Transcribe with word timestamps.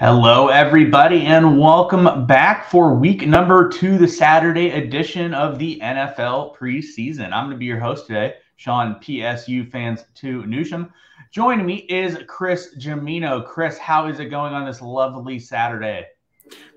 Hello, 0.00 0.48
everybody, 0.48 1.26
and 1.26 1.58
welcome 1.58 2.24
back 2.24 2.70
for 2.70 2.94
week 2.94 3.26
number 3.26 3.68
two, 3.68 3.98
the 3.98 4.08
Saturday 4.08 4.70
edition 4.70 5.34
of 5.34 5.58
the 5.58 5.78
NFL 5.80 6.56
preseason. 6.56 7.34
I'm 7.34 7.44
going 7.44 7.50
to 7.50 7.58
be 7.58 7.66
your 7.66 7.80
host 7.80 8.06
today, 8.06 8.36
Sean 8.56 8.94
PSU 8.94 9.70
fans 9.70 10.06
to 10.14 10.42
Newsham. 10.44 10.90
Joining 11.30 11.66
me 11.66 11.80
is 11.90 12.16
Chris 12.26 12.74
Gimino. 12.78 13.46
Chris, 13.46 13.76
how 13.76 14.06
is 14.06 14.20
it 14.20 14.30
going 14.30 14.54
on 14.54 14.64
this 14.64 14.80
lovely 14.80 15.38
Saturday? 15.38 16.06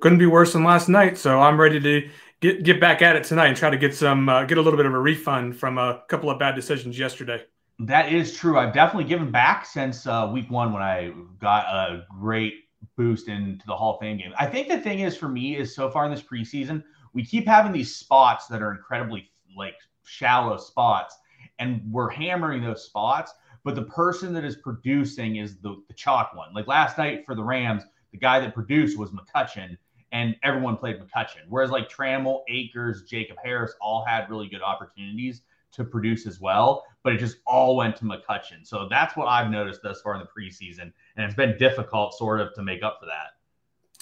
Couldn't 0.01 0.19
be 0.19 0.25
worse 0.25 0.51
than 0.51 0.65
last 0.65 0.89
night, 0.89 1.17
so 1.17 1.39
I'm 1.39 1.57
ready 1.57 1.79
to 1.79 2.09
get 2.41 2.63
get 2.63 2.81
back 2.81 3.01
at 3.01 3.15
it 3.15 3.23
tonight 3.23 3.47
and 3.47 3.55
try 3.55 3.69
to 3.69 3.77
get 3.77 3.95
some 3.95 4.27
uh, 4.27 4.43
get 4.43 4.57
a 4.57 4.61
little 4.61 4.75
bit 4.75 4.85
of 4.85 4.93
a 4.93 4.99
refund 4.99 5.57
from 5.57 5.77
a 5.77 6.03
couple 6.09 6.29
of 6.29 6.39
bad 6.39 6.55
decisions 6.55 6.99
yesterday. 6.99 7.41
That 7.79 8.11
is 8.11 8.35
true. 8.35 8.59
I've 8.59 8.73
definitely 8.73 9.07
given 9.07 9.31
back 9.31 9.65
since 9.65 10.05
uh, 10.05 10.29
week 10.33 10.51
one 10.51 10.73
when 10.73 10.83
I 10.83 11.13
got 11.39 11.67
a 11.67 12.05
great 12.19 12.62
boost 12.95 13.27
into 13.27 13.65
the 13.65 13.75
Hall 13.75 13.95
of 13.95 13.99
Fame 13.99 14.17
game. 14.17 14.33
I 14.37 14.45
think 14.45 14.67
the 14.67 14.79
thing 14.79 14.99
is 14.99 15.15
for 15.17 15.29
me 15.29 15.57
is 15.57 15.75
so 15.75 15.89
far 15.89 16.05
in 16.05 16.11
this 16.11 16.21
preseason, 16.21 16.83
we 17.13 17.23
keep 17.23 17.47
having 17.47 17.71
these 17.71 17.95
spots 17.95 18.47
that 18.47 18.61
are 18.61 18.71
incredibly 18.71 19.29
like 19.55 19.75
shallow 20.03 20.57
spots, 20.57 21.15
and 21.59 21.81
we're 21.91 22.09
hammering 22.09 22.63
those 22.63 22.83
spots. 22.83 23.33
But 23.63 23.75
the 23.75 23.83
person 23.83 24.33
that 24.33 24.43
is 24.43 24.57
producing 24.57 25.37
is 25.37 25.57
the, 25.57 25.81
the 25.87 25.93
chalk 25.93 26.35
one. 26.35 26.53
Like 26.53 26.67
last 26.67 26.97
night 26.97 27.25
for 27.25 27.33
the 27.33 27.43
Rams, 27.43 27.83
the 28.11 28.17
guy 28.17 28.39
that 28.39 28.53
produced 28.53 28.97
was 28.97 29.11
McCutcheon, 29.11 29.77
and 30.11 30.35
everyone 30.43 30.75
played 30.75 30.99
McCutcheon. 30.99 31.45
Whereas 31.47 31.71
like 31.71 31.89
Trammell, 31.89 32.41
Akers, 32.49 33.03
Jacob 33.03 33.37
Harris 33.43 33.73
all 33.79 34.03
had 34.05 34.29
really 34.29 34.49
good 34.49 34.61
opportunities 34.61 35.43
to 35.73 35.83
produce 35.83 36.25
as 36.25 36.39
well, 36.39 36.83
but 37.03 37.13
it 37.13 37.17
just 37.17 37.37
all 37.45 37.75
went 37.75 37.95
to 37.97 38.05
McCutcheon. 38.05 38.65
So 38.65 38.87
that's 38.89 39.15
what 39.17 39.27
I've 39.27 39.49
noticed 39.49 39.81
thus 39.83 40.01
far 40.01 40.15
in 40.15 40.21
the 40.21 40.27
preseason, 40.27 40.91
and 41.15 41.25
it's 41.25 41.35
been 41.35 41.57
difficult 41.57 42.13
sort 42.13 42.41
of 42.41 42.53
to 42.55 42.63
make 42.63 42.83
up 42.83 42.97
for 42.99 43.07
that. 43.07 43.33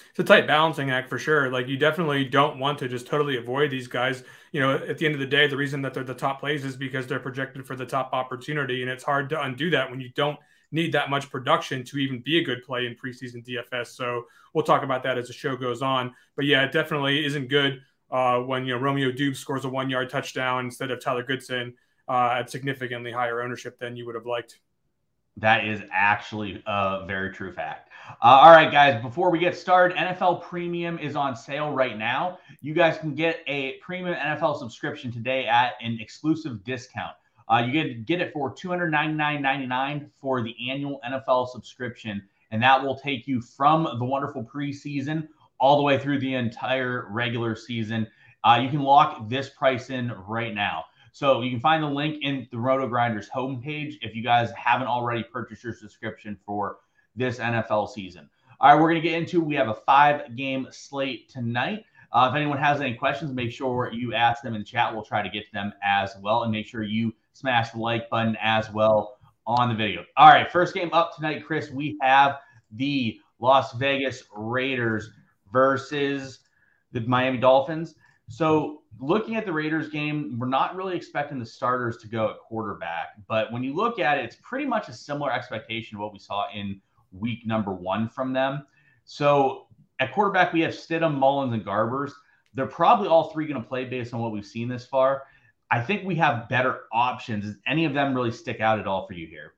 It's 0.10 0.20
a 0.20 0.24
tight 0.24 0.46
balancing 0.46 0.92
act 0.92 1.10
for 1.10 1.18
sure. 1.18 1.50
Like 1.50 1.68
you 1.68 1.78
definitely 1.78 2.26
don't 2.26 2.60
want 2.60 2.80
to 2.80 2.88
just 2.88 3.08
totally 3.08 3.38
avoid 3.38 3.72
these 3.72 3.88
guys. 3.88 4.24
You 4.52 4.60
know, 4.60 4.74
at 4.74 4.98
the 4.98 5.06
end 5.06 5.16
of 5.16 5.20
the 5.22 5.26
day, 5.26 5.48
the 5.48 5.56
reason 5.56 5.82
that 5.84 5.94
they're 5.94 6.04
the 6.04 6.14
top 6.14 6.42
plays 6.42 6.66
is 6.66 6.76
because 6.76 7.08
they're 7.08 7.20
projected 7.20 7.66
for 7.66 7.76
the 7.76 7.86
top 7.86 8.10
opportunity, 8.12 8.82
and 8.82 8.92
it's 8.92 9.04
hard 9.04 9.30
to 9.30 9.42
undo 9.42 9.70
that 9.70 9.90
when 9.90 10.02
you 10.02 10.10
don't 10.16 10.38
need 10.72 10.94
that 10.94 11.10
much 11.10 11.30
production 11.30 11.84
to 11.84 11.98
even 11.98 12.20
be 12.20 12.40
a 12.40 12.44
good 12.44 12.64
play 12.64 12.86
in 12.86 12.96
preseason 12.96 13.46
DFS. 13.46 13.88
So 13.88 14.26
we'll 14.54 14.64
talk 14.64 14.84
about 14.84 15.04
that 15.04 15.18
as 15.18 15.28
the 15.28 15.34
show 15.34 15.56
goes 15.56 15.82
on. 15.82 16.14
But 16.36 16.46
yeah, 16.46 16.64
it 16.64 16.72
definitely 16.72 17.26
isn't 17.26 17.50
good 17.50 17.82
uh, 18.12 18.40
when 18.40 18.66
you 18.66 18.74
know 18.74 18.80
Romeo 18.80 19.12
Doubs 19.12 19.40
scores 19.40 19.66
a 19.66 19.70
one 19.70 19.90
yard 19.90 20.10
touchdown 20.10 20.66
instead 20.66 20.92
of 20.92 21.02
Tyler 21.02 21.24
Goodson 21.24 21.74
uh, 22.08 22.36
at 22.40 22.50
significantly 22.50 23.12
higher 23.12 23.42
ownership 23.42 23.80
than 23.80 23.96
you 23.96 24.06
would 24.06 24.16
have 24.16 24.26
liked. 24.26 24.60
That 25.38 25.66
is 25.66 25.82
actually 25.92 26.62
a 26.68 27.06
very 27.08 27.32
true 27.32 27.54
fact. 27.54 27.90
Uh, 28.22 28.40
all 28.42 28.52
right, 28.52 28.72
guys, 28.72 29.02
before 29.02 29.32
we 29.32 29.40
get 29.40 29.56
started, 29.56 29.98
NFL 29.98 30.42
Premium 30.42 31.00
is 31.00 31.16
on 31.16 31.36
sale 31.36 31.72
right 31.72 31.98
now. 31.98 32.40
You 32.62 32.74
guys 32.74 32.98
can 32.98 33.16
get 33.16 33.40
a 33.48 33.78
premium 33.78 34.16
NFL 34.16 34.60
subscription 34.60 35.12
today 35.12 35.46
at 35.46 35.74
an 35.82 35.98
exclusive 36.02 36.64
discount. 36.66 37.16
Uh, 37.48 37.64
you 37.66 37.72
get 37.72 38.06
get 38.06 38.22
it 38.22 38.34
for 38.34 38.54
$299.99 38.54 40.10
for 40.20 40.42
the 40.42 40.56
annual 40.70 41.00
NFL 41.10 41.50
subscription, 41.50 42.22
and 42.52 42.62
that 42.62 42.82
will 42.82 42.98
take 42.98 43.28
you 43.28 43.42
from 43.42 43.84
the 44.00 44.06
wonderful 44.06 44.44
preseason 44.44 45.28
all 45.62 45.78
the 45.78 45.84
way 45.84 45.98
through 45.98 46.20
the 46.20 46.34
entire 46.34 47.08
regular 47.10 47.56
season. 47.56 48.08
Uh, 48.44 48.60
you 48.62 48.70
can 48.70 48.82
lock 48.82 49.30
this 49.30 49.50
price 49.52 49.92
in 49.92 50.12
right 50.28 50.54
now. 50.54 50.84
So 51.14 51.42
you 51.42 51.52
can 51.52 51.60
find 51.60 51.84
the 51.84 51.88
link 51.88 52.24
in 52.24 52.48
the 52.52 52.58
RotoGrinders 52.58 53.28
homepage 53.34 53.96
if 54.02 54.16
you 54.16 54.24
guys 54.24 54.52
haven't 54.58 54.88
already 54.88 55.24
purchased 55.24 55.64
your 55.64 55.74
subscription 55.74 56.38
for 56.46 56.78
this 57.16 57.38
NFL 57.38 57.90
season. 57.90 58.28
All 58.60 58.74
right, 58.74 58.82
we're 58.82 58.90
going 58.90 59.02
to 59.02 59.08
get 59.08 59.18
into 59.18 59.40
we 59.40 59.56
have 59.56 59.68
a 59.68 59.76
five 59.76 60.36
game 60.36 60.68
slate 60.72 61.30
tonight. 61.30 61.86
Uh, 62.12 62.28
if 62.30 62.36
anyone 62.36 62.58
has 62.58 62.82
any 62.82 62.96
questions, 62.96 63.32
make 63.32 63.52
sure 63.52 63.92
you 63.94 64.14
ask 64.14 64.42
them 64.42 64.56
in 64.56 64.62
the 64.62 64.66
chat. 64.66 64.94
We'll 64.94 65.04
try 65.04 65.22
to 65.22 65.30
get 65.30 65.46
to 65.46 65.52
them 65.54 65.74
as 65.84 66.16
well. 66.22 66.44
And 66.44 66.52
make 66.52 66.66
sure 66.66 66.84
you 66.84 67.14
smash 67.34 67.72
the 67.72 67.80
like 67.80 68.10
button 68.10 68.36
as 68.42 68.72
well 68.72 69.18
on 69.46 69.70
the 69.70 69.76
video. 69.76 70.04
All 70.18 70.30
right, 70.30 70.52
first 70.52 70.74
game 70.74 70.90
up 70.92 71.16
tonight, 71.16 71.46
Chris. 71.46 71.70
We 71.70 71.98
have 72.02 72.40
the 72.72 73.20
Las 73.40 73.74
Vegas 73.74 74.24
Raiders 74.36 75.12
versus 75.52 76.40
the 76.92 77.02
Miami 77.02 77.38
Dolphins. 77.38 77.96
So, 78.28 78.84
looking 79.00 79.36
at 79.36 79.46
the 79.46 79.52
Raiders 79.52 79.90
game, 79.90 80.38
we're 80.40 80.48
not 80.48 80.76
really 80.76 80.96
expecting 80.96 81.40
the 81.40 81.46
starters 81.46 81.98
to 81.98 82.08
go 82.08 82.30
at 82.30 82.40
quarterback. 82.40 83.16
But 83.28 83.52
when 83.52 83.64
you 83.64 83.76
look 83.76 84.00
at 84.00 84.18
it, 84.18 84.26
it's 84.26 84.38
pretty 84.42 84.66
much 84.66 84.88
a 84.90 84.94
similar 84.94 85.32
expectation 85.32 85.98
of 85.98 86.02
what 86.02 86.14
we 86.14 86.20
saw 86.20 86.46
in 86.54 86.80
week 87.12 87.46
number 87.46 87.74
one 87.74 88.08
from 88.08 88.32
them. 88.32 88.66
So, 89.04 89.68
at 90.00 90.14
quarterback, 90.14 90.54
we 90.54 90.62
have 90.62 90.72
Stidham, 90.72 91.18
Mullens, 91.18 91.54
and 91.54 91.66
Garbers. 91.66 92.12
They're 92.54 92.68
probably 92.68 93.08
all 93.08 93.32
three 93.32 93.48
going 93.48 93.62
to 93.62 93.68
play 93.68 93.86
based 93.86 94.14
on 94.14 94.20
what 94.20 94.32
we've 94.32 94.46
seen 94.46 94.68
this 94.68 94.86
far. 94.86 95.24
I 95.70 95.82
think 95.82 96.06
we 96.06 96.16
have 96.16 96.50
better 96.50 96.82
options. 96.92 97.46
Does 97.46 97.56
any 97.66 97.86
of 97.86 97.94
them 97.94 98.14
really 98.14 98.32
stick 98.32 98.60
out 98.60 98.80
at 98.80 98.88
all 98.88 99.08
for 99.08 99.14
you 99.14 99.28
here? 99.28 99.54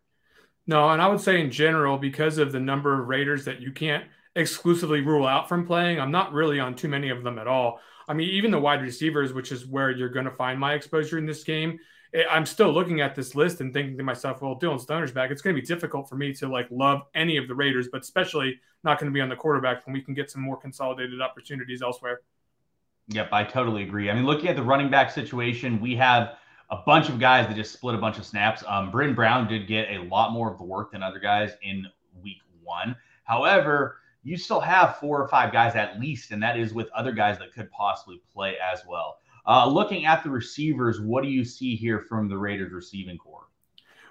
No, 0.67 0.89
and 0.89 1.01
I 1.01 1.07
would 1.07 1.19
say 1.19 1.41
in 1.41 1.51
general, 1.51 1.97
because 1.97 2.37
of 2.37 2.51
the 2.51 2.59
number 2.59 2.99
of 2.99 3.07
Raiders 3.07 3.45
that 3.45 3.61
you 3.61 3.71
can't 3.71 4.05
exclusively 4.35 5.01
rule 5.01 5.27
out 5.27 5.47
from 5.47 5.65
playing. 5.65 5.99
I'm 5.99 6.11
not 6.11 6.33
really 6.33 6.59
on 6.59 6.75
too 6.75 6.87
many 6.87 7.09
of 7.09 7.23
them 7.23 7.37
at 7.37 7.47
all. 7.47 7.79
I 8.07 8.13
mean, 8.13 8.29
even 8.29 8.51
the 8.51 8.59
wide 8.59 8.81
receivers, 8.81 9.33
which 9.33 9.51
is 9.51 9.65
where 9.65 9.91
you're 9.91 10.09
going 10.09 10.25
to 10.25 10.31
find 10.31 10.59
my 10.59 10.73
exposure 10.73 11.17
in 11.17 11.25
this 11.25 11.43
game, 11.43 11.79
eh, 12.13 12.23
I'm 12.29 12.45
still 12.45 12.71
looking 12.71 13.01
at 13.01 13.15
this 13.15 13.35
list 13.35 13.61
and 13.61 13.71
thinking 13.71 13.97
to 13.97 14.03
myself, 14.03 14.41
well, 14.41 14.55
Dillon 14.55 14.79
Stoner's 14.79 15.11
back. 15.11 15.31
It's 15.31 15.41
going 15.41 15.55
to 15.55 15.61
be 15.61 15.65
difficult 15.65 16.09
for 16.09 16.15
me 16.15 16.33
to 16.33 16.47
like 16.47 16.67
love 16.71 17.01
any 17.15 17.37
of 17.37 17.47
the 17.47 17.55
Raiders, 17.55 17.87
but 17.91 18.01
especially 18.01 18.59
not 18.83 18.99
going 18.99 19.11
to 19.11 19.13
be 19.13 19.21
on 19.21 19.29
the 19.29 19.35
quarterback 19.35 19.85
when 19.85 19.93
we 19.93 20.01
can 20.01 20.13
get 20.13 20.29
some 20.29 20.41
more 20.41 20.57
consolidated 20.57 21.21
opportunities 21.21 21.81
elsewhere. 21.81 22.21
Yep, 23.09 23.29
I 23.31 23.43
totally 23.43 23.83
agree. 23.83 24.09
I 24.09 24.13
mean, 24.13 24.25
looking 24.25 24.47
at 24.47 24.55
the 24.55 24.63
running 24.63 24.89
back 24.89 25.11
situation, 25.11 25.79
we 25.79 25.95
have 25.95 26.37
a 26.69 26.77
bunch 26.85 27.09
of 27.09 27.19
guys 27.19 27.47
that 27.47 27.55
just 27.55 27.73
split 27.73 27.95
a 27.95 27.97
bunch 27.97 28.17
of 28.17 28.25
snaps. 28.25 28.63
Um, 28.67 28.91
Brittain 28.91 29.15
Brown 29.15 29.47
did 29.47 29.67
get 29.67 29.89
a 29.89 30.03
lot 30.03 30.31
more 30.31 30.51
of 30.51 30.57
the 30.57 30.63
work 30.63 30.91
than 30.91 31.03
other 31.03 31.19
guys 31.19 31.51
in 31.61 31.85
week 32.21 32.37
one. 32.63 32.95
However, 33.25 33.97
you 34.23 34.37
still 34.37 34.59
have 34.59 34.97
four 34.97 35.21
or 35.21 35.27
five 35.27 35.51
guys 35.51 35.75
at 35.75 35.99
least, 35.99 36.31
and 36.31 36.41
that 36.41 36.57
is 36.57 36.73
with 36.73 36.89
other 36.91 37.11
guys 37.11 37.37
that 37.39 37.53
could 37.53 37.69
possibly 37.71 38.21
play 38.33 38.55
as 38.57 38.81
well. 38.87 39.17
Uh, 39.45 39.67
looking 39.67 40.05
at 40.05 40.23
the 40.23 40.29
receivers, 40.29 41.01
what 41.01 41.23
do 41.23 41.29
you 41.29 41.43
see 41.43 41.75
here 41.75 41.99
from 41.99 42.29
the 42.29 42.37
Raiders 42.37 42.71
receiving 42.71 43.17
core? 43.17 43.47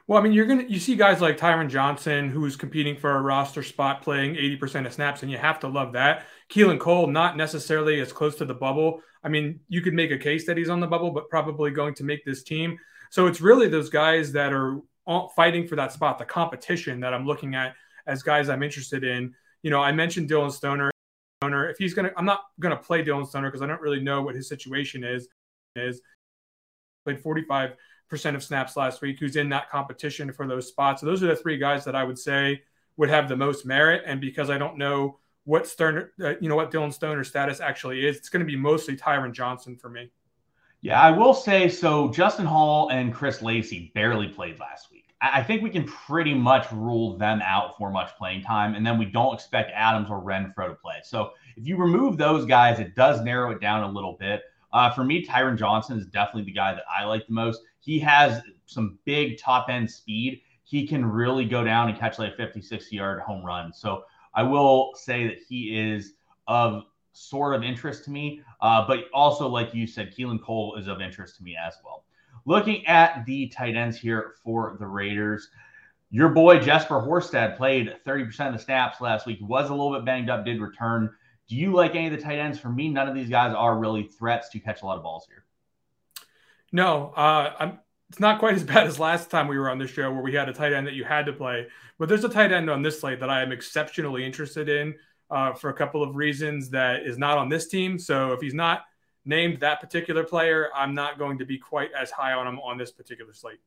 Well, 0.06 0.18
I 0.18 0.22
mean, 0.22 0.32
you're 0.32 0.46
gonna 0.46 0.64
you 0.64 0.78
see 0.78 0.96
guys 0.96 1.20
like 1.20 1.38
Tyron 1.38 1.70
Johnson 1.70 2.28
who's 2.28 2.56
competing 2.56 2.96
for 2.96 3.16
a 3.16 3.20
roster 3.22 3.62
spot, 3.62 4.02
playing 4.02 4.34
80% 4.34 4.86
of 4.86 4.92
snaps, 4.92 5.22
and 5.22 5.30
you 5.30 5.38
have 5.38 5.60
to 5.60 5.68
love 5.68 5.92
that. 5.92 6.26
Keelan 6.50 6.80
Cole, 6.80 7.06
not 7.06 7.36
necessarily 7.36 8.00
as 8.00 8.12
close 8.12 8.34
to 8.36 8.44
the 8.44 8.54
bubble. 8.54 9.00
I 9.24 9.28
mean, 9.28 9.60
you 9.68 9.80
could 9.80 9.94
make 9.94 10.10
a 10.10 10.18
case 10.18 10.44
that 10.46 10.56
he's 10.56 10.68
on 10.68 10.80
the 10.80 10.86
bubble, 10.86 11.12
but 11.12 11.30
probably 11.30 11.70
going 11.70 11.94
to 11.94 12.04
make 12.04 12.24
this 12.24 12.42
team. 12.42 12.78
So 13.10 13.26
it's 13.26 13.40
really 13.40 13.68
those 13.68 13.88
guys 13.88 14.32
that 14.32 14.52
are 14.52 14.80
fighting 15.36 15.66
for 15.66 15.76
that 15.76 15.92
spot, 15.92 16.18
the 16.18 16.24
competition 16.24 17.00
that 17.00 17.14
I'm 17.14 17.26
looking 17.26 17.54
at 17.54 17.74
as 18.06 18.22
guys 18.22 18.48
I'm 18.48 18.62
interested 18.62 19.04
in. 19.04 19.34
You 19.62 19.70
know, 19.70 19.80
I 19.80 19.92
mentioned 19.92 20.28
Dillon 20.28 20.50
Stoner. 20.50 20.90
Stoner, 21.40 21.68
if 21.68 21.78
he's 21.78 21.94
gonna, 21.94 22.12
I'm 22.16 22.24
not 22.24 22.42
gonna 22.60 22.76
play 22.76 23.02
Dillon 23.02 23.26
Stoner 23.26 23.48
because 23.48 23.62
I 23.62 23.66
don't 23.66 23.80
really 23.80 24.02
know 24.02 24.22
what 24.22 24.34
his 24.34 24.48
situation 24.48 25.04
is. 25.04 25.28
Is 25.74 26.00
played 27.04 27.20
45 27.20 27.74
percent 28.08 28.36
of 28.36 28.42
snaps 28.42 28.76
last 28.76 29.00
week. 29.00 29.18
Who's 29.18 29.36
in 29.36 29.48
that 29.48 29.70
competition 29.70 30.32
for 30.32 30.46
those 30.46 30.68
spots? 30.68 31.00
So 31.00 31.06
those 31.06 31.22
are 31.22 31.28
the 31.28 31.36
three 31.36 31.56
guys 31.56 31.84
that 31.86 31.96
I 31.96 32.04
would 32.04 32.18
say 32.18 32.62
would 32.98 33.08
have 33.08 33.28
the 33.28 33.36
most 33.36 33.64
merit. 33.64 34.02
And 34.06 34.20
because 34.20 34.50
I 34.50 34.58
don't 34.58 34.76
know 34.76 35.18
what 35.44 35.66
Stoner, 35.66 36.12
uh, 36.22 36.34
you 36.40 36.48
know, 36.48 36.56
what 36.56 36.70
Dillon 36.70 36.92
Stoner's 36.92 37.28
status 37.28 37.60
actually 37.60 38.06
is, 38.06 38.18
it's 38.18 38.28
going 38.28 38.44
to 38.44 38.46
be 38.46 38.54
mostly 38.54 38.96
Tyron 38.96 39.32
Johnson 39.32 39.76
for 39.76 39.88
me. 39.88 40.10
Yeah, 40.82 41.00
I 41.00 41.10
will 41.10 41.32
say 41.32 41.68
so. 41.68 42.10
Justin 42.10 42.44
Hall 42.44 42.90
and 42.90 43.14
Chris 43.14 43.40
Lacey 43.40 43.92
barely 43.94 44.28
played 44.28 44.58
last 44.58 44.90
week. 44.90 44.91
I 45.22 45.42
think 45.42 45.62
we 45.62 45.70
can 45.70 45.84
pretty 45.84 46.34
much 46.34 46.70
rule 46.72 47.16
them 47.16 47.40
out 47.42 47.78
for 47.78 47.92
much 47.92 48.10
playing 48.18 48.42
time, 48.42 48.74
and 48.74 48.84
then 48.84 48.98
we 48.98 49.04
don't 49.04 49.34
expect 49.34 49.70
Adams 49.72 50.08
or 50.10 50.20
Renfro 50.20 50.68
to 50.68 50.74
play. 50.74 50.96
So 51.04 51.30
if 51.56 51.64
you 51.64 51.76
remove 51.76 52.18
those 52.18 52.44
guys, 52.44 52.80
it 52.80 52.96
does 52.96 53.20
narrow 53.22 53.52
it 53.52 53.60
down 53.60 53.84
a 53.84 53.88
little 53.88 54.16
bit. 54.18 54.42
Uh, 54.72 54.90
for 54.90 55.04
me, 55.04 55.24
Tyron 55.24 55.56
Johnson 55.56 55.98
is 55.98 56.06
definitely 56.06 56.44
the 56.44 56.52
guy 56.52 56.74
that 56.74 56.84
I 56.92 57.04
like 57.04 57.26
the 57.28 57.34
most. 57.34 57.62
He 57.78 58.00
has 58.00 58.42
some 58.66 58.98
big 59.04 59.38
top 59.38 59.68
end 59.68 59.88
speed. 59.88 60.40
He 60.64 60.86
can 60.86 61.04
really 61.04 61.44
go 61.44 61.62
down 61.62 61.88
and 61.88 61.98
catch 61.98 62.18
like 62.18 62.32
a 62.32 62.36
50, 62.36 62.60
60 62.60 62.96
yard 62.96 63.20
home 63.20 63.44
run. 63.44 63.72
So 63.72 64.04
I 64.34 64.42
will 64.42 64.92
say 64.96 65.26
that 65.28 65.38
he 65.48 65.78
is 65.78 66.14
of 66.48 66.84
sort 67.12 67.54
of 67.54 67.62
interest 67.62 68.04
to 68.04 68.10
me. 68.10 68.40
Uh, 68.60 68.86
but 68.86 69.04
also, 69.12 69.46
like 69.46 69.74
you 69.74 69.86
said, 69.86 70.14
Keelan 70.16 70.42
Cole 70.42 70.76
is 70.76 70.88
of 70.88 71.00
interest 71.00 71.36
to 71.36 71.44
me 71.44 71.56
as 71.56 71.74
well. 71.84 72.04
Looking 72.44 72.86
at 72.86 73.24
the 73.26 73.48
tight 73.48 73.76
ends 73.76 73.96
here 73.96 74.34
for 74.42 74.76
the 74.78 74.86
Raiders, 74.86 75.48
your 76.10 76.28
boy 76.28 76.58
Jesper 76.60 77.00
Horsted 77.00 77.56
played 77.56 77.94
30% 78.06 78.48
of 78.48 78.52
the 78.52 78.58
snaps 78.58 79.00
last 79.00 79.26
week. 79.26 79.38
Was 79.40 79.70
a 79.70 79.74
little 79.74 79.94
bit 79.94 80.04
banged 80.04 80.28
up, 80.28 80.44
did 80.44 80.60
return. 80.60 81.10
Do 81.48 81.56
you 81.56 81.72
like 81.72 81.94
any 81.94 82.06
of 82.06 82.12
the 82.12 82.18
tight 82.18 82.38
ends? 82.38 82.58
For 82.58 82.68
me, 82.68 82.88
none 82.88 83.08
of 83.08 83.14
these 83.14 83.30
guys 83.30 83.54
are 83.54 83.78
really 83.78 84.04
threats 84.04 84.48
to 84.50 84.58
catch 84.58 84.82
a 84.82 84.86
lot 84.86 84.96
of 84.96 85.02
balls 85.02 85.26
here. 85.26 85.44
No, 86.72 87.12
uh, 87.16 87.72
it's 88.10 88.20
not 88.20 88.38
quite 88.38 88.54
as 88.54 88.64
bad 88.64 88.86
as 88.86 88.98
last 88.98 89.30
time 89.30 89.48
we 89.48 89.58
were 89.58 89.70
on 89.70 89.78
this 89.78 89.90
show 89.90 90.12
where 90.12 90.22
we 90.22 90.34
had 90.34 90.48
a 90.48 90.52
tight 90.52 90.72
end 90.72 90.86
that 90.86 90.94
you 90.94 91.04
had 91.04 91.26
to 91.26 91.32
play. 91.32 91.66
But 91.98 92.08
there's 92.08 92.24
a 92.24 92.28
tight 92.28 92.52
end 92.52 92.68
on 92.68 92.82
this 92.82 93.00
slate 93.00 93.20
that 93.20 93.30
I 93.30 93.42
am 93.42 93.52
exceptionally 93.52 94.24
interested 94.24 94.68
in 94.68 94.94
uh, 95.30 95.54
for 95.54 95.70
a 95.70 95.74
couple 95.74 96.02
of 96.02 96.16
reasons 96.16 96.68
that 96.70 97.04
is 97.04 97.16
not 97.16 97.38
on 97.38 97.48
this 97.48 97.68
team. 97.68 97.98
So 97.98 98.32
if 98.32 98.40
he's 98.40 98.54
not 98.54 98.82
named 99.24 99.60
that 99.60 99.80
particular 99.80 100.24
player, 100.24 100.68
I'm 100.74 100.94
not 100.94 101.18
going 101.18 101.38
to 101.38 101.44
be 101.44 101.58
quite 101.58 101.90
as 101.98 102.10
high 102.10 102.32
on 102.32 102.46
him 102.46 102.58
on 102.60 102.78
this 102.78 102.90
particular 102.90 103.32
slate. 103.32 103.60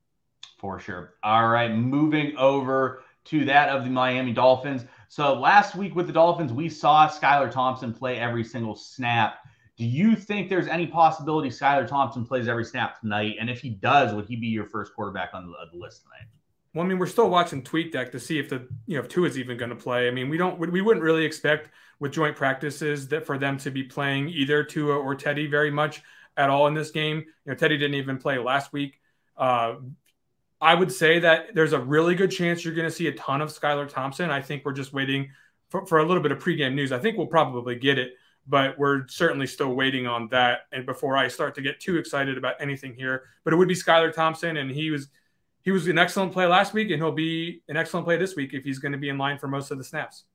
For 0.57 0.79
sure. 0.79 1.15
All 1.23 1.47
right, 1.49 1.73
moving 1.73 2.35
over 2.37 3.03
to 3.25 3.45
that 3.45 3.69
of 3.69 3.83
the 3.83 3.89
Miami 3.89 4.33
Dolphins. 4.33 4.85
So 5.09 5.33
last 5.33 5.75
week 5.75 5.95
with 5.95 6.07
the 6.07 6.13
Dolphins, 6.13 6.53
we 6.53 6.69
saw 6.69 7.09
Skylar 7.09 7.51
Thompson 7.51 7.93
play 7.93 8.17
every 8.17 8.43
single 8.43 8.75
snap. 8.75 9.39
Do 9.77 9.85
you 9.85 10.15
think 10.15 10.47
there's 10.47 10.67
any 10.67 10.87
possibility 10.87 11.49
Skylar 11.49 11.87
Thompson 11.87 12.25
plays 12.25 12.47
every 12.47 12.63
snap 12.63 12.99
tonight? 12.99 13.35
And 13.39 13.49
if 13.49 13.61
he 13.61 13.69
does, 13.69 14.13
would 14.13 14.25
he 14.25 14.35
be 14.35 14.47
your 14.47 14.65
first 14.65 14.93
quarterback 14.93 15.31
on 15.33 15.47
the, 15.47 15.77
list 15.77 16.03
tonight? 16.03 16.29
Well, 16.75 16.83
I 16.83 16.87
mean, 16.89 16.99
we're 16.99 17.05
still 17.05 17.29
watching 17.29 17.63
TweetDeck 17.63 18.11
to 18.11 18.19
see 18.19 18.37
if 18.37 18.49
the 18.49 18.67
you 18.85 18.97
know 18.97 18.99
if 18.99 19.07
Tua 19.07 19.29
is 19.29 19.39
even 19.39 19.57
going 19.57 19.69
to 19.69 19.77
play. 19.77 20.09
I 20.09 20.11
mean, 20.11 20.27
we 20.27 20.37
don't 20.37 20.59
we 20.59 20.81
wouldn't 20.81 21.03
really 21.03 21.23
expect 21.23 21.69
with 21.99 22.11
joint 22.11 22.35
practices 22.35 23.07
that 23.07 23.25
for 23.25 23.37
them 23.37 23.57
to 23.59 23.71
be 23.71 23.83
playing 23.83 24.27
either 24.27 24.61
Tua 24.61 24.97
or 24.97 25.15
Teddy 25.15 25.47
very 25.47 25.71
much 25.71 26.03
at 26.35 26.49
all 26.49 26.67
in 26.67 26.73
this 26.73 26.91
game. 26.91 27.19
You 27.19 27.25
know, 27.45 27.55
Teddy 27.55 27.77
didn't 27.77 27.95
even 27.95 28.17
play 28.17 28.37
last 28.39 28.73
week. 28.73 28.99
Uh, 29.37 29.75
I 30.59 30.75
would 30.75 30.91
say 30.91 31.19
that 31.19 31.55
there's 31.55 31.71
a 31.71 31.79
really 31.79 32.13
good 32.13 32.29
chance 32.29 32.65
you're 32.65 32.75
going 32.75 32.89
to 32.89 32.95
see 32.95 33.07
a 33.07 33.13
ton 33.13 33.41
of 33.41 33.49
Skylar 33.49 33.87
Thompson. 33.87 34.29
I 34.29 34.41
think 34.41 34.65
we're 34.65 34.73
just 34.73 34.91
waiting 34.91 35.29
for, 35.69 35.85
for 35.85 35.99
a 35.99 36.05
little 36.05 36.21
bit 36.21 36.33
of 36.33 36.39
pregame 36.39 36.73
news. 36.73 36.91
I 36.91 36.99
think 36.99 37.17
we'll 37.17 37.27
probably 37.27 37.75
get 37.75 37.97
it, 37.97 38.15
but 38.47 38.77
we're 38.77 39.07
certainly 39.07 39.47
still 39.47 39.73
waiting 39.73 40.07
on 40.07 40.27
that. 40.29 40.61
And 40.73 40.85
before 40.85 41.15
I 41.15 41.29
start 41.29 41.55
to 41.55 41.61
get 41.61 41.79
too 41.79 41.97
excited 41.97 42.37
about 42.37 42.55
anything 42.59 42.95
here, 42.95 43.23
but 43.45 43.53
it 43.53 43.55
would 43.55 43.69
be 43.69 43.75
Skylar 43.75 44.13
Thompson, 44.13 44.57
and 44.57 44.69
he 44.69 44.91
was 44.91 45.07
he 45.65 45.71
was 45.71 45.87
an 45.87 45.97
excellent 45.97 46.31
play 46.31 46.45
last 46.45 46.73
week, 46.73 46.91
and 46.91 47.01
he'll 47.01 47.11
be 47.11 47.63
an 47.67 47.75
excellent 47.75 48.05
play 48.05 48.17
this 48.17 48.35
week 48.35 48.53
if 48.53 48.63
he's 48.63 48.77
going 48.77 48.91
to 48.91 48.97
be 48.99 49.09
in 49.09 49.17
line 49.17 49.39
for 49.39 49.47
most 49.47 49.71
of 49.71 49.79
the 49.79 49.83
snaps. 49.83 50.25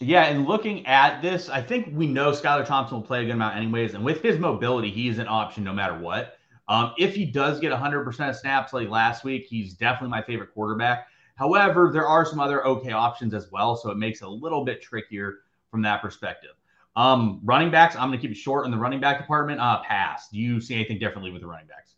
Yeah, 0.00 0.24
and 0.24 0.46
looking 0.46 0.86
at 0.86 1.20
this, 1.20 1.48
I 1.48 1.60
think 1.60 1.88
we 1.92 2.06
know 2.06 2.30
Skylar 2.30 2.64
Thompson 2.64 2.98
will 2.98 3.06
play 3.06 3.22
a 3.22 3.24
good 3.24 3.32
amount 3.32 3.56
anyways. 3.56 3.94
And 3.94 4.04
with 4.04 4.22
his 4.22 4.38
mobility, 4.38 4.90
he's 4.90 5.18
an 5.18 5.26
option 5.26 5.64
no 5.64 5.72
matter 5.72 5.98
what. 5.98 6.38
Um, 6.68 6.92
if 6.98 7.14
he 7.14 7.24
does 7.24 7.58
get 7.58 7.72
100% 7.72 8.28
of 8.28 8.36
snaps 8.36 8.72
like 8.72 8.88
last 8.88 9.24
week, 9.24 9.46
he's 9.48 9.74
definitely 9.74 10.10
my 10.10 10.22
favorite 10.22 10.52
quarterback. 10.54 11.08
However, 11.34 11.90
there 11.92 12.06
are 12.06 12.24
some 12.24 12.38
other 12.38 12.64
okay 12.66 12.92
options 12.92 13.34
as 13.34 13.50
well, 13.50 13.76
so 13.76 13.90
it 13.90 13.96
makes 13.96 14.22
it 14.22 14.26
a 14.26 14.30
little 14.30 14.64
bit 14.64 14.82
trickier 14.82 15.40
from 15.70 15.82
that 15.82 16.00
perspective. 16.00 16.52
Um, 16.94 17.40
running 17.44 17.70
backs, 17.70 17.96
I'm 17.96 18.08
going 18.08 18.18
to 18.18 18.22
keep 18.22 18.30
it 18.30 18.40
short 18.40 18.66
in 18.66 18.70
the 18.70 18.78
running 18.78 19.00
back 19.00 19.18
department. 19.18 19.60
Uh, 19.60 19.82
pass. 19.82 20.28
Do 20.28 20.38
you 20.38 20.60
see 20.60 20.74
anything 20.74 20.98
differently 20.98 21.30
with 21.30 21.42
the 21.42 21.48
running 21.48 21.66
backs? 21.66 21.94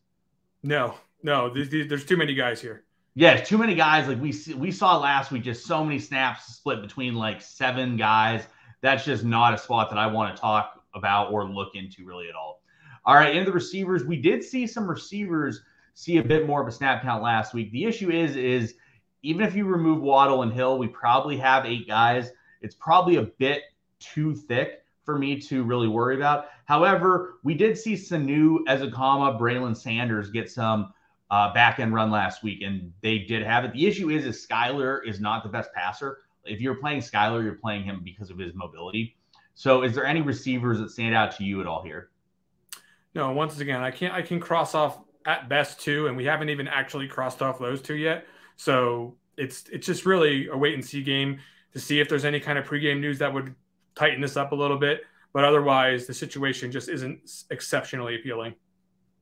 No, 0.62 0.94
no, 1.22 1.52
there's 1.52 2.04
too 2.04 2.16
many 2.16 2.34
guys 2.34 2.60
here. 2.60 2.84
Yeah, 3.14 3.40
too 3.40 3.58
many 3.58 3.74
guys. 3.74 4.06
Like 4.06 4.20
we 4.20 4.32
we 4.56 4.70
saw 4.70 4.96
last 4.96 5.32
week, 5.32 5.42
just 5.42 5.66
so 5.66 5.82
many 5.82 5.98
snaps 5.98 6.56
split 6.56 6.80
between 6.80 7.14
like 7.14 7.42
seven 7.42 7.96
guys. 7.96 8.44
That's 8.80 9.04
just 9.04 9.24
not 9.24 9.54
a 9.54 9.58
spot 9.58 9.90
that 9.90 9.98
I 9.98 10.06
want 10.06 10.34
to 10.34 10.40
talk 10.40 10.84
about 10.94 11.32
or 11.32 11.44
look 11.44 11.74
into 11.74 12.04
really 12.06 12.28
at 12.28 12.34
all. 12.34 12.62
All 13.04 13.14
right, 13.14 13.34
in 13.34 13.44
the 13.44 13.52
receivers, 13.52 14.04
we 14.04 14.20
did 14.20 14.44
see 14.44 14.66
some 14.66 14.88
receivers 14.88 15.62
see 15.94 16.18
a 16.18 16.22
bit 16.22 16.46
more 16.46 16.62
of 16.62 16.68
a 16.68 16.72
snap 16.72 17.02
count 17.02 17.22
last 17.22 17.54
week. 17.54 17.72
The 17.72 17.84
issue 17.84 18.10
is, 18.10 18.36
is 18.36 18.74
even 19.22 19.44
if 19.44 19.56
you 19.56 19.64
remove 19.64 20.00
Waddle 20.00 20.42
and 20.42 20.52
Hill, 20.52 20.78
we 20.78 20.86
probably 20.86 21.36
have 21.38 21.66
eight 21.66 21.88
guys. 21.88 22.30
It's 22.60 22.76
probably 22.76 23.16
a 23.16 23.22
bit 23.22 23.62
too 23.98 24.34
thick 24.34 24.84
for 25.04 25.18
me 25.18 25.40
to 25.40 25.64
really 25.64 25.88
worry 25.88 26.14
about. 26.14 26.46
However, 26.66 27.38
we 27.42 27.54
did 27.54 27.76
see 27.76 27.94
Sanu, 27.94 28.58
Ezukanma, 28.68 29.40
Braylon 29.40 29.76
Sanders 29.76 30.30
get 30.30 30.50
some 30.50 30.92
uh, 31.30 31.52
back 31.52 31.78
end 31.78 31.92
run 31.92 32.10
last 32.10 32.42
week, 32.42 32.62
and 32.62 32.92
they 33.02 33.18
did 33.18 33.42
have 33.42 33.64
it. 33.64 33.72
The 33.72 33.86
issue 33.86 34.10
is, 34.10 34.24
is 34.24 34.46
Skylar 34.46 35.06
is 35.06 35.20
not 35.20 35.42
the 35.42 35.48
best 35.48 35.72
passer. 35.74 36.18
If 36.44 36.60
you're 36.60 36.76
playing 36.76 37.00
Skylar, 37.00 37.42
you're 37.42 37.54
playing 37.54 37.84
him 37.84 38.00
because 38.02 38.30
of 38.30 38.38
his 38.38 38.54
mobility. 38.54 39.16
So, 39.54 39.82
is 39.82 39.94
there 39.94 40.06
any 40.06 40.22
receivers 40.22 40.78
that 40.78 40.90
stand 40.90 41.14
out 41.14 41.36
to 41.36 41.44
you 41.44 41.60
at 41.60 41.66
all 41.66 41.82
here? 41.82 42.10
No. 43.14 43.32
Once 43.32 43.58
again, 43.58 43.82
I 43.82 43.90
can't. 43.90 44.14
I 44.14 44.22
can 44.22 44.40
cross 44.40 44.74
off 44.74 45.00
at 45.26 45.48
best 45.48 45.80
two, 45.80 46.06
and 46.06 46.16
we 46.16 46.24
haven't 46.24 46.48
even 46.48 46.68
actually 46.68 47.08
crossed 47.08 47.42
off 47.42 47.58
those 47.58 47.82
two 47.82 47.96
yet. 47.96 48.26
So 48.56 49.16
it's 49.36 49.68
it's 49.70 49.86
just 49.86 50.06
really 50.06 50.48
a 50.48 50.56
wait 50.56 50.74
and 50.74 50.84
see 50.84 51.02
game 51.02 51.38
to 51.72 51.78
see 51.78 52.00
if 52.00 52.08
there's 52.08 52.24
any 52.24 52.40
kind 52.40 52.58
of 52.58 52.64
pregame 52.64 53.00
news 53.00 53.18
that 53.18 53.32
would 53.32 53.54
tighten 53.94 54.20
this 54.20 54.36
up 54.36 54.52
a 54.52 54.54
little 54.54 54.78
bit. 54.78 55.02
But 55.32 55.44
otherwise, 55.44 56.06
the 56.06 56.14
situation 56.14 56.72
just 56.72 56.88
isn't 56.88 57.44
exceptionally 57.50 58.14
appealing. 58.14 58.54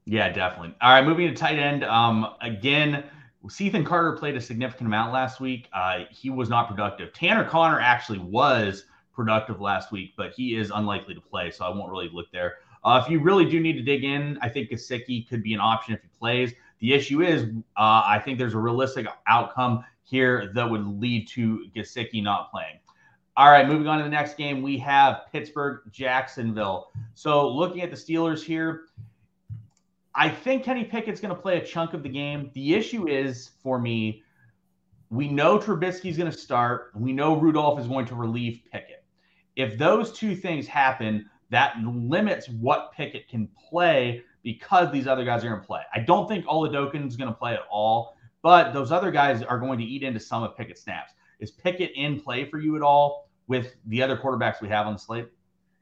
Yeah, 0.06 0.30
definitely. 0.30 0.74
All 0.80 0.92
right, 0.92 1.04
moving 1.04 1.28
to 1.28 1.34
tight 1.34 1.58
end. 1.58 1.82
Um, 1.84 2.34
again, 2.40 3.04
Cethan 3.48 3.84
Carter 3.84 4.12
played 4.12 4.36
a 4.36 4.40
significant 4.40 4.86
amount 4.86 5.12
last 5.12 5.40
week. 5.40 5.68
Uh, 5.72 6.04
he 6.10 6.30
was 6.30 6.48
not 6.48 6.68
productive. 6.68 7.12
Tanner 7.12 7.44
Conner 7.44 7.80
actually 7.80 8.18
was 8.18 8.84
productive 9.12 9.60
last 9.60 9.90
week, 9.90 10.14
but 10.16 10.32
he 10.32 10.54
is 10.56 10.70
unlikely 10.72 11.14
to 11.14 11.20
play, 11.20 11.50
so 11.50 11.64
I 11.64 11.70
won't 11.70 11.90
really 11.90 12.08
look 12.12 12.30
there. 12.32 12.54
Uh, 12.84 13.02
if 13.02 13.10
you 13.10 13.20
really 13.20 13.44
do 13.44 13.58
need 13.58 13.72
to 13.72 13.82
dig 13.82 14.04
in, 14.04 14.38
I 14.42 14.48
think 14.48 14.70
Gesicki 14.70 15.28
could 15.28 15.42
be 15.42 15.54
an 15.54 15.60
option 15.60 15.92
if 15.94 16.02
he 16.02 16.08
plays. 16.16 16.52
The 16.78 16.92
issue 16.92 17.22
is, 17.22 17.42
uh, 17.76 18.02
I 18.06 18.20
think 18.24 18.38
there's 18.38 18.54
a 18.54 18.58
realistic 18.58 19.06
outcome 19.26 19.84
here 20.04 20.52
that 20.54 20.70
would 20.70 20.86
lead 20.86 21.26
to 21.28 21.66
Gesicki 21.74 22.22
not 22.22 22.50
playing. 22.52 22.78
All 23.36 23.50
right, 23.50 23.66
moving 23.66 23.88
on 23.88 23.98
to 23.98 24.04
the 24.04 24.10
next 24.10 24.36
game, 24.36 24.62
we 24.62 24.78
have 24.78 25.22
Pittsburgh 25.32 25.80
Jacksonville. 25.90 26.90
So 27.14 27.48
looking 27.48 27.82
at 27.82 27.90
the 27.90 27.96
Steelers 27.96 28.42
here, 28.42 28.84
I 30.18 30.30
think 30.30 30.64
Kenny 30.64 30.84
Pickett's 30.84 31.20
going 31.20 31.34
to 31.34 31.40
play 31.40 31.58
a 31.58 31.64
chunk 31.64 31.92
of 31.92 32.02
the 32.02 32.08
game. 32.08 32.50
The 32.54 32.74
issue 32.74 33.06
is 33.06 33.50
for 33.62 33.78
me, 33.78 34.22
we 35.10 35.28
know 35.28 35.58
Trubisky's 35.58 36.16
going 36.16 36.30
to 36.30 36.36
start. 36.36 36.90
We 36.94 37.12
know 37.12 37.36
Rudolph 37.36 37.78
is 37.78 37.86
going 37.86 38.06
to 38.06 38.14
relieve 38.14 38.62
Pickett. 38.72 39.04
If 39.56 39.76
those 39.76 40.12
two 40.12 40.34
things 40.34 40.66
happen, 40.66 41.28
that 41.50 41.76
limits 41.78 42.48
what 42.48 42.92
Pickett 42.92 43.28
can 43.28 43.48
play 43.68 44.22
because 44.42 44.90
these 44.90 45.06
other 45.06 45.24
guys 45.24 45.44
are 45.44 45.50
going 45.50 45.60
to 45.60 45.66
play. 45.66 45.82
I 45.94 46.00
don't 46.00 46.26
think 46.28 46.46
Oladokun 46.46 47.16
going 47.18 47.30
to 47.30 47.38
play 47.38 47.52
at 47.52 47.60
all, 47.70 48.16
but 48.42 48.72
those 48.72 48.90
other 48.90 49.10
guys 49.10 49.42
are 49.42 49.58
going 49.58 49.78
to 49.78 49.84
eat 49.84 50.02
into 50.02 50.18
some 50.18 50.42
of 50.42 50.56
Pickett's 50.56 50.82
snaps. 50.82 51.12
Is 51.40 51.50
Pickett 51.50 51.92
in 51.94 52.20
play 52.20 52.48
for 52.48 52.58
you 52.58 52.74
at 52.76 52.82
all 52.82 53.28
with 53.48 53.74
the 53.86 54.02
other 54.02 54.16
quarterbacks 54.16 54.62
we 54.62 54.68
have 54.68 54.86
on 54.86 54.94
the 54.94 54.98
slate? 54.98 55.28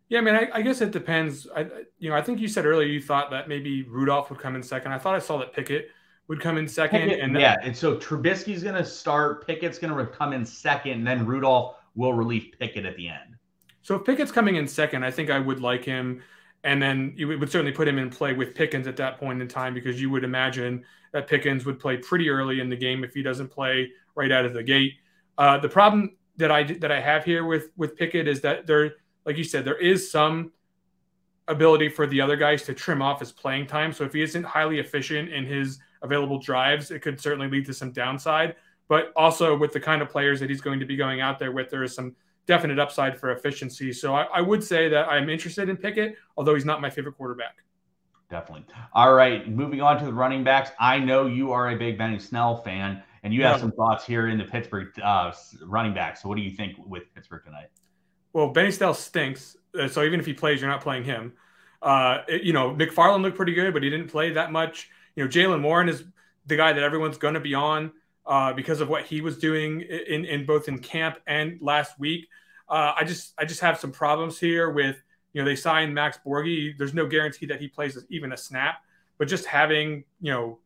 Yeah, 0.09 0.19
I 0.19 0.23
mean, 0.23 0.35
I, 0.35 0.49
I, 0.53 0.63
guess 0.63 0.81
it 0.81 0.91
depends. 0.91 1.49
I, 1.57 1.67
you 1.99 2.11
know, 2.11 2.17
I 2.17 2.23
think 2.23 2.39
you 2.39 2.49
said 2.49 2.67
earlier 2.67 2.87
you 2.87 3.01
thought 3.01 3.31
that 3.31 3.49
maybe 3.49 3.85
Rudolph 3.85 4.31
would 4.31 4.39
come 4.39 4.55
in 4.55 4.63
second. 4.63 4.93
I 4.93 4.99
thought 4.99 5.15
I 5.15 5.19
saw 5.19 5.39
that 5.39 5.55
Pickett 5.55 5.89
would 6.29 6.41
come 6.41 6.59
in 6.59 6.69
second. 6.69 7.01
Pickett, 7.01 7.21
and 7.21 7.35
then, 7.35 7.41
yeah, 7.41 7.57
and 7.63 7.77
so 7.77 7.97
Trubisky's 7.97 8.63
going 8.63 8.75
to 8.75 8.85
start. 8.85 9.47
Pickett's 9.47 9.79
going 9.79 9.97
to 9.97 10.07
come 10.13 10.33
in 10.33 10.45
second, 10.45 10.93
and 10.93 11.07
then 11.07 11.25
Rudolph 11.25 11.77
will 11.95 12.13
relieve 12.13 12.55
Pickett 12.59 12.85
at 12.85 12.97
the 12.97 13.09
end. 13.09 13.37
So 13.83 13.95
if 13.97 14.05
Pickett's 14.05 14.33
coming 14.33 14.57
in 14.57 14.67
second, 14.67 15.05
I 15.05 15.11
think 15.11 15.31
I 15.31 15.39
would 15.39 15.61
like 15.61 15.85
him, 15.85 16.23
and 16.65 16.83
then 16.83 17.15
you 17.17 17.29
would 17.29 17.51
certainly 17.51 17.73
put 17.73 17.89
him 17.89 17.99
in 17.99 18.11
play 18.11 18.33
with 18.33 18.55
Pickens 18.55 18.87
at 18.87 18.97
that 18.97 19.19
point 19.19 19.41
in 19.41 19.49
time 19.49 19.75
because 19.75 20.01
you 20.01 20.11
would 20.11 20.25
imagine 20.25 20.85
that 21.13 21.29
Pickens 21.29 21.65
would 21.65 21.79
play 21.79 21.97
pretty 21.97 22.29
early 22.29 22.61
in 22.61 22.69
the 22.69 22.77
game 22.77 23.05
if 23.05 23.15
he 23.15 23.23
doesn't 23.23 23.49
play 23.49 23.91
right 24.15 24.33
out 24.33 24.45
of 24.45 24.53
the 24.55 24.63
gate. 24.63 24.95
Uh, 25.39 25.59
the 25.59 25.69
problem 25.69 26.17
that 26.37 26.51
I 26.51 26.65
that 26.65 26.91
I 26.91 27.01
have 27.01 27.25
here 27.25 27.45
with 27.45 27.71
with 27.77 27.97
Pickett 27.97 28.27
is 28.27 28.41
that 28.41 28.67
there, 28.67 28.95
like 29.25 29.37
you 29.37 29.45
said, 29.45 29.65
there 29.65 29.79
is 29.79 30.11
some 30.11 30.53
ability 31.49 31.89
for 31.89 32.07
the 32.07 32.21
other 32.21 32.37
guys 32.37 32.63
to 32.65 32.75
trim 32.75 33.03
off 33.03 33.21
his 33.21 33.33
playing 33.33 33.67
time. 33.67 33.93
So 33.93 34.05
if 34.05 34.13
he 34.13 34.23
isn't 34.23 34.45
highly 34.45 34.79
efficient 34.79 35.29
in 35.31 35.45
his 35.45 35.79
available 36.03 36.39
drives, 36.39 36.91
it 36.91 37.01
could 37.01 37.21
certainly 37.21 37.49
lead 37.49 37.67
to 37.67 37.75
some 37.75 37.93
downside. 37.93 38.57
But 38.89 39.13
also 39.17 39.57
with 39.57 39.73
the 39.73 39.81
kind 39.81 40.03
of 40.03 40.09
players 40.09 40.41
that 40.41 40.51
he's 40.51 40.61
going 40.61 40.81
to 40.81 40.87
be 40.87 40.97
going 40.97 41.21
out 41.21 41.39
there 41.39 41.53
with, 41.53 41.71
there 41.71 41.83
is 41.83 41.95
some 41.95 42.15
definite 42.47 42.79
upside 42.79 43.19
for 43.19 43.33
efficiency. 43.33 43.93
So 43.93 44.15
I, 44.15 44.25
I 44.25 44.41
would 44.41 44.63
say 44.63 44.89
that 44.89 45.09
I'm 45.09 45.29
interested 45.31 45.69
in 45.69 45.77
Pickett, 45.77 46.17
although 46.37 46.55
he's 46.55 46.67
not 46.67 46.81
my 46.81 46.91
favorite 46.91 47.17
quarterback. 47.17 47.57
Definitely. 48.31 48.67
All 48.95 49.15
right, 49.15 49.49
moving 49.49 49.81
on 49.81 49.99
to 49.99 50.05
the 50.05 50.13
running 50.13 50.45
backs. 50.45 50.71
I 50.81 50.99
know 50.99 51.27
you 51.27 51.53
are 51.53 51.71
a 51.71 51.77
big 51.77 51.99
Benny 51.99 52.19
Snell 52.19 52.57
fan, 52.63 53.03
and 53.23 53.33
you 53.33 53.43
have 53.45 53.61
some 53.61 53.73
thoughts 53.73 54.05
here 54.05 54.29
in 54.29 54.39
the 54.39 54.45
Pittsburgh 54.45 54.89
uh, 55.03 55.33
running 55.63 55.95
back. 55.95 56.17
So 56.17 56.29
what 56.29 56.37
do 56.37 56.43
you 56.43 56.51
think 56.51 56.77
with 56.87 57.05
Pittsburgh 57.15 57.45
tonight? 57.45 57.69
Well, 58.35 58.49
Benny 58.49 58.73
Snell 58.73 58.93
stinks. 58.93 59.57
Uh, 59.79 59.89
so 59.89 60.03
even 60.03 60.21
if 60.21 60.27
he 60.27 60.35
plays, 60.35 60.61
you're 60.61 60.71
not 60.71 60.83
playing 60.83 61.05
him. 61.05 61.33
Uh, 61.81 62.19
it, 62.29 62.43
you 62.43 62.53
know, 62.53 62.75
McFarland 62.75 63.23
looked 63.23 63.37
pretty 63.37 63.55
good, 63.55 63.73
but 63.73 63.83
he 63.83 63.89
didn't 63.89 64.09
play 64.09 64.33
that 64.33 64.53
much. 64.53 64.91
You 65.17 65.25
know, 65.25 65.31
Jaylen 65.31 65.63
Warren 65.63 65.89
is 65.89 66.05
the 66.45 66.57
guy 66.57 66.73
that 66.73 66.83
everyone's 66.83 67.17
going 67.17 67.35
to 67.35 67.41
be 67.41 67.55
on 67.55 67.93
uh, 68.27 68.53
because 68.53 68.81
of 68.81 68.89
what 68.89 69.05
he 69.05 69.21
was 69.21 69.39
doing 69.39 69.83
in, 69.83 70.25
in 70.25 70.45
both 70.45 70.69
in 70.69 70.79
camp 70.81 71.19
and 71.27 71.59
last 71.63 71.99
week. 71.99 72.29
Uh, 72.69 72.93
I 72.97 73.05
just 73.05 73.35
I 73.39 73.45
just 73.45 73.61
have 73.61 73.79
some 73.79 73.93
problems 73.93 74.39
here 74.39 74.71
with 74.71 74.97
you 75.33 75.41
know 75.41 75.45
they 75.45 75.57
signed 75.57 75.95
Max 75.95 76.19
Borghi. 76.27 76.77
There's 76.77 76.95
no 76.95 77.07
guarantee 77.07 77.47
that 77.47 77.61
he 77.61 77.69
plays 77.69 77.97
even 78.09 78.33
a 78.33 78.37
snap, 78.37 78.77
but 79.19 79.29
just 79.29 79.45
having 79.45 80.05
you 80.21 80.33
know 80.33 80.59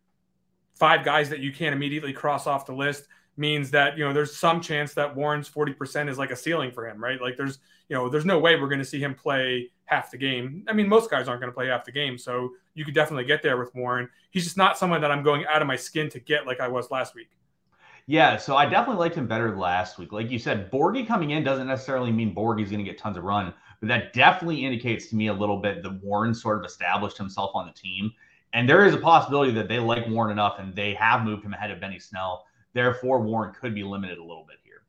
five 0.76 1.04
guys 1.04 1.28
that 1.30 1.40
you 1.40 1.52
can't 1.52 1.74
immediately 1.74 2.12
cross 2.12 2.46
off 2.46 2.66
the 2.66 2.72
list 2.72 3.08
means 3.38 3.70
that 3.70 3.96
you 3.96 4.04
know 4.04 4.12
there's 4.12 4.36
some 4.36 4.60
chance 4.60 4.94
that 4.94 5.14
Warren's 5.14 5.48
40% 5.48 6.08
is 6.08 6.18
like 6.18 6.30
a 6.30 6.36
ceiling 6.36 6.70
for 6.70 6.86
him, 6.86 7.02
right? 7.02 7.20
Like 7.20 7.36
there's 7.36 7.58
you 7.88 7.96
know 7.96 8.08
there's 8.08 8.24
no 8.24 8.38
way 8.38 8.56
we're 8.56 8.68
going 8.68 8.80
to 8.80 8.84
see 8.84 9.00
him 9.00 9.14
play 9.14 9.70
half 9.84 10.10
the 10.10 10.18
game. 10.18 10.64
I 10.68 10.72
mean, 10.72 10.88
most 10.88 11.10
guys 11.10 11.28
aren't 11.28 11.40
going 11.40 11.50
to 11.50 11.54
play 11.54 11.68
half 11.68 11.84
the 11.84 11.92
game, 11.92 12.18
so 12.18 12.50
you 12.74 12.84
could 12.84 12.94
definitely 12.94 13.24
get 13.24 13.42
there 13.42 13.56
with 13.56 13.74
Warren. 13.74 14.08
He's 14.30 14.44
just 14.44 14.56
not 14.56 14.76
someone 14.76 15.00
that 15.00 15.10
I'm 15.10 15.22
going 15.22 15.46
out 15.46 15.62
of 15.62 15.68
my 15.68 15.76
skin 15.76 16.08
to 16.10 16.20
get 16.20 16.46
like 16.46 16.60
I 16.60 16.68
was 16.68 16.90
last 16.90 17.14
week. 17.14 17.30
Yeah, 18.06 18.38
so 18.38 18.56
I 18.56 18.64
definitely 18.64 19.00
liked 19.00 19.16
him 19.16 19.26
better 19.26 19.54
last 19.54 19.98
week. 19.98 20.12
Like 20.12 20.30
you 20.30 20.38
said, 20.38 20.70
Borghi 20.70 21.06
coming 21.06 21.30
in 21.30 21.44
doesn't 21.44 21.66
necessarily 21.66 22.10
mean 22.10 22.34
Borghi's 22.34 22.70
going 22.70 22.82
to 22.82 22.90
get 22.90 22.96
tons 22.96 23.18
of 23.18 23.24
run, 23.24 23.52
but 23.80 23.88
that 23.88 24.14
definitely 24.14 24.64
indicates 24.64 25.08
to 25.08 25.16
me 25.16 25.26
a 25.26 25.32
little 25.32 25.58
bit 25.58 25.82
that 25.82 26.02
Warren 26.02 26.34
sort 26.34 26.58
of 26.58 26.64
established 26.64 27.18
himself 27.18 27.50
on 27.52 27.66
the 27.66 27.72
team. 27.72 28.10
And 28.54 28.66
there 28.66 28.86
is 28.86 28.94
a 28.94 28.98
possibility 28.98 29.52
that 29.52 29.68
they 29.68 29.78
like 29.78 30.08
Warren 30.08 30.32
enough 30.32 30.58
and 30.58 30.74
they 30.74 30.94
have 30.94 31.22
moved 31.22 31.44
him 31.44 31.52
ahead 31.52 31.70
of 31.70 31.80
Benny 31.80 31.98
Snell 31.98 32.46
Therefore, 32.78 33.20
Warren 33.20 33.52
could 33.52 33.74
be 33.74 33.82
limited 33.82 34.18
a 34.18 34.22
little 34.22 34.46
bit 34.46 34.58
here. 34.62 34.82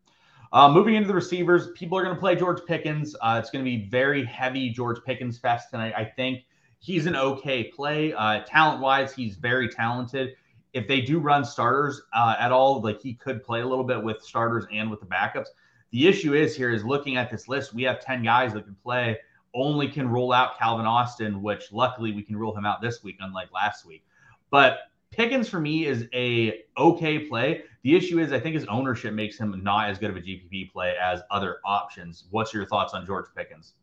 Uh, 0.53 0.72
moving 0.72 0.93
into 0.93 1.08
the 1.08 1.13
receivers, 1.15 1.72
people 1.72 1.98
are 1.98 2.03
going 2.03 2.13
to 2.13 2.19
play 2.19 2.36
George 2.36 2.63
Pickens. 2.67 3.15
Uh, 3.19 3.39
it's 3.41 3.50
going 3.50 3.65
to 3.65 3.67
be 3.67 3.88
very 3.89 4.24
heavy 4.24 4.69
George 4.69 5.00
Pickens 5.03 5.39
fest 5.39 5.72
tonight. 5.72 5.96
I 5.98 6.05
think 6.05 6.43
he's 6.77 7.08
an 7.08 7.15
okay 7.15 7.63
play. 7.63 8.13
Uh, 8.13 8.41
talent 8.46 8.79
wise, 8.79 9.12
he's 9.12 9.38
very 9.38 9.67
talented. 9.67 10.36
If 10.74 10.88
they 10.88 11.01
do 11.01 11.17
run 11.17 11.43
starters 11.43 12.00
uh, 12.13 12.36
at 12.38 12.51
all, 12.51 12.79
like 12.79 13.01
he 13.01 13.15
could 13.15 13.43
play 13.43 13.62
a 13.62 13.65
little 13.65 13.84
bit 13.84 14.03
with 14.03 14.22
starters 14.22 14.67
and 14.72 14.91
with 14.91 15.00
the 15.00 15.08
backups. 15.08 15.48
The 15.89 16.08
issue 16.08 16.36
is 16.36 16.55
here 16.55 16.69
is 16.69 16.86
looking 16.86 17.17
at 17.17 17.31
this 17.31 17.48
list, 17.48 17.74
we 17.74 17.81
have 17.84 18.00
10 18.00 18.22
guys 18.22 18.53
that 18.53 18.65
can 18.65 18.75
play, 18.84 19.17
only 19.55 19.88
can 19.88 20.08
roll 20.08 20.31
out 20.31 20.60
Calvin 20.60 20.86
Austin, 20.86 21.41
which 21.41 21.72
luckily 21.72 22.12
we 22.12 22.22
can 22.22 22.38
rule 22.38 22.55
him 22.55 22.67
out 22.67 22.84
this 22.84 23.03
week, 23.03 23.17
unlike 23.19 23.51
last 23.51 23.84
week. 23.84 24.05
But 24.51 24.81
Pickens 25.12 25.50
for 25.50 25.60
me 25.60 25.86
is 25.86 26.08
a 26.13 26.65
okay 26.77 27.19
play. 27.19 27.63
The 27.83 27.95
issue 27.95 28.19
is 28.19 28.33
I 28.33 28.39
think 28.39 28.55
his 28.55 28.65
ownership 28.65 29.13
makes 29.13 29.38
him 29.38 29.62
not 29.63 29.89
as 29.89 29.98
good 29.98 30.09
of 30.09 30.17
a 30.17 30.21
GPP 30.21 30.71
play 30.71 30.95
as 31.01 31.21
other 31.31 31.57
options. 31.65 32.25
What's 32.29 32.53
your 32.53 32.65
thoughts 32.65 32.93
on 32.93 33.05
George 33.05 33.27
Pickens? 33.36 33.74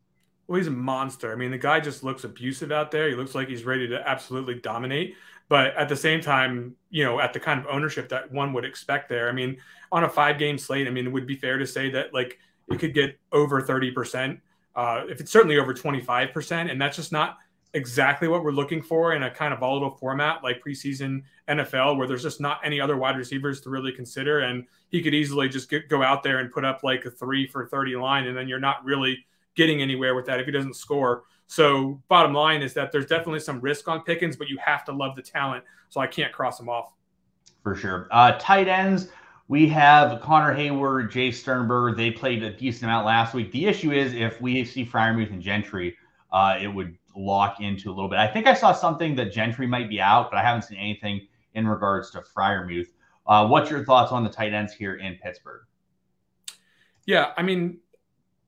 Well, 0.47 0.57
he's 0.57 0.67
a 0.67 0.71
monster. 0.71 1.31
I 1.31 1.35
mean, 1.35 1.51
the 1.51 1.57
guy 1.57 1.79
just 1.79 2.03
looks 2.03 2.23
abusive 2.23 2.71
out 2.71 2.91
there. 2.91 3.09
He 3.09 3.15
looks 3.15 3.35
like 3.35 3.49
he's 3.49 3.65
ready 3.65 3.87
to 3.89 4.07
absolutely 4.07 4.55
dominate. 4.55 5.15
But 5.49 5.75
at 5.75 5.89
the 5.89 5.95
same 5.95 6.21
time, 6.21 6.75
you 6.89 7.03
know, 7.03 7.19
at 7.19 7.33
the 7.33 7.39
kind 7.39 7.59
of 7.59 7.67
ownership 7.67 8.09
that 8.09 8.31
one 8.31 8.53
would 8.53 8.65
expect 8.65 9.09
there. 9.09 9.29
I 9.29 9.31
mean, 9.31 9.57
on 9.91 10.03
a 10.03 10.09
five 10.09 10.37
game 10.37 10.57
slate, 10.57 10.87
I 10.87 10.89
mean, 10.89 11.05
it 11.05 11.11
would 11.11 11.27
be 11.27 11.35
fair 11.35 11.57
to 11.57 11.65
say 11.65 11.89
that 11.91 12.13
like 12.13 12.37
it 12.69 12.79
could 12.79 12.93
get 12.93 13.17
over 13.31 13.61
30%. 13.61 14.39
Uh, 14.75 15.05
if 15.09 15.19
it's 15.19 15.31
certainly 15.31 15.57
over 15.57 15.73
25%, 15.73 16.69
and 16.69 16.79
that's 16.79 16.95
just 16.95 17.11
not 17.11 17.37
exactly 17.73 18.27
what 18.27 18.43
we're 18.43 18.51
looking 18.51 18.81
for 18.81 19.13
in 19.13 19.23
a 19.23 19.31
kind 19.31 19.53
of 19.53 19.59
volatile 19.59 19.91
format 19.91 20.43
like 20.43 20.63
preseason 20.63 21.23
NFL, 21.47 21.97
where 21.97 22.07
there's 22.07 22.23
just 22.23 22.41
not 22.41 22.59
any 22.63 22.79
other 22.79 22.97
wide 22.97 23.17
receivers 23.17 23.61
to 23.61 23.69
really 23.69 23.91
consider. 23.91 24.39
And 24.39 24.65
he 24.89 25.01
could 25.01 25.13
easily 25.13 25.49
just 25.49 25.69
get, 25.69 25.89
go 25.89 26.03
out 26.03 26.23
there 26.23 26.39
and 26.39 26.51
put 26.51 26.65
up 26.65 26.83
like 26.83 27.05
a 27.05 27.11
three 27.11 27.47
for 27.47 27.67
30 27.67 27.95
line, 27.97 28.27
and 28.27 28.37
then 28.37 28.47
you're 28.47 28.59
not 28.59 28.83
really 28.83 29.25
getting 29.55 29.81
anywhere 29.81 30.15
with 30.15 30.25
that 30.25 30.39
if 30.39 30.45
he 30.45 30.51
doesn't 30.51 30.75
score. 30.75 31.23
So, 31.47 32.01
bottom 32.09 32.33
line 32.33 32.61
is 32.61 32.73
that 32.73 32.91
there's 32.91 33.05
definitely 33.05 33.39
some 33.39 33.61
risk 33.61 33.87
on 33.87 34.01
Pickens, 34.01 34.35
but 34.35 34.49
you 34.49 34.57
have 34.57 34.83
to 34.85 34.91
love 34.91 35.15
the 35.15 35.21
talent. 35.21 35.63
So, 35.89 36.01
I 36.01 36.07
can't 36.07 36.33
cross 36.33 36.59
him 36.59 36.67
off. 36.67 36.93
For 37.63 37.73
sure. 37.73 38.07
Uh, 38.11 38.37
tight 38.39 38.67
ends. 38.67 39.09
We 39.49 39.69
have 39.69 40.21
Connor 40.21 40.53
Heyward, 40.53 41.09
Jace 41.09 41.35
Sternberger. 41.35 41.95
They 41.95 42.11
played 42.11 42.43
a 42.43 42.51
decent 42.51 42.83
amount 42.83 43.05
last 43.05 43.33
week. 43.33 43.51
The 43.51 43.65
issue 43.65 43.91
is 43.91 44.13
if 44.13 44.41
we 44.41 44.65
see 44.65 44.85
Freiermuth 44.85 45.31
and 45.31 45.41
Gentry, 45.41 45.95
uh, 46.33 46.57
it 46.61 46.67
would 46.67 46.97
lock 47.17 47.59
into 47.59 47.89
a 47.89 47.93
little 47.93 48.09
bit. 48.09 48.19
I 48.19 48.27
think 48.27 48.47
I 48.47 48.53
saw 48.53 48.71
something 48.71 49.15
that 49.15 49.31
Gentry 49.31 49.67
might 49.67 49.89
be 49.89 49.99
out, 49.99 50.29
but 50.31 50.37
I 50.37 50.43
haven't 50.43 50.63
seen 50.63 50.77
anything 50.77 51.27
in 51.53 51.67
regards 51.67 52.11
to 52.11 52.21
Freiermuth. 52.21 52.87
Uh, 53.25 53.47
what's 53.47 53.69
your 53.69 53.83
thoughts 53.83 54.11
on 54.11 54.23
the 54.23 54.29
tight 54.29 54.53
ends 54.53 54.73
here 54.73 54.95
in 54.95 55.15
Pittsburgh? 55.15 55.63
Yeah, 57.05 57.31
I 57.35 57.41
mean, 57.41 57.79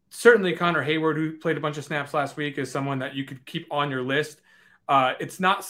certainly 0.09 0.53
Connor 0.53 0.85
Heyward, 0.85 1.15
who 1.15 1.37
played 1.37 1.57
a 1.57 1.59
bunch 1.59 1.77
of 1.77 1.85
snaps 1.85 2.13
last 2.13 2.37
week, 2.37 2.57
is 2.57 2.71
someone 2.71 2.99
that 2.99 3.15
you 3.15 3.23
could 3.23 3.45
keep 3.45 3.67
on 3.71 3.89
your 3.89 4.01
list. 4.01 4.41
Uh, 4.87 5.13
it's 5.19 5.39
not. 5.39 5.65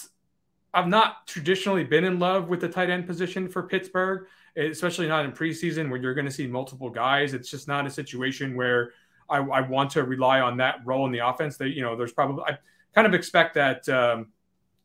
I've 0.73 0.87
not 0.87 1.25
traditionally 1.25 1.83
been 1.83 2.03
in 2.03 2.19
love 2.19 2.47
with 2.47 2.61
the 2.61 2.69
tight 2.69 2.91
end 2.91 3.07
position 3.07 3.49
for 3.49 3.63
Pittsburgh, 3.63 4.27
especially 4.55 5.07
not 5.07 5.25
in 5.25 5.31
preseason 5.31 5.89
where 5.89 5.99
you're 5.99 6.13
going 6.13 6.27
to 6.27 6.31
see 6.31 6.45
multiple 6.45 6.91
guys. 6.91 7.33
It's 7.33 7.49
just 7.49 7.67
not 7.67 7.87
a 7.87 7.89
situation 7.89 8.55
where 8.55 8.91
I, 9.29 9.37
I 9.37 9.61
want 9.61 9.89
to 9.91 10.03
rely 10.03 10.41
on 10.41 10.57
that 10.57 10.81
role 10.85 11.05
in 11.07 11.11
the 11.11 11.25
offense. 11.25 11.57
That 11.57 11.69
you 11.69 11.81
know, 11.81 11.95
there's 11.95 12.13
probably 12.13 12.43
I, 12.47 12.57
kind 12.95 13.07
of 13.07 13.13
expect 13.13 13.55
that 13.55 13.87
um, 13.89 14.27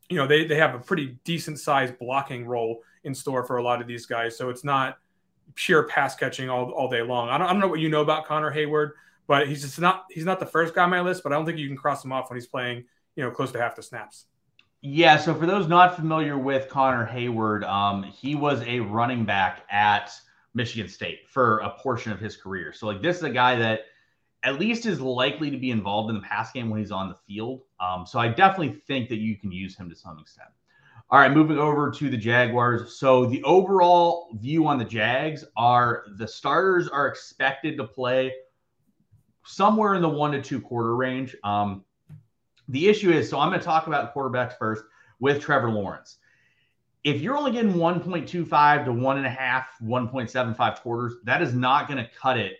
you 0.09 0.17
know 0.17 0.27
they, 0.27 0.45
they 0.45 0.55
have 0.55 0.75
a 0.75 0.79
pretty 0.79 1.17
decent 1.23 1.59
sized 1.59 1.97
blocking 1.99 2.45
role 2.45 2.81
in 3.03 3.13
store 3.13 3.43
for 3.45 3.57
a 3.57 3.63
lot 3.63 3.81
of 3.81 3.87
these 3.87 4.05
guys. 4.05 4.37
So 4.37 4.49
it's 4.49 4.63
not 4.63 4.97
pure 5.55 5.83
pass 5.83 6.15
catching 6.15 6.49
all, 6.49 6.71
all 6.71 6.89
day 6.89 7.01
long. 7.01 7.29
I 7.29 7.37
don't, 7.37 7.47
I 7.47 7.51
don't 7.51 7.61
know 7.61 7.67
what 7.67 7.79
you 7.79 7.89
know 7.89 8.01
about 8.01 8.25
Connor 8.25 8.51
Heyward, 8.51 8.91
but 9.27 9.47
he's 9.47 9.61
just 9.61 9.79
not 9.79 10.05
he's 10.11 10.25
not 10.25 10.39
the 10.39 10.45
first 10.45 10.75
guy 10.75 10.83
on 10.83 10.89
my 10.89 11.01
list. 11.01 11.23
But 11.23 11.31
I 11.31 11.35
don't 11.35 11.45
think 11.45 11.57
you 11.57 11.67
can 11.67 11.77
cross 11.77 12.03
him 12.03 12.11
off 12.11 12.29
when 12.29 12.37
he's 12.37 12.47
playing 12.47 12.85
you 13.15 13.23
know 13.23 13.31
close 13.31 13.51
to 13.53 13.59
half 13.59 13.75
the 13.75 13.83
snaps. 13.83 14.25
Yeah. 14.81 15.17
So 15.17 15.33
for 15.33 15.45
those 15.47 15.67
not 15.67 15.95
familiar 15.95 16.37
with 16.37 16.69
Connor 16.69 17.07
Heyward, 17.07 17.67
um, 17.67 18.03
he 18.03 18.35
was 18.35 18.61
a 18.67 18.81
running 18.81 19.25
back 19.25 19.63
at 19.69 20.11
Michigan 20.53 20.87
State 20.87 21.21
for 21.27 21.59
a 21.59 21.71
portion 21.71 22.11
of 22.11 22.19
his 22.19 22.37
career. 22.37 22.71
So 22.71 22.87
like 22.87 23.01
this 23.01 23.17
is 23.17 23.23
a 23.23 23.29
guy 23.29 23.55
that 23.55 23.81
at 24.45 24.59
least 24.59 24.85
is 24.85 25.01
likely 25.01 25.49
to 25.49 25.57
be 25.57 25.71
involved 25.71 26.09
in 26.09 26.15
the 26.15 26.21
pass 26.21 26.51
game 26.51 26.69
when 26.69 26.79
he's 26.79 26.91
on 26.91 27.09
the 27.09 27.17
field. 27.27 27.63
Um, 27.79 28.05
so 28.05 28.19
I 28.19 28.27
definitely 28.27 28.79
think 28.87 29.09
that 29.09 29.17
you 29.17 29.35
can 29.35 29.51
use 29.51 29.75
him 29.75 29.89
to 29.89 29.95
some 29.95 30.19
extent. 30.19 30.49
All 31.09 31.19
right, 31.19 31.31
moving 31.31 31.57
over 31.57 31.91
to 31.91 32.09
the 32.09 32.17
Jaguars. 32.17 32.97
So 32.97 33.25
the 33.25 33.43
overall 33.43 34.29
view 34.39 34.67
on 34.67 34.77
the 34.77 34.85
Jags 34.85 35.43
are 35.57 36.05
the 36.17 36.27
starters 36.27 36.87
are 36.87 37.07
expected 37.07 37.75
to 37.77 37.85
play 37.85 38.33
somewhere 39.45 39.95
in 39.95 40.01
the 40.01 40.09
one 40.09 40.31
to 40.31 40.41
two 40.41 40.61
quarter 40.61 40.95
range. 40.95 41.35
Um, 41.43 41.83
the 42.69 42.87
issue 42.87 43.11
is, 43.11 43.29
so 43.29 43.39
I'm 43.39 43.49
going 43.49 43.59
to 43.59 43.65
talk 43.65 43.87
about 43.87 44.13
quarterbacks 44.13 44.57
first 44.57 44.83
with 45.19 45.41
Trevor 45.41 45.71
Lawrence. 45.71 46.17
If 47.03 47.21
you're 47.21 47.37
only 47.37 47.51
getting 47.51 47.73
1.25 47.73 48.85
to 48.85 48.91
one 48.91 49.17
and 49.17 49.25
a 49.25 49.29
half, 49.29 49.67
1.75 49.83 50.81
quarters, 50.81 51.15
that 51.23 51.41
is 51.43 51.53
not 51.53 51.87
going 51.87 52.03
to 52.03 52.09
cut 52.19 52.37
it 52.37 52.57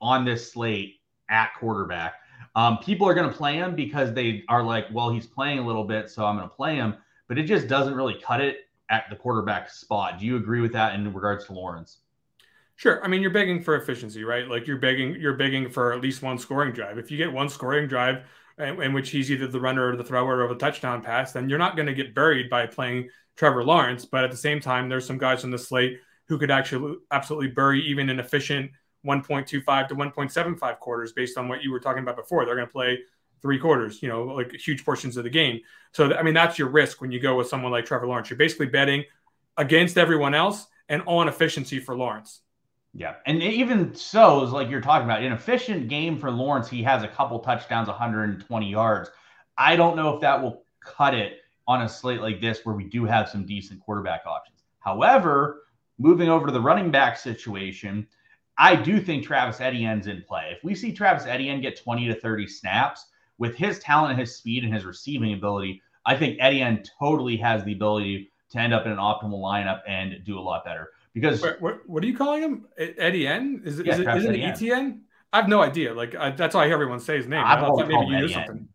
on 0.00 0.24
this 0.24 0.52
slate 0.52 0.97
at 1.28 1.50
quarterback. 1.58 2.14
Um, 2.54 2.78
people 2.78 3.08
are 3.08 3.14
going 3.14 3.30
to 3.30 3.36
play 3.36 3.56
him 3.56 3.74
because 3.74 4.12
they 4.12 4.44
are 4.48 4.62
like, 4.62 4.86
well, 4.92 5.10
he's 5.10 5.26
playing 5.26 5.58
a 5.58 5.66
little 5.66 5.84
bit, 5.84 6.10
so 6.10 6.24
I'm 6.24 6.36
going 6.36 6.48
to 6.48 6.54
play 6.54 6.76
him. 6.76 6.96
But 7.28 7.38
it 7.38 7.44
just 7.44 7.68
doesn't 7.68 7.94
really 7.94 8.18
cut 8.22 8.40
it 8.40 8.68
at 8.90 9.04
the 9.10 9.16
quarterback 9.16 9.70
spot. 9.70 10.18
Do 10.18 10.26
you 10.26 10.36
agree 10.36 10.60
with 10.60 10.72
that 10.72 10.94
in 10.94 11.12
regards 11.12 11.44
to 11.46 11.52
Lawrence? 11.52 11.98
Sure. 12.76 13.04
I 13.04 13.08
mean, 13.08 13.22
you're 13.22 13.32
begging 13.32 13.62
for 13.62 13.76
efficiency, 13.76 14.24
right? 14.24 14.48
Like 14.48 14.66
you're 14.66 14.78
begging, 14.78 15.16
you're 15.20 15.36
begging 15.36 15.68
for 15.68 15.92
at 15.92 16.00
least 16.00 16.22
one 16.22 16.38
scoring 16.38 16.72
drive. 16.72 16.96
If 16.96 17.10
you 17.10 17.16
get 17.16 17.32
one 17.32 17.48
scoring 17.48 17.88
drive 17.88 18.22
in, 18.56 18.80
in 18.80 18.92
which 18.92 19.10
he's 19.10 19.30
either 19.30 19.48
the 19.48 19.60
runner 19.60 19.90
or 19.90 19.96
the 19.96 20.04
thrower 20.04 20.42
of 20.42 20.50
a 20.50 20.54
touchdown 20.54 21.02
pass, 21.02 21.32
then 21.32 21.48
you're 21.48 21.58
not 21.58 21.76
going 21.76 21.86
to 21.86 21.94
get 21.94 22.14
buried 22.14 22.48
by 22.48 22.66
playing 22.66 23.08
Trevor 23.36 23.64
Lawrence. 23.64 24.04
But 24.04 24.24
at 24.24 24.30
the 24.30 24.36
same 24.36 24.60
time, 24.60 24.88
there's 24.88 25.06
some 25.06 25.18
guys 25.18 25.44
on 25.44 25.50
the 25.50 25.58
slate 25.58 25.98
who 26.28 26.38
could 26.38 26.50
actually 26.50 26.96
absolutely 27.10 27.48
bury 27.48 27.82
even 27.82 28.10
an 28.10 28.20
efficient 28.20 28.70
1.25 29.06 29.88
to 29.88 29.94
1.75 29.94 30.78
quarters 30.78 31.12
based 31.12 31.38
on 31.38 31.48
what 31.48 31.62
you 31.62 31.70
were 31.70 31.80
talking 31.80 32.02
about 32.02 32.16
before. 32.16 32.44
They're 32.44 32.56
going 32.56 32.66
to 32.66 32.72
play 32.72 32.98
three 33.40 33.58
quarters, 33.58 34.02
you 34.02 34.08
know, 34.08 34.24
like 34.24 34.52
huge 34.52 34.84
portions 34.84 35.16
of 35.16 35.24
the 35.24 35.30
game. 35.30 35.60
So, 35.92 36.14
I 36.14 36.22
mean, 36.22 36.34
that's 36.34 36.58
your 36.58 36.68
risk 36.68 37.00
when 37.00 37.12
you 37.12 37.20
go 37.20 37.36
with 37.36 37.48
someone 37.48 37.72
like 37.72 37.86
Trevor 37.86 38.06
Lawrence. 38.06 38.30
You're 38.30 38.36
basically 38.36 38.66
betting 38.66 39.04
against 39.56 39.96
everyone 39.96 40.34
else 40.34 40.66
and 40.88 41.02
on 41.06 41.28
efficiency 41.28 41.78
for 41.78 41.96
Lawrence. 41.96 42.40
Yeah. 42.94 43.14
And 43.26 43.42
even 43.42 43.94
so, 43.94 44.42
is 44.42 44.50
like 44.50 44.70
you're 44.70 44.80
talking 44.80 45.04
about, 45.04 45.22
an 45.22 45.32
efficient 45.32 45.88
game 45.88 46.18
for 46.18 46.30
Lawrence, 46.30 46.68
he 46.68 46.82
has 46.82 47.02
a 47.02 47.08
couple 47.08 47.38
touchdowns, 47.38 47.88
120 47.88 48.68
yards. 48.68 49.10
I 49.56 49.76
don't 49.76 49.96
know 49.96 50.14
if 50.14 50.20
that 50.22 50.42
will 50.42 50.64
cut 50.80 51.14
it 51.14 51.40
on 51.66 51.82
a 51.82 51.88
slate 51.88 52.20
like 52.20 52.40
this 52.40 52.60
where 52.64 52.74
we 52.74 52.84
do 52.84 53.04
have 53.04 53.28
some 53.28 53.44
decent 53.44 53.80
quarterback 53.80 54.22
options. 54.26 54.64
However, 54.80 55.62
moving 55.98 56.28
over 56.28 56.46
to 56.46 56.52
the 56.52 56.60
running 56.60 56.90
back 56.90 57.18
situation, 57.18 58.06
I 58.58 58.74
do 58.74 59.00
think 59.00 59.24
Travis 59.24 59.60
Etienne's 59.60 60.08
in 60.08 60.22
play. 60.22 60.52
If 60.56 60.64
we 60.64 60.74
see 60.74 60.92
Travis 60.92 61.26
Etienne 61.26 61.60
get 61.60 61.80
20 61.80 62.08
to 62.08 62.14
30 62.14 62.46
snaps 62.48 63.06
with 63.38 63.54
his 63.54 63.78
talent 63.78 64.12
and 64.12 64.20
his 64.20 64.34
speed 64.36 64.64
and 64.64 64.74
his 64.74 64.84
receiving 64.84 65.32
ability, 65.32 65.80
I 66.04 66.16
think 66.16 66.38
Etienne 66.40 66.82
totally 66.98 67.36
has 67.36 67.64
the 67.64 67.72
ability 67.72 68.32
to 68.50 68.58
end 68.58 68.74
up 68.74 68.86
in 68.86 68.92
an 68.92 68.98
optimal 68.98 69.40
lineup 69.40 69.82
and 69.86 70.24
do 70.24 70.38
a 70.38 70.40
lot 70.40 70.64
better. 70.64 70.90
Because 71.14 71.42
Wait, 71.42 71.60
what, 71.60 71.88
what 71.88 72.02
are 72.02 72.06
you 72.06 72.16
calling 72.16 72.42
him? 72.42 72.66
Etienne? 72.76 73.62
Is, 73.64 73.80
yeah, 73.80 73.94
is 73.94 74.00
it, 74.00 74.08
is 74.08 74.24
it 74.24 74.40
Etienne? 74.40 75.02
I 75.32 75.36
have 75.36 75.48
no 75.48 75.60
idea. 75.60 75.94
Like 75.94 76.14
I, 76.14 76.30
that's 76.30 76.54
why 76.54 76.62
I 76.62 76.66
hear 76.66 76.74
everyone 76.74 77.00
say 77.00 77.16
his 77.16 77.26
name. 77.26 77.42
I've 77.44 77.58
I 77.58 77.60
thought 77.60 77.88
maybe 77.88 78.06
you 78.06 78.16
knew 78.16 78.28
something. 78.28 78.68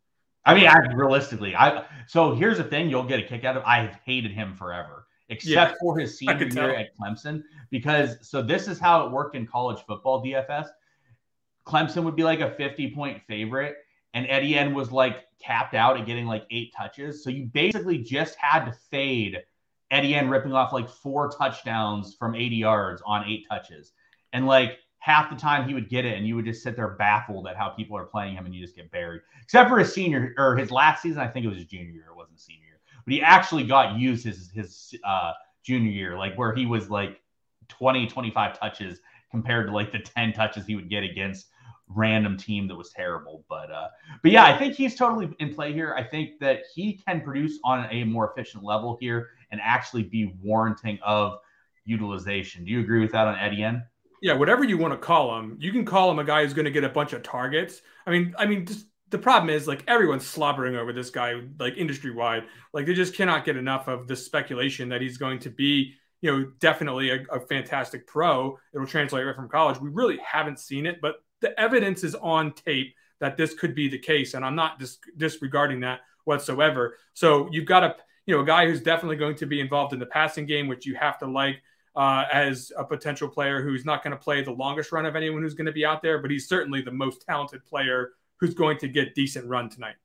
I 0.45 0.53
mean, 0.53 0.67
I 0.67 0.77
realistically, 0.93 1.55
I 1.55 1.85
so 2.07 2.35
here's 2.35 2.57
the 2.57 2.65
thing 2.65 2.89
you'll 2.89 3.05
get 3.05 3.19
a 3.19 3.23
kick 3.23 3.45
out 3.45 3.57
of. 3.57 3.63
I've 3.63 3.95
hated 4.05 4.31
him 4.31 4.55
forever, 4.55 5.02
except 5.29 5.71
yeah, 5.71 5.77
for 5.79 5.97
his 5.97 6.17
senior 6.17 6.47
year 6.47 6.75
at 6.75 6.97
Clemson. 6.97 7.43
Because 7.69 8.17
so 8.27 8.41
this 8.41 8.67
is 8.67 8.79
how 8.79 9.05
it 9.05 9.11
worked 9.11 9.35
in 9.35 9.47
college 9.47 9.83
football 9.87 10.23
DFS. 10.23 10.67
Clemson 11.65 12.03
would 12.03 12.15
be 12.15 12.23
like 12.23 12.41
a 12.41 12.51
50 12.51 12.91
point 12.91 13.21
favorite, 13.27 13.77
and 14.13 14.25
Eddie 14.29 14.57
N 14.57 14.73
was 14.73 14.91
like 14.91 15.25
capped 15.41 15.73
out 15.73 15.99
at 15.99 16.05
getting 16.05 16.25
like 16.25 16.45
eight 16.51 16.73
touches. 16.75 17.23
So 17.23 17.29
you 17.29 17.45
basically 17.45 17.97
just 17.99 18.35
had 18.35 18.65
to 18.65 18.73
fade 18.91 19.39
Eddie 19.91 20.15
N 20.15 20.29
ripping 20.29 20.53
off 20.53 20.73
like 20.73 20.89
four 20.89 21.29
touchdowns 21.29 22.15
from 22.15 22.35
80 22.35 22.55
yards 22.55 23.01
on 23.05 23.25
eight 23.27 23.45
touches. 23.49 23.93
And 24.33 24.45
like 24.45 24.79
half 25.03 25.29
the 25.29 25.35
time 25.35 25.67
he 25.67 25.73
would 25.73 25.89
get 25.89 26.05
it, 26.05 26.17
and 26.17 26.25
you 26.25 26.35
would 26.35 26.45
just 26.45 26.63
sit 26.63 26.75
there 26.75 26.89
baffled 26.89 27.45
at 27.47 27.57
how 27.57 27.69
people 27.69 27.97
are 27.97 28.05
playing 28.05 28.35
him, 28.35 28.45
and 28.45 28.55
you 28.55 28.61
just 28.61 28.75
get 28.75 28.89
buried. 28.89 29.21
Except 29.43 29.69
for 29.69 29.77
his 29.77 29.93
senior 29.93 30.33
or 30.37 30.55
his 30.55 30.71
last 30.71 31.01
season, 31.01 31.19
I 31.19 31.27
think 31.27 31.45
it 31.45 31.49
was 31.49 31.57
his 31.57 31.67
junior 31.67 31.91
year. 31.91 32.05
It 32.09 32.15
wasn't 32.15 32.39
senior 32.39 32.62
but 33.05 33.13
he 33.13 33.21
actually 33.21 33.63
got 33.63 33.97
used 33.97 34.25
his 34.25 34.49
his 34.51 34.93
uh, 35.03 35.33
junior 35.63 35.91
year, 35.91 36.17
like 36.17 36.35
where 36.35 36.53
he 36.53 36.65
was 36.65 36.89
like 36.89 37.21
20, 37.69 38.07
25 38.07 38.59
touches 38.59 38.99
compared 39.31 39.67
to 39.67 39.73
like 39.73 39.91
the 39.91 39.99
10 39.99 40.33
touches 40.33 40.65
he 40.65 40.75
would 40.75 40.89
get 40.89 41.03
against 41.03 41.47
random 41.87 42.37
team 42.37 42.67
that 42.67 42.75
was 42.75 42.91
terrible. 42.91 43.43
But 43.49 43.71
uh, 43.71 43.87
but 44.21 44.31
yeah, 44.31 44.45
I 44.45 44.57
think 44.57 44.75
he's 44.75 44.95
totally 44.95 45.33
in 45.39 45.53
play 45.53 45.73
here. 45.73 45.93
I 45.97 46.03
think 46.03 46.39
that 46.39 46.61
he 46.73 47.01
can 47.05 47.21
produce 47.21 47.59
on 47.63 47.87
a 47.91 48.03
more 48.03 48.31
efficient 48.31 48.63
level 48.63 48.97
here 48.99 49.29
and 49.51 49.59
actually 49.61 50.03
be 50.03 50.33
warranting 50.41 50.99
of 51.03 51.39
utilization. 51.85 52.65
Do 52.65 52.71
you 52.71 52.79
agree 52.79 53.01
with 53.01 53.11
that 53.11 53.27
on 53.27 53.37
Etienne? 53.37 53.83
Yeah, 54.21 54.33
whatever 54.33 54.63
you 54.63 54.77
want 54.77 54.93
to 54.93 54.97
call 54.97 55.37
him, 55.37 55.57
you 55.59 55.71
can 55.71 55.83
call 55.83 56.09
him 56.09 56.17
a 56.17 56.23
guy 56.23 56.43
who's 56.43 56.53
going 56.53 56.65
to 56.65 56.71
get 56.71 56.85
a 56.85 56.89
bunch 56.89 57.11
of 57.11 57.23
targets. 57.23 57.81
I 58.07 58.11
mean, 58.11 58.33
I 58.37 58.45
mean, 58.45 58.65
just 58.65 58.85
the 59.13 59.19
problem 59.19 59.51
is 59.51 59.67
like 59.67 59.83
everyone's 59.87 60.25
slobbering 60.25 60.75
over 60.75 60.91
this 60.91 61.11
guy, 61.11 61.39
like 61.59 61.77
industry 61.77 62.09
wide. 62.09 62.45
Like 62.73 62.87
they 62.87 62.95
just 62.95 63.15
cannot 63.15 63.45
get 63.45 63.55
enough 63.55 63.87
of 63.87 64.07
the 64.07 64.15
speculation 64.15 64.89
that 64.89 65.01
he's 65.01 65.17
going 65.17 65.37
to 65.39 65.51
be, 65.51 65.93
you 66.21 66.31
know, 66.31 66.51
definitely 66.59 67.11
a, 67.11 67.23
a 67.31 67.39
fantastic 67.39 68.07
pro. 68.07 68.57
It'll 68.73 68.87
translate 68.87 69.23
right 69.23 69.35
from 69.35 69.49
college. 69.49 69.79
We 69.79 69.89
really 69.89 70.17
haven't 70.17 70.57
seen 70.57 70.87
it, 70.87 70.99
but 70.99 71.17
the 71.41 71.57
evidence 71.59 72.03
is 72.03 72.15
on 72.15 72.53
tape 72.53 72.95
that 73.19 73.37
this 73.37 73.53
could 73.53 73.75
be 73.75 73.87
the 73.87 73.99
case, 73.99 74.33
and 74.33 74.43
I'm 74.43 74.55
not 74.55 74.79
dis- 74.79 74.97
disregarding 75.15 75.81
that 75.81 75.99
whatsoever. 76.23 76.97
So 77.13 77.47
you've 77.51 77.67
got 77.67 77.83
a 77.83 77.95
you 78.25 78.35
know 78.35 78.41
a 78.41 78.45
guy 78.45 78.65
who's 78.65 78.81
definitely 78.81 79.17
going 79.17 79.35
to 79.35 79.45
be 79.45 79.61
involved 79.61 79.93
in 79.93 79.99
the 79.99 80.07
passing 80.07 80.47
game, 80.47 80.67
which 80.67 80.87
you 80.87 80.95
have 80.95 81.19
to 81.19 81.27
like 81.27 81.61
uh, 81.95 82.25
as 82.33 82.71
a 82.75 82.83
potential 82.83 83.27
player 83.27 83.61
who's 83.61 83.85
not 83.85 84.03
going 84.03 84.17
to 84.17 84.17
play 84.17 84.43
the 84.43 84.51
longest 84.51 84.91
run 84.91 85.05
of 85.05 85.15
anyone 85.15 85.43
who's 85.43 85.53
going 85.53 85.67
to 85.67 85.71
be 85.71 85.85
out 85.85 86.01
there, 86.01 86.17
but 86.17 86.31
he's 86.31 86.47
certainly 86.47 86.81
the 86.81 86.91
most 86.91 87.23
talented 87.27 87.63
player 87.67 88.09
who's 88.43 88.53
going 88.53 88.77
to 88.77 88.89
get 88.89 89.15
decent 89.15 89.47
run 89.47 89.69
tonight. 89.69 89.95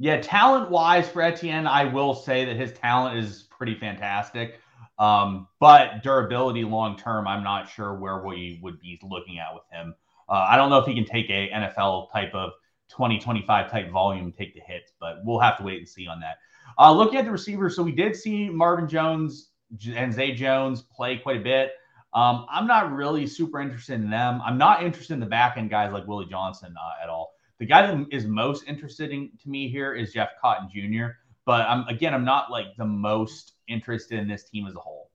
Yeah, 0.00 0.20
talent 0.20 0.68
wise 0.68 1.08
for 1.08 1.22
Etienne, 1.22 1.68
I 1.68 1.84
will 1.84 2.12
say 2.12 2.44
that 2.44 2.56
his 2.56 2.72
talent 2.72 3.16
is 3.18 3.44
pretty 3.56 3.76
fantastic. 3.76 4.58
Um, 4.98 5.46
but 5.60 6.02
durability 6.02 6.64
long 6.64 6.98
term, 6.98 7.28
I'm 7.28 7.44
not 7.44 7.70
sure 7.70 7.94
where 7.94 8.24
we 8.24 8.58
would 8.64 8.80
be 8.80 8.98
looking 9.08 9.38
at 9.38 9.54
with 9.54 9.62
him. 9.70 9.94
Uh, 10.28 10.44
I 10.50 10.56
don't 10.56 10.70
know 10.70 10.78
if 10.78 10.86
he 10.86 10.94
can 10.94 11.04
take 11.04 11.30
a 11.30 11.48
NFL 11.50 12.10
type 12.10 12.34
of 12.34 12.50
20, 12.88 13.20
25 13.20 13.70
type 13.70 13.90
volume, 13.92 14.32
take 14.32 14.54
the 14.54 14.60
hits, 14.66 14.92
but 14.98 15.18
we'll 15.24 15.38
have 15.38 15.56
to 15.58 15.62
wait 15.62 15.78
and 15.78 15.88
see 15.88 16.08
on 16.08 16.18
that. 16.18 16.38
Uh, 16.76 16.92
looking 16.92 17.18
at 17.18 17.24
the 17.24 17.30
receivers, 17.30 17.76
so 17.76 17.82
we 17.84 17.92
did 17.92 18.16
see 18.16 18.48
Marvin 18.48 18.88
Jones 18.88 19.50
and 19.94 20.12
Zay 20.12 20.32
Jones 20.32 20.82
play 20.82 21.18
quite 21.18 21.36
a 21.36 21.44
bit. 21.44 21.70
Um, 22.12 22.46
I'm 22.50 22.66
not 22.66 22.92
really 22.92 23.28
super 23.28 23.60
interested 23.60 23.94
in 23.94 24.10
them. 24.10 24.40
I'm 24.44 24.58
not 24.58 24.82
interested 24.82 25.14
in 25.14 25.20
the 25.20 25.26
back 25.26 25.56
end 25.56 25.70
guys 25.70 25.92
like 25.92 26.08
Willie 26.08 26.26
Johnson 26.26 26.74
uh, 26.76 27.04
at 27.04 27.08
all. 27.08 27.33
The 27.64 27.68
guy 27.68 27.86
that 27.86 28.06
is 28.10 28.26
most 28.26 28.64
interested 28.68 29.10
in, 29.10 29.30
to 29.42 29.48
me 29.48 29.70
here 29.70 29.94
is 29.94 30.12
Jeff 30.12 30.32
Cotton 30.38 30.68
Jr. 30.70 31.14
But 31.46 31.62
I'm 31.62 31.88
again, 31.88 32.12
I'm 32.12 32.26
not 32.26 32.50
like 32.50 32.76
the 32.76 32.84
most 32.84 33.54
interested 33.68 34.18
in 34.18 34.28
this 34.28 34.44
team 34.50 34.66
as 34.66 34.74
a 34.74 34.78
whole. 34.78 35.10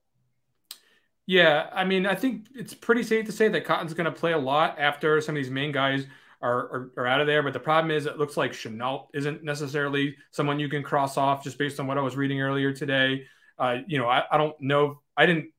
Yeah, 1.28 1.70
I 1.72 1.86
mean, 1.86 2.08
I 2.08 2.16
think 2.16 2.48
it's 2.56 2.74
pretty 2.74 3.04
safe 3.04 3.28
to 3.28 3.32
say 3.32 3.50
that 3.50 3.66
Cotton's 3.66 3.94
going 3.94 4.12
to 4.12 4.12
play 4.12 4.32
a 4.32 4.38
lot 4.40 4.80
after 4.80 5.22
some 5.22 5.36
of 5.36 5.44
these 5.44 5.52
main 5.52 5.72
guys 5.72 6.08
are, 6.42 6.58
are, 6.58 6.92
are, 6.98 7.06
out 7.06 7.22
of 7.22 7.28
there. 7.28 7.44
But 7.44 7.54
the 7.54 7.60
problem 7.60 7.92
is, 7.92 8.08
it 8.08 8.18
looks 8.18 8.36
like 8.36 8.54
Shenault 8.54 9.10
isn't 9.14 9.44
necessarily 9.44 10.16
someone 10.32 10.60
you 10.60 10.70
can 10.70 10.82
cross 10.82 11.18
off 11.18 11.44
just 11.44 11.60
based 11.60 11.80
on 11.80 11.86
what 11.86 12.00
I 12.00 12.02
was 12.02 12.18
reading 12.18 12.42
earlier 12.42 12.74
today. 12.74 13.26
Uh, 13.60 13.82
you 13.86 14.00
know, 14.00 14.08
I, 14.08 14.24
I 14.32 14.40
don't 14.40 14.60
know. 14.60 15.02
I 15.16 15.28
didn't 15.28 15.52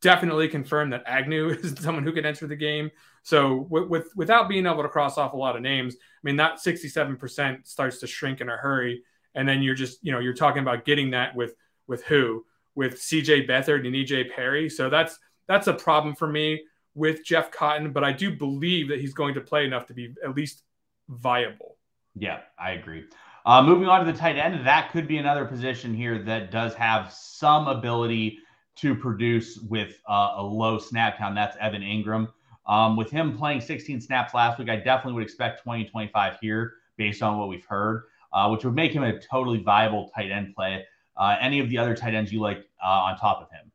definitely 0.00 0.46
confirm 0.46 0.90
that 0.90 1.02
Agnew 1.06 1.48
is 1.60 1.74
someone 1.80 2.04
who 2.04 2.12
can 2.12 2.24
enter 2.24 2.46
the 2.46 2.54
game. 2.54 2.92
So 3.26 3.66
with, 3.68 3.88
with 3.88 4.08
without 4.14 4.48
being 4.48 4.66
able 4.66 4.82
to 4.82 4.88
cross 4.88 5.18
off 5.18 5.32
a 5.32 5.36
lot 5.36 5.56
of 5.56 5.62
names, 5.62 5.96
I 5.96 6.22
mean 6.22 6.36
that 6.36 6.58
67% 6.58 7.66
starts 7.66 7.98
to 7.98 8.06
shrink 8.06 8.40
in 8.40 8.48
a 8.48 8.56
hurry. 8.56 9.02
And 9.34 9.48
then 9.48 9.62
you're 9.62 9.74
just, 9.74 9.98
you 10.02 10.12
know, 10.12 10.18
you're 10.20 10.34
talking 10.34 10.62
about 10.62 10.84
getting 10.84 11.10
that 11.10 11.34
with 11.34 11.54
with 11.86 12.04
who? 12.04 12.44
with 12.76 13.00
CJ 13.00 13.48
Beathard 13.48 13.86
and 13.86 13.96
EJ 13.96 14.32
Perry. 14.32 14.68
So 14.68 14.88
that's 14.88 15.18
that's 15.48 15.66
a 15.66 15.74
problem 15.74 16.14
for 16.14 16.28
me 16.28 16.62
with 16.94 17.24
Jeff 17.24 17.50
Cotton, 17.50 17.92
but 17.92 18.04
I 18.04 18.12
do 18.12 18.36
believe 18.36 18.88
that 18.88 19.00
he's 19.00 19.14
going 19.14 19.34
to 19.34 19.40
play 19.40 19.64
enough 19.64 19.86
to 19.86 19.94
be 19.94 20.14
at 20.24 20.36
least 20.36 20.62
viable. 21.08 21.76
Yeah, 22.14 22.40
I 22.58 22.72
agree. 22.72 23.04
Uh, 23.44 23.62
moving 23.62 23.88
on 23.88 24.04
to 24.04 24.10
the 24.10 24.18
tight 24.18 24.36
end, 24.36 24.66
that 24.66 24.90
could 24.90 25.06
be 25.06 25.18
another 25.18 25.44
position 25.44 25.94
here 25.94 26.22
that 26.24 26.50
does 26.50 26.74
have 26.74 27.12
some 27.12 27.68
ability 27.68 28.38
to 28.76 28.94
produce 28.94 29.58
with 29.58 30.00
uh, 30.08 30.34
a 30.36 30.42
low 30.42 30.78
snap 30.78 31.18
count. 31.18 31.34
That's 31.34 31.56
Evan 31.60 31.82
Engram. 31.82 32.28
Um, 32.66 32.96
with 32.96 33.10
him 33.10 33.36
playing 33.36 33.60
16 33.60 34.00
snaps 34.00 34.34
last 34.34 34.58
week, 34.58 34.68
I 34.68 34.76
definitely 34.76 35.14
would 35.14 35.22
expect 35.22 35.62
20, 35.62 35.84
25 35.84 36.38
here 36.40 36.74
based 36.96 37.22
on 37.22 37.38
what 37.38 37.48
we've 37.48 37.64
heard, 37.64 38.04
uh, 38.32 38.48
which 38.48 38.64
would 38.64 38.74
make 38.74 38.92
him 38.92 39.02
a 39.04 39.18
totally 39.20 39.62
viable 39.62 40.10
tight 40.14 40.30
end 40.30 40.54
play 40.54 40.84
uh, 41.16 41.36
any 41.40 41.60
of 41.60 41.68
the 41.70 41.78
other 41.78 41.94
tight 41.94 42.14
ends 42.14 42.32
you 42.32 42.40
like 42.40 42.68
uh, 42.84 42.88
on 42.88 43.16
top 43.16 43.40
of 43.40 43.50
him? 43.50 43.72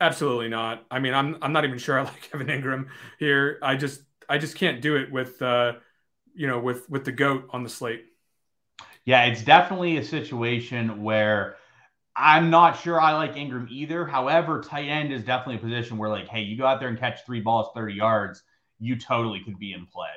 Absolutely 0.00 0.48
not. 0.48 0.84
I 0.90 0.98
mean, 0.98 1.14
I'm 1.14 1.36
I'm 1.42 1.52
not 1.52 1.64
even 1.64 1.78
sure 1.78 1.98
I 1.98 2.02
like 2.04 2.30
Evan 2.32 2.46
Engram 2.48 2.88
here. 3.18 3.58
I 3.62 3.76
just 3.76 4.02
I 4.28 4.38
just 4.38 4.56
can't 4.56 4.80
do 4.80 4.96
it 4.96 5.10
with 5.10 5.40
uh, 5.42 5.74
you 6.34 6.46
know 6.46 6.58
with 6.58 6.88
with 6.90 7.04
the 7.04 7.12
goat 7.12 7.48
on 7.50 7.62
the 7.62 7.68
slate. 7.68 8.04
Yeah, 9.04 9.24
it's 9.24 9.42
definitely 9.42 9.98
a 9.98 10.04
situation 10.04 11.02
where 11.02 11.56
I'm 12.16 12.48
not 12.48 12.80
sure 12.80 13.00
I 13.00 13.12
like 13.14 13.34
Engram 13.34 13.68
either. 13.70 14.06
However, 14.06 14.62
tight 14.62 14.88
end 14.88 15.12
is 15.12 15.24
definitely 15.24 15.56
a 15.56 15.58
position 15.58 15.98
where 15.98 16.10
like, 16.10 16.28
hey, 16.28 16.42
you 16.42 16.56
go 16.56 16.66
out 16.66 16.78
there 16.78 16.88
and 16.88 16.98
catch 16.98 17.26
three 17.26 17.40
balls 17.40 17.68
30 17.74 17.94
yards, 17.94 18.42
you 18.78 18.96
totally 18.96 19.40
could 19.44 19.58
be 19.58 19.72
in 19.72 19.86
play. 19.86 20.08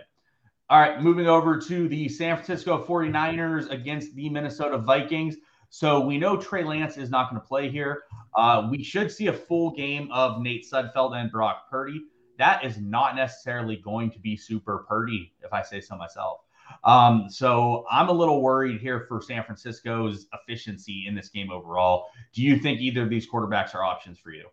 All 0.69 0.79
right, 0.79 1.01
moving 1.01 1.27
over 1.27 1.57
to 1.57 1.87
the 1.87 2.09
San 2.09 2.35
Francisco 2.35 2.85
49ers 2.85 3.71
against 3.71 4.13
the 4.15 4.29
Minnesota 4.29 4.77
Vikings. 4.77 5.37
So 5.69 5.99
we 5.99 6.17
know 6.17 6.37
Trey 6.37 6.63
Lance 6.63 6.97
is 6.97 7.09
not 7.09 7.29
going 7.29 7.41
to 7.41 7.47
play 7.47 7.69
here. 7.69 8.03
Uh, 8.35 8.67
we 8.69 8.83
should 8.83 9.11
see 9.11 9.27
a 9.27 9.33
full 9.33 9.71
game 9.71 10.09
of 10.11 10.41
Nate 10.41 10.65
Sudfeld 10.71 11.15
and 11.15 11.31
Brock 11.31 11.69
Purdy. 11.69 12.01
That 12.37 12.63
is 12.63 12.77
not 12.77 13.15
necessarily 13.15 13.77
going 13.77 14.11
to 14.11 14.19
be 14.19 14.37
super 14.37 14.85
Purdy, 14.87 15.33
if 15.41 15.51
I 15.51 15.63
say 15.63 15.81
so 15.81 15.95
myself. 15.95 16.41
Um, 16.83 17.27
so 17.29 17.85
I'm 17.91 18.09
a 18.09 18.13
little 18.13 18.41
worried 18.41 18.79
here 18.79 19.05
for 19.07 19.21
San 19.21 19.43
Francisco's 19.43 20.27
efficiency 20.33 21.05
in 21.07 21.15
this 21.15 21.29
game 21.29 21.51
overall. 21.51 22.07
Do 22.33 22.41
you 22.41 22.57
think 22.57 22.79
either 22.79 23.03
of 23.03 23.09
these 23.09 23.29
quarterbacks 23.29 23.75
are 23.75 23.83
options 23.83 24.19
for 24.19 24.31
you? 24.31 24.45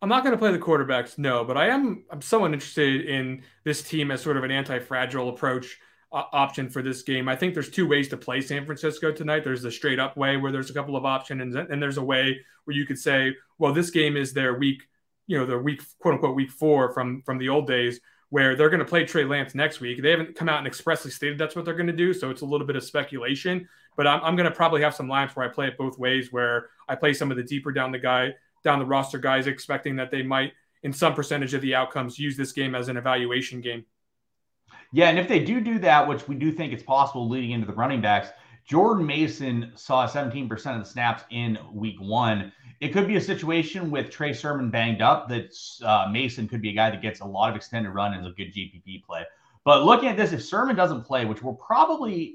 I'm 0.00 0.08
not 0.08 0.24
going 0.24 0.32
to 0.32 0.38
play 0.38 0.50
the 0.50 0.58
quarterbacks, 0.58 1.16
no, 1.16 1.44
but 1.44 1.56
I 1.56 1.68
am. 1.68 2.04
I'm 2.10 2.22
somewhat 2.22 2.52
interested 2.52 3.06
in 3.06 3.42
this 3.64 3.82
team 3.82 4.10
as 4.10 4.20
sort 4.20 4.36
of 4.36 4.42
an 4.42 4.50
anti-fragile 4.50 5.28
approach 5.28 5.78
uh, 6.12 6.24
option 6.32 6.68
for 6.68 6.82
this 6.82 7.02
game. 7.02 7.28
I 7.28 7.36
think 7.36 7.54
there's 7.54 7.70
two 7.70 7.86
ways 7.86 8.08
to 8.08 8.16
play 8.16 8.40
San 8.40 8.66
Francisco 8.66 9.12
tonight. 9.12 9.44
There's 9.44 9.62
the 9.62 9.70
straight 9.70 10.00
up 10.00 10.16
way 10.16 10.36
where 10.36 10.50
there's 10.50 10.70
a 10.70 10.74
couple 10.74 10.96
of 10.96 11.04
options, 11.04 11.54
and, 11.54 11.70
and 11.70 11.80
there's 11.80 11.98
a 11.98 12.04
way 12.04 12.40
where 12.64 12.76
you 12.76 12.84
could 12.84 12.98
say, 12.98 13.34
well, 13.58 13.72
this 13.72 13.90
game 13.90 14.16
is 14.16 14.32
their 14.32 14.58
week, 14.58 14.82
you 15.28 15.38
know, 15.38 15.46
their 15.46 15.62
week 15.62 15.82
quote 16.00 16.14
unquote 16.14 16.34
week 16.34 16.50
four 16.50 16.92
from 16.92 17.22
from 17.22 17.38
the 17.38 17.48
old 17.48 17.68
days 17.68 18.00
where 18.32 18.56
they're 18.56 18.70
going 18.70 18.80
to 18.80 18.86
play 18.86 19.04
Trey 19.04 19.24
Lance 19.24 19.54
next 19.54 19.80
week. 19.80 20.00
They 20.00 20.10
haven't 20.10 20.34
come 20.34 20.48
out 20.48 20.56
and 20.56 20.66
expressly 20.66 21.10
stated 21.10 21.36
that's 21.36 21.54
what 21.54 21.66
they're 21.66 21.74
going 21.74 21.86
to 21.86 21.92
do, 21.92 22.14
so 22.14 22.30
it's 22.30 22.40
a 22.40 22.46
little 22.46 22.66
bit 22.66 22.76
of 22.76 22.82
speculation. 22.82 23.68
But 23.94 24.06
I'm, 24.06 24.24
I'm 24.24 24.36
going 24.36 24.48
to 24.48 24.56
probably 24.56 24.80
have 24.80 24.94
some 24.94 25.06
lines 25.06 25.36
where 25.36 25.46
I 25.46 25.52
play 25.52 25.66
it 25.66 25.76
both 25.76 25.98
ways, 25.98 26.32
where 26.32 26.70
I 26.88 26.94
play 26.94 27.12
some 27.12 27.30
of 27.30 27.36
the 27.36 27.42
deeper 27.42 27.72
down 27.72 27.92
the 27.92 27.98
guy 27.98 28.32
down 28.64 28.78
the 28.78 28.86
roster 28.86 29.18
guys, 29.18 29.46
expecting 29.46 29.96
that 29.96 30.10
they 30.10 30.22
might, 30.22 30.52
in 30.82 30.92
some 30.94 31.14
percentage 31.14 31.52
of 31.52 31.60
the 31.60 31.74
outcomes, 31.74 32.18
use 32.18 32.36
this 32.36 32.52
game 32.52 32.74
as 32.74 32.88
an 32.88 32.96
evaluation 32.96 33.60
game. 33.60 33.84
Yeah, 34.92 35.08
and 35.08 35.18
if 35.18 35.28
they 35.28 35.44
do 35.44 35.60
do 35.60 35.78
that, 35.80 36.08
which 36.08 36.26
we 36.26 36.34
do 36.34 36.52
think 36.52 36.72
it's 36.72 36.82
possible 36.82 37.28
leading 37.28 37.50
into 37.50 37.66
the 37.66 37.74
running 37.74 38.00
backs, 38.00 38.28
Jordan 38.64 39.04
Mason 39.04 39.72
saw 39.74 40.06
17% 40.06 40.50
of 40.50 40.84
the 40.84 40.88
snaps 40.88 41.24
in 41.30 41.58
week 41.72 41.96
one. 42.00 42.52
It 42.82 42.92
could 42.92 43.06
be 43.06 43.14
a 43.14 43.20
situation 43.20 43.92
with 43.92 44.10
Trey 44.10 44.32
Sermon 44.32 44.68
banged 44.68 45.02
up 45.02 45.28
that 45.28 45.54
uh, 45.84 46.08
Mason 46.10 46.48
could 46.48 46.60
be 46.60 46.70
a 46.70 46.72
guy 46.72 46.90
that 46.90 47.00
gets 47.00 47.20
a 47.20 47.24
lot 47.24 47.48
of 47.48 47.54
extended 47.54 47.90
run 47.90 48.12
and 48.12 48.26
is 48.26 48.32
a 48.32 48.34
good 48.34 48.52
GPP 48.52 49.04
play. 49.04 49.22
But 49.64 49.84
looking 49.84 50.08
at 50.08 50.16
this, 50.16 50.32
if 50.32 50.42
Sermon 50.42 50.74
doesn't 50.74 51.04
play, 51.04 51.24
which 51.24 51.44
we're 51.44 51.52
probably 51.52 52.34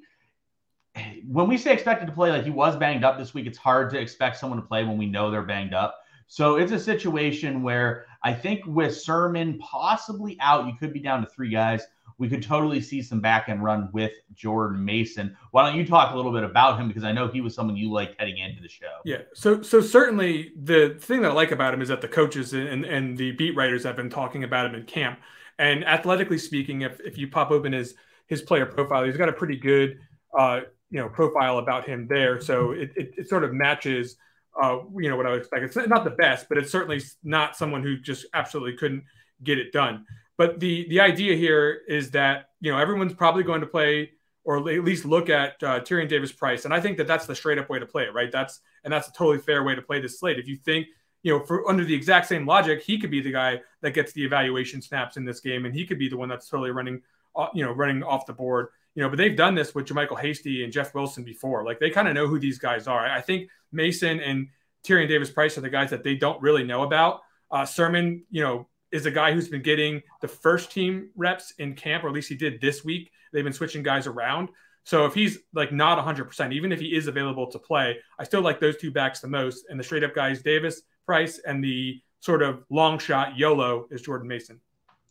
when 1.27 1.49
we 1.49 1.57
say 1.57 1.73
expected 1.73 2.05
to 2.05 2.13
play, 2.13 2.31
like 2.31 2.45
he 2.45 2.49
was 2.49 2.77
banged 2.77 3.03
up 3.03 3.17
this 3.17 3.33
week, 3.33 3.45
it's 3.45 3.57
hard 3.57 3.89
to 3.89 3.99
expect 3.99 4.37
someone 4.37 4.57
to 4.61 4.65
play 4.65 4.85
when 4.85 4.97
we 4.97 5.05
know 5.05 5.29
they're 5.29 5.43
banged 5.43 5.73
up. 5.73 5.99
So 6.27 6.55
it's 6.55 6.71
a 6.71 6.79
situation 6.79 7.61
where 7.61 8.05
I 8.23 8.33
think 8.33 8.65
with 8.65 8.95
Sermon 8.95 9.57
possibly 9.59 10.37
out, 10.39 10.65
you 10.65 10.73
could 10.79 10.93
be 10.93 10.99
down 10.99 11.21
to 11.21 11.27
three 11.27 11.49
guys. 11.49 11.85
We 12.19 12.27
could 12.27 12.41
totally 12.41 12.81
see 12.81 13.03
some 13.03 13.19
back 13.19 13.47
end 13.47 13.63
run 13.63 13.89
with 13.93 14.11
Jordan 14.33 14.83
Mason. 14.83 15.37
Why 15.51 15.67
don't 15.67 15.77
you 15.77 15.85
talk 15.85 16.13
a 16.13 16.15
little 16.15 16.31
bit 16.31 16.43
about 16.43 16.79
him 16.79 16.87
because 16.87 17.03
I 17.03 17.11
know 17.11 17.27
he 17.27 17.41
was 17.41 17.53
someone 17.53 17.77
you 17.77 17.91
liked 17.91 18.15
heading 18.19 18.39
into 18.39 18.61
the 18.61 18.69
show. 18.69 19.01
Yeah. 19.05 19.21
So 19.35 19.61
so 19.61 19.81
certainly 19.81 20.51
the 20.55 20.97
thing 20.99 21.21
that 21.21 21.31
I 21.31 21.33
like 21.33 21.51
about 21.51 21.73
him 21.73 21.81
is 21.81 21.89
that 21.89 22.01
the 22.01 22.07
coaches 22.07 22.53
and, 22.53 22.85
and 22.85 23.15
the 23.17 23.31
beat 23.33 23.55
writers 23.55 23.83
have 23.83 23.95
been 23.95 24.09
talking 24.09 24.43
about 24.43 24.65
him 24.65 24.75
in 24.75 24.83
camp. 24.85 25.19
And 25.59 25.85
athletically 25.85 26.37
speaking, 26.39 26.81
if, 26.81 26.99
if 27.01 27.17
you 27.17 27.27
pop 27.27 27.51
open 27.51 27.73
his 27.73 27.93
his 28.25 28.41
player 28.41 28.65
profile, 28.65 29.03
he's 29.03 29.17
got 29.17 29.29
a 29.29 29.33
pretty 29.33 29.55
good 29.55 29.99
uh, 30.37 30.61
you 30.89 30.99
know 30.99 31.09
profile 31.09 31.59
about 31.59 31.85
him 31.87 32.07
there. 32.07 32.41
So 32.41 32.71
it, 32.71 32.91
it, 32.95 33.13
it 33.17 33.29
sort 33.29 33.43
of 33.43 33.53
matches 33.53 34.15
uh, 34.61 34.79
you 34.95 35.09
know 35.09 35.15
what 35.15 35.25
I 35.25 35.31
would 35.31 35.39
expect. 35.39 35.63
It's 35.63 35.87
not 35.87 36.03
the 36.03 36.11
best, 36.11 36.49
but 36.49 36.57
it's 36.57 36.71
certainly 36.71 37.01
not 37.23 37.55
someone 37.55 37.83
who 37.83 37.97
just 37.97 38.25
absolutely 38.33 38.77
couldn't 38.77 39.03
get 39.43 39.57
it 39.57 39.71
done. 39.71 40.05
But 40.37 40.59
the 40.59 40.87
the 40.89 40.99
idea 40.99 41.35
here 41.35 41.81
is 41.87 42.11
that 42.11 42.49
you 42.59 42.71
know 42.71 42.77
everyone's 42.77 43.13
probably 43.13 43.43
going 43.43 43.61
to 43.61 43.67
play 43.67 44.11
or 44.43 44.57
at 44.69 44.83
least 44.85 45.03
look 45.03 45.29
at 45.29 45.61
uh, 45.61 45.81
Tyrion 45.81 46.07
Davis 46.07 46.31
Price, 46.31 46.65
and 46.65 46.73
I 46.73 46.79
think 46.79 46.97
that 46.97 47.07
that's 47.07 47.25
the 47.25 47.35
straight 47.35 47.57
up 47.57 47.69
way 47.69 47.79
to 47.79 47.85
play 47.85 48.03
it, 48.03 48.13
right? 48.13 48.31
That's 48.31 48.61
and 48.83 48.91
that's 48.91 49.07
a 49.07 49.13
totally 49.13 49.39
fair 49.39 49.63
way 49.63 49.75
to 49.75 49.81
play 49.81 49.99
this 49.99 50.19
slate. 50.19 50.39
If 50.39 50.47
you 50.47 50.55
think 50.55 50.87
you 51.23 51.33
know, 51.37 51.45
for 51.45 51.67
under 51.69 51.83
the 51.83 51.93
exact 51.93 52.27
same 52.27 52.45
logic, 52.45 52.81
he 52.81 52.99
could 52.99 53.11
be 53.11 53.21
the 53.21 53.31
guy 53.31 53.59
that 53.81 53.91
gets 53.91 54.13
the 54.13 54.23
evaluation 54.23 54.81
snaps 54.81 55.17
in 55.17 55.25
this 55.25 55.39
game, 55.39 55.65
and 55.65 55.73
he 55.75 55.85
could 55.85 55.99
be 55.99 56.07
the 56.07 56.17
one 56.17 56.29
that's 56.29 56.47
totally 56.47 56.71
running, 56.71 57.01
uh, 57.35 57.47
you 57.53 57.65
know, 57.65 57.71
running 57.71 58.03
off 58.03 58.25
the 58.25 58.33
board 58.33 58.67
you 58.97 59.03
know, 59.03 59.09
but 59.09 59.17
they've 59.17 59.35
done 59.35 59.53
this 59.53 59.75
with 59.75 59.85
JaMycal 59.85 60.19
Hasty 60.19 60.63
and 60.63 60.73
Jeff 60.73 60.95
Wilson 60.95 61.23
before. 61.23 61.63
Like 61.63 61.79
they 61.79 61.91
kind 61.91 62.07
of 62.07 62.15
know 62.15 62.25
who 62.25 62.39
these 62.39 62.57
guys 62.57 62.87
are. 62.87 63.05
I 63.05 63.21
think 63.21 63.47
Mason 63.71 64.19
and 64.19 64.47
Tyrion 64.83 65.07
Davis 65.07 65.29
Price 65.29 65.57
are 65.57 65.61
the 65.61 65.69
guys 65.69 65.89
that 65.89 66.03
they 66.03 66.15
don't 66.15 66.41
really 66.41 66.63
know 66.63 66.83
about. 66.83 67.21
Uh, 67.51 67.65
Sermon, 67.65 68.23
you 68.29 68.41
know, 68.41 68.67
is 68.91 69.05
a 69.05 69.11
guy 69.11 69.33
who's 69.33 69.49
been 69.49 69.61
getting 69.61 70.01
the 70.21 70.27
first 70.27 70.71
team 70.71 71.09
reps 71.15 71.51
in 71.59 71.73
camp, 71.73 72.03
or 72.03 72.07
at 72.07 72.13
least 72.13 72.29
he 72.29 72.35
did 72.35 72.61
this 72.61 72.83
week. 72.83 73.11
They've 73.33 73.43
been 73.43 73.53
switching 73.53 73.83
guys 73.83 74.07
around. 74.07 74.49
So 74.83 75.05
if 75.05 75.13
he's 75.13 75.39
like 75.53 75.73
not 75.73 76.03
100%, 76.03 76.53
even 76.53 76.71
if 76.71 76.79
he 76.79 76.95
is 76.95 77.07
available 77.07 77.51
to 77.51 77.59
play, 77.59 77.97
I 78.17 78.23
still 78.23 78.41
like 78.41 78.61
those 78.61 78.77
two 78.77 78.91
backs 78.91 79.19
the 79.19 79.27
most. 79.27 79.65
And 79.69 79.77
the 79.77 79.83
straight 79.83 80.03
up 80.03 80.15
guys, 80.15 80.41
Davis, 80.41 80.81
Price, 81.05 81.39
and 81.45 81.61
the 81.61 82.01
sort 82.21 82.41
of 82.41 82.63
long 82.69 82.97
shot 82.97 83.37
YOLO 83.37 83.87
is 83.91 84.01
Jordan 84.01 84.29
Mason. 84.29 84.61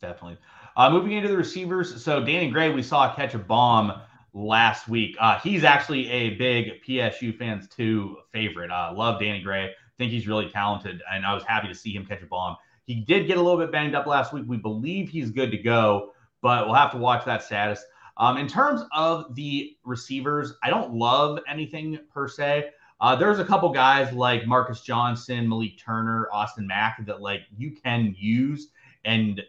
Definitely. 0.01 0.37
Uh, 0.75 0.89
moving 0.89 1.11
into 1.11 1.27
the 1.27 1.37
receivers, 1.37 2.03
so 2.03 2.23
Danny 2.23 2.49
Gray, 2.49 2.71
we 2.71 2.83
saw 2.83 3.13
catch 3.13 3.33
a 3.33 3.39
bomb 3.39 4.01
last 4.37 4.87
week. 4.87 5.15
Uh, 5.19 5.39
he's 5.39 5.63
actually 5.63 6.09
a 6.09 6.35
big 6.35 6.83
PSU 6.83 7.35
fans 7.37 7.67
too 7.67 8.17
favorite. 8.31 8.69
Uh, 8.69 8.93
love 8.95 9.19
Danny 9.19 9.41
Gray. 9.41 9.71
Think 9.97 10.11
he's 10.11 10.27
really 10.27 10.47
talented, 10.47 11.01
and 11.11 11.25
I 11.25 11.33
was 11.33 11.43
happy 11.43 11.67
to 11.67 11.75
see 11.75 11.91
him 11.91 12.05
catch 12.05 12.21
a 12.21 12.27
bomb. 12.27 12.55
He 12.85 12.95
did 12.95 13.25
get 13.25 13.37
a 13.37 13.41
little 13.41 13.59
bit 13.59 13.71
banged 13.71 13.95
up 13.95 14.05
last 14.05 14.31
week. 14.31 14.45
We 14.47 14.57
believe 14.57 15.09
he's 15.09 15.31
good 15.31 15.49
to 15.51 15.57
go, 15.57 16.11
but 16.41 16.67
we'll 16.67 16.75
have 16.75 16.91
to 16.91 16.97
watch 16.97 17.25
that 17.25 17.41
status. 17.43 17.83
Um, 18.17 18.37
in 18.37 18.47
terms 18.47 18.83
of 18.93 19.33
the 19.35 19.75
receivers, 19.83 20.53
I 20.63 20.69
don't 20.69 20.93
love 20.93 21.39
anything 21.49 21.99
per 22.13 22.27
se. 22.27 22.69
Uh, 23.01 23.15
there's 23.15 23.39
a 23.39 23.45
couple 23.45 23.69
guys 23.69 24.13
like 24.13 24.47
Marcus 24.47 24.81
Johnson, 24.81 25.49
Malik 25.49 25.79
Turner, 25.83 26.29
Austin 26.31 26.65
Mack 26.65 27.03
that 27.05 27.21
like 27.21 27.41
you 27.57 27.71
can 27.71 28.15
use 28.17 28.69
and 29.03 29.41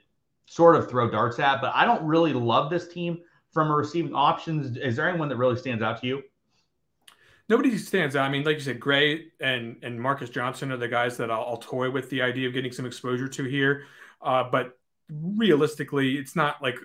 sort 0.47 0.77
of 0.77 0.89
throw 0.89 1.11
darts 1.11 1.39
at, 1.39 1.61
but 1.61 1.73
I 1.75 1.85
don't 1.85 2.03
really 2.03 2.33
love 2.33 2.71
this 2.71 2.89
team 2.89 3.19
from 3.53 3.71
a 3.71 3.75
receiving 3.75 4.15
options. 4.15 4.77
Is 4.77 4.97
there 4.97 5.09
anyone 5.09 5.29
that 5.29 5.37
really 5.37 5.57
stands 5.57 5.83
out 5.83 6.01
to 6.01 6.07
you? 6.07 6.23
Nobody 7.49 7.79
stands 7.79 8.15
out. 8.15 8.27
I 8.27 8.29
mean, 8.29 8.45
like 8.45 8.57
you 8.57 8.63
said, 8.63 8.79
Gray 8.79 9.29
and 9.41 9.77
and 9.83 10.01
Marcus 10.01 10.29
Johnson 10.29 10.71
are 10.71 10.77
the 10.77 10.89
guys 10.89 11.17
that 11.17 11.31
I'll, 11.31 11.45
I'll 11.45 11.57
toy 11.57 11.91
with 11.91 12.11
the 12.11 12.21
idea 12.21 12.47
of 12.47 12.55
getting 12.55 12.73
some 12.73 12.85
exposure 12.85 13.29
to 13.29 13.45
here. 13.45 13.85
Uh, 14.21 14.45
but 14.51 14.79
realistically, 15.11 16.17
it's 16.17 16.37
not 16.37 16.63
like 16.63 16.77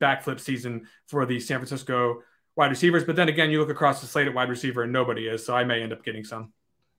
backflip 0.00 0.38
season 0.38 0.86
for 1.06 1.24
the 1.24 1.40
San 1.40 1.58
Francisco 1.58 2.22
wide 2.56 2.70
receivers. 2.70 3.04
But 3.04 3.16
then 3.16 3.28
again, 3.28 3.50
you 3.50 3.60
look 3.60 3.70
across 3.70 4.00
the 4.00 4.06
slate 4.06 4.28
at 4.28 4.34
wide 4.34 4.50
receiver 4.50 4.82
and 4.82 4.92
nobody 4.92 5.26
is. 5.26 5.44
So 5.44 5.56
I 5.56 5.64
may 5.64 5.82
end 5.82 5.92
up 5.92 6.04
getting 6.04 6.24
some 6.24 6.52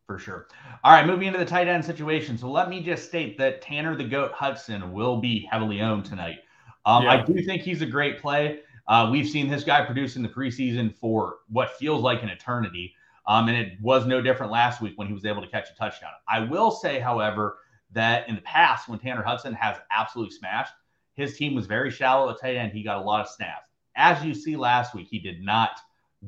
for 0.08 0.18
sure. 0.18 0.48
All 0.84 0.92
right, 0.92 1.06
moving 1.06 1.28
into 1.28 1.40
the 1.40 1.46
tight 1.46 1.68
end 1.68 1.86
situation. 1.86 2.38
So 2.38 2.50
let 2.50 2.70
me 2.70 2.82
just 2.82 3.06
state 3.06 3.38
that 3.38 3.62
Tanner 3.62 3.96
the 3.96 4.04
Goat 4.04 4.32
Hudson 4.32 4.92
will 4.92 5.18
be 5.18 5.48
heavily 5.52 5.82
owned 5.82 6.06
tonight. 6.06 6.40
Um, 6.86 7.04
yeah. 7.04 7.12
I 7.12 7.22
do 7.24 7.42
think 7.44 7.62
he's 7.62 7.82
a 7.82 7.86
great 7.86 8.20
play. 8.20 8.60
Uh, 8.88 9.10
we've 9.12 9.30
seen 9.30 9.50
this 9.50 9.64
guy 9.64 9.86
produce 9.86 10.16
in 10.16 10.24
the 10.24 10.30
preseason 10.30 10.94
for 10.96 11.38
what 11.50 11.78
feels 11.78 12.02
like 12.02 12.24
an 12.24 12.30
eternity. 12.30 12.94
Um, 13.28 13.48
and 13.48 13.58
it 13.58 13.80
was 13.82 14.06
no 14.06 14.22
different 14.22 14.52
last 14.52 14.82
week 14.82 14.94
when 14.96 15.08
he 15.08 15.14
was 15.14 15.26
able 15.26 15.42
to 15.42 15.48
catch 15.48 15.70
a 15.70 15.76
touchdown. 15.76 16.12
I 16.28 16.40
will 16.40 16.72
say, 16.72 17.00
however, 17.00 17.60
that 17.92 18.28
in 18.28 18.36
the 18.36 18.42
past, 18.42 18.90
when 18.90 19.00
Tanner 19.00 19.22
Hudson 19.22 19.54
has 19.54 19.78
absolutely 19.92 20.36
smashed, 20.36 20.74
his 21.14 21.38
team 21.38 21.54
was 21.54 21.68
very 21.68 21.92
shallow 21.92 22.30
at 22.30 22.40
tight 22.40 22.56
end. 22.56 22.72
He 22.72 22.84
got 22.84 22.98
a 22.98 23.02
lot 23.02 23.22
of 23.22 23.30
snaps. 23.30 23.70
As 23.96 24.24
you 24.24 24.34
see 24.34 24.56
last 24.56 24.96
week, 24.96 25.08
he 25.10 25.20
did 25.20 25.42
not 25.42 25.72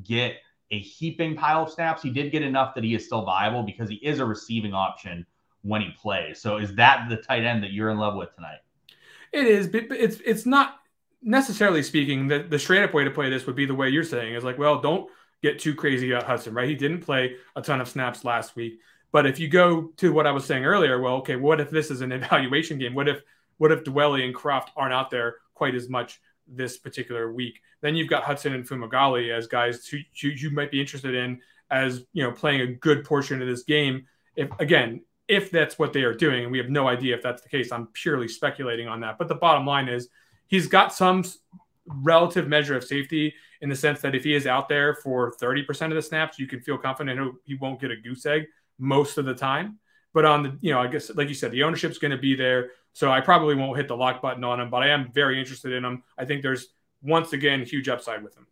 get 0.04 0.36
a 0.70 0.78
heaping 0.78 1.36
pile 1.36 1.64
of 1.64 1.70
snaps. 1.70 2.02
He 2.02 2.10
did 2.10 2.32
get 2.32 2.42
enough 2.42 2.74
that 2.74 2.84
he 2.84 2.94
is 2.94 3.06
still 3.06 3.24
viable 3.24 3.62
because 3.62 3.88
he 3.88 3.96
is 3.96 4.20
a 4.20 4.24
receiving 4.24 4.74
option 4.74 5.26
when 5.62 5.80
he 5.80 5.90
plays. 5.90 6.40
So 6.40 6.58
is 6.58 6.74
that 6.76 7.08
the 7.08 7.16
tight 7.16 7.44
end 7.44 7.62
that 7.62 7.72
you're 7.72 7.90
in 7.90 7.98
love 7.98 8.16
with 8.16 8.34
tonight? 8.34 8.58
It 9.32 9.46
is, 9.46 9.66
but 9.66 9.84
it's 9.90 10.20
it's 10.24 10.46
not 10.46 10.80
necessarily 11.24 11.82
speaking. 11.82 12.28
The, 12.28 12.40
the 12.40 12.58
straight 12.58 12.82
up 12.82 12.94
way 12.94 13.04
to 13.04 13.10
play 13.10 13.30
this 13.30 13.46
would 13.46 13.56
be 13.56 13.66
the 13.66 13.74
way 13.74 13.88
you're 13.88 14.04
saying 14.04 14.34
is 14.34 14.44
like, 14.44 14.58
well, 14.58 14.80
don't 14.80 15.10
get 15.42 15.58
too 15.58 15.74
crazy 15.74 16.10
about 16.12 16.24
Hudson, 16.24 16.54
right? 16.54 16.68
He 16.68 16.74
didn't 16.74 17.00
play 17.00 17.36
a 17.56 17.62
ton 17.62 17.80
of 17.80 17.88
snaps 17.88 18.24
last 18.24 18.54
week. 18.54 18.80
But 19.10 19.26
if 19.26 19.38
you 19.38 19.48
go 19.48 19.92
to 19.98 20.12
what 20.12 20.26
I 20.26 20.32
was 20.32 20.44
saying 20.44 20.64
earlier, 20.64 21.00
well, 21.00 21.16
okay, 21.16 21.36
what 21.36 21.60
if 21.60 21.70
this 21.70 21.90
is 21.90 22.00
an 22.00 22.12
evaluation 22.12 22.78
game? 22.78 22.94
What 22.94 23.08
if 23.08 23.22
what 23.58 23.70
if 23.72 23.84
Dwelley 23.84 24.24
and 24.24 24.34
Kroft 24.34 24.68
aren't 24.76 24.92
out 24.92 25.10
there 25.10 25.36
quite 25.54 25.74
as 25.74 25.88
much 25.88 26.20
this 26.48 26.76
particular 26.76 27.32
week? 27.32 27.60
Then 27.80 27.94
you've 27.94 28.08
got 28.08 28.24
Hudson 28.24 28.52
and 28.52 28.68
Fumagalli 28.68 29.30
as 29.30 29.46
guys 29.46 29.86
who 29.86 29.98
you, 30.14 30.30
you 30.30 30.50
might 30.50 30.70
be 30.70 30.80
interested 30.80 31.14
in 31.14 31.40
as 31.70 32.04
you 32.12 32.22
know 32.22 32.32
playing 32.32 32.62
a 32.62 32.66
good 32.66 33.04
portion 33.04 33.40
of 33.40 33.48
this 33.48 33.62
game. 33.62 34.06
If 34.36 34.50
again, 34.58 35.02
if 35.28 35.50
that's 35.50 35.78
what 35.78 35.92
they 35.92 36.02
are 36.02 36.14
doing, 36.14 36.42
and 36.42 36.52
we 36.52 36.58
have 36.58 36.68
no 36.68 36.88
idea 36.88 37.14
if 37.14 37.22
that's 37.22 37.42
the 37.42 37.48
case, 37.48 37.70
I'm 37.70 37.86
purely 37.88 38.28
speculating 38.28 38.88
on 38.88 39.00
that. 39.00 39.18
But 39.18 39.28
the 39.28 39.36
bottom 39.36 39.66
line 39.66 39.88
is 39.88 40.08
he's 40.54 40.68
got 40.68 40.94
some 40.94 41.24
relative 41.86 42.46
measure 42.46 42.76
of 42.76 42.84
safety 42.84 43.34
in 43.60 43.68
the 43.68 43.74
sense 43.74 44.00
that 44.00 44.14
if 44.14 44.22
he 44.22 44.34
is 44.34 44.46
out 44.46 44.68
there 44.68 44.94
for 44.94 45.32
30% 45.32 45.86
of 45.86 45.94
the 45.94 46.02
snaps, 46.02 46.38
you 46.38 46.46
can 46.46 46.60
feel 46.60 46.78
confident 46.78 47.34
he 47.44 47.56
won't 47.56 47.80
get 47.80 47.90
a 47.90 47.96
goose 47.96 48.24
egg 48.24 48.44
most 48.78 49.18
of 49.18 49.24
the 49.24 49.34
time. 49.34 49.80
But 50.12 50.24
on 50.24 50.42
the, 50.44 50.58
you 50.60 50.72
know, 50.72 50.80
I 50.80 50.86
guess, 50.86 51.12
like 51.16 51.28
you 51.28 51.34
said, 51.34 51.50
the 51.50 51.64
ownership's 51.64 51.98
going 51.98 52.12
to 52.12 52.18
be 52.18 52.36
there. 52.36 52.70
So 52.92 53.10
I 53.10 53.20
probably 53.20 53.56
won't 53.56 53.76
hit 53.76 53.88
the 53.88 53.96
lock 53.96 54.22
button 54.22 54.44
on 54.44 54.60
him, 54.60 54.70
but 54.70 54.84
I 54.84 54.88
am 54.90 55.10
very 55.12 55.40
interested 55.40 55.72
in 55.72 55.84
him. 55.84 56.04
I 56.16 56.24
think 56.24 56.42
there's 56.42 56.68
once 57.02 57.32
again, 57.32 57.64
huge 57.64 57.88
upside 57.88 58.22
with 58.22 58.36
him. 58.36 58.46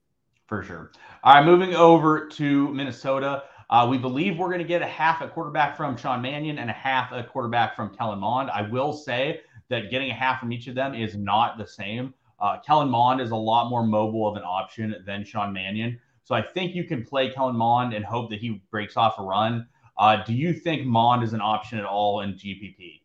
For 0.48 0.64
sure. 0.64 0.90
All 1.22 1.34
right, 1.34 1.44
moving 1.44 1.76
over 1.76 2.26
to 2.30 2.74
Minnesota. 2.74 3.44
Uh, 3.70 3.86
we 3.88 3.96
believe 3.96 4.38
we're 4.38 4.48
going 4.48 4.58
to 4.58 4.64
get 4.64 4.82
a 4.82 4.86
half 4.86 5.20
a 5.20 5.28
quarterback 5.28 5.76
from 5.76 5.96
Sean 5.96 6.20
Mannion 6.20 6.58
and 6.58 6.68
a 6.68 6.74
half 6.74 7.12
a 7.12 7.22
quarterback 7.22 7.76
from 7.76 7.94
Kellen 7.94 8.18
Mond. 8.18 8.50
I 8.50 8.62
will 8.62 8.92
say 8.92 9.40
that 9.72 9.90
getting 9.90 10.11
a 10.11 10.14
half 10.14 10.38
from 10.38 10.52
each 10.52 10.68
of 10.68 10.74
them 10.74 10.94
is 10.94 11.16
not 11.16 11.58
the 11.58 11.66
same. 11.66 12.14
Uh, 12.38 12.58
Kellen 12.61 12.90
Mond 12.90 13.20
is 13.20 13.30
a 13.30 13.37
lot 13.37 13.70
more 13.70 13.85
mobile 13.85 14.28
of 14.28 14.37
an 14.37 14.42
option 14.42 14.94
than 15.06 15.24
Sean 15.24 15.52
Mannion. 15.52 15.98
So 16.24 16.35
I 16.35 16.42
think 16.42 16.74
you 16.74 16.85
can 16.85 17.04
play 17.04 17.30
Kellen 17.30 17.56
Mond 17.56 17.94
and 17.94 18.04
hope 18.04 18.30
that 18.30 18.38
he 18.38 18.62
breaks 18.70 18.96
off 18.96 19.18
a 19.18 19.22
run. 19.22 19.66
Uh, 19.96 20.22
do 20.24 20.32
you 20.32 20.52
think 20.52 20.87
Mond 20.87 21.22
is 21.22 21.32
an 21.32 21.40
option 21.40 21.78
at 21.78 21.85
all 21.85 22.20
in 22.20 22.35
GPP? 22.35 23.00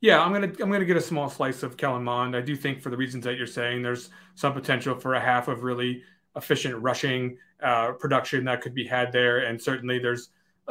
Yeah, 0.00 0.22
I'm 0.22 0.32
gonna 0.32 0.52
I'm 0.60 0.70
gonna 0.70 0.84
get 0.84 0.96
a 0.96 1.00
small 1.00 1.28
slice 1.28 1.62
of 1.62 1.76
Kellen 1.76 2.04
Mond. 2.04 2.36
I 2.36 2.42
do 2.42 2.54
think 2.54 2.80
for 2.82 2.90
the 2.90 2.96
reasons 2.96 3.24
that 3.24 3.36
you're 3.36 3.46
saying, 3.46 3.82
there's 3.82 4.10
some 4.34 4.52
potential 4.52 4.94
for 4.98 5.14
a 5.14 5.20
half 5.20 5.48
of 5.48 5.62
really 5.62 6.02
efficient 6.36 6.76
rushing 6.82 7.38
uh, 7.62 7.92
production 7.92 8.44
that 8.44 8.60
could 8.60 8.74
be 8.74 8.86
had 8.86 9.10
there, 9.10 9.38
and 9.38 9.60
certainly 9.60 9.98
there's 9.98 10.28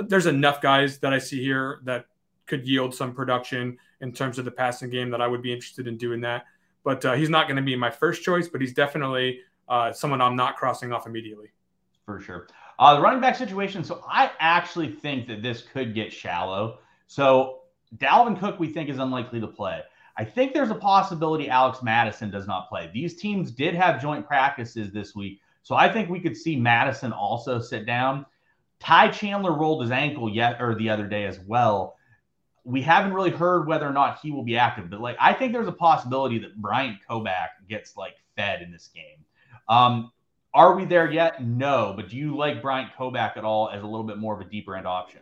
there's 0.08 0.28
enough 0.28 0.62
guys 0.62 1.00
that 1.00 1.12
I 1.12 1.18
see 1.18 1.42
here 1.42 1.80
that 1.86 2.06
could 2.48 2.68
yield 2.68 2.94
some 2.94 3.14
production 3.14 3.78
in 4.02 4.12
terms 4.12 4.40
of 4.40 4.46
the 4.46 4.52
passing 4.52 4.90
game 4.90 5.10
that 5.10 5.22
I 5.22 5.28
would 5.28 5.42
be 5.42 5.52
interested 5.54 5.88
in 5.88 5.98
doing 5.98 6.22
that. 6.22 6.46
But 6.84 7.04
uh, 7.04 7.14
he's 7.14 7.30
not 7.30 7.48
going 7.48 7.58
to 7.58 7.64
be 7.64 7.76
my 7.76 7.90
first 7.90 8.24
choice, 8.24 8.48
but 8.48 8.62
he's 8.62 8.74
definitely 8.74 9.40
uh, 9.68 9.92
someone 9.92 10.22
I'm 10.22 10.36
not 10.36 10.56
crossing 10.56 10.94
off 10.94 11.08
immediately. 11.08 11.52
For 12.06 12.20
sure. 12.20 12.48
Uh, 12.78 12.96
the 12.96 13.02
running 13.02 13.22
back 13.22 13.36
situation. 13.36 13.84
So 13.84 14.04
I 14.08 14.32
actually 14.40 14.92
think 14.92 15.28
that 15.28 15.42
this 15.42 15.64
could 15.74 15.96
get 15.96 16.14
shallow. 16.14 16.80
So 17.08 17.62
Dalvin 17.98 18.40
Cook, 18.40 18.60
we 18.60 18.68
think, 18.68 18.90
is 18.90 19.00
unlikely 19.00 19.40
to 19.40 19.48
play. 19.48 19.82
I 20.18 20.24
think 20.24 20.54
there's 20.54 20.70
a 20.70 20.76
possibility 20.76 21.50
Alex 21.50 21.84
Mattison 21.84 22.30
does 22.30 22.48
not 22.48 22.70
play. 22.70 22.90
These 22.94 23.18
teams 23.18 23.52
did 23.52 23.76
have 23.76 24.02
joint 24.02 24.26
practices 24.28 24.92
this 24.92 25.16
week. 25.16 25.42
So 25.64 25.76
I 25.76 25.92
think 25.92 26.10
we 26.10 26.20
could 26.20 26.38
see 26.38 26.56
Mattison 26.56 27.12
also 27.12 27.60
sit 27.60 27.86
down. 27.86 28.26
Ty 28.80 29.10
Chandler 29.10 29.54
rolled 29.54 29.82
his 29.82 29.92
ankle 29.92 30.30
yet 30.30 30.62
or 30.62 30.76
the 30.76 30.90
other 30.90 31.08
day 31.08 31.26
as 31.26 31.40
well. 31.40 31.96
We 32.66 32.82
haven't 32.82 33.14
really 33.14 33.30
heard 33.30 33.68
whether 33.68 33.88
or 33.88 33.94
not 33.94 34.20
he 34.22 34.32
will 34.32 34.44
be 34.44 34.58
active, 34.58 34.90
but 34.90 35.00
like 35.00 35.18
I 35.20 35.34
think 35.34 35.54
there's 35.54 35.68
a 35.68 35.72
possibility 35.72 36.40
that 36.40 36.58
Bryant 36.58 36.98
Koback 37.10 37.50
gets 37.70 37.96
like 37.96 38.16
fed 38.36 38.62
in 38.62 38.72
this 38.72 38.90
game. 38.94 39.24
Um, 39.70 40.12
are 40.54 40.76
we 40.76 40.86
there 40.86 41.12
yet? 41.12 41.44
No, 41.44 41.94
but 41.96 42.10
do 42.10 42.18
you 42.18 42.36
like 42.36 42.62
Bryant 42.62 42.92
Koback 42.98 43.38
at 43.38 43.44
all 43.44 43.70
as 43.70 43.84
a 43.84 43.86
little 43.86 44.06
bit 44.06 44.18
more 44.18 44.34
of 44.34 44.42
a 44.42 44.50
deeper 44.50 44.76
end 44.76 44.88
option? 44.88 45.22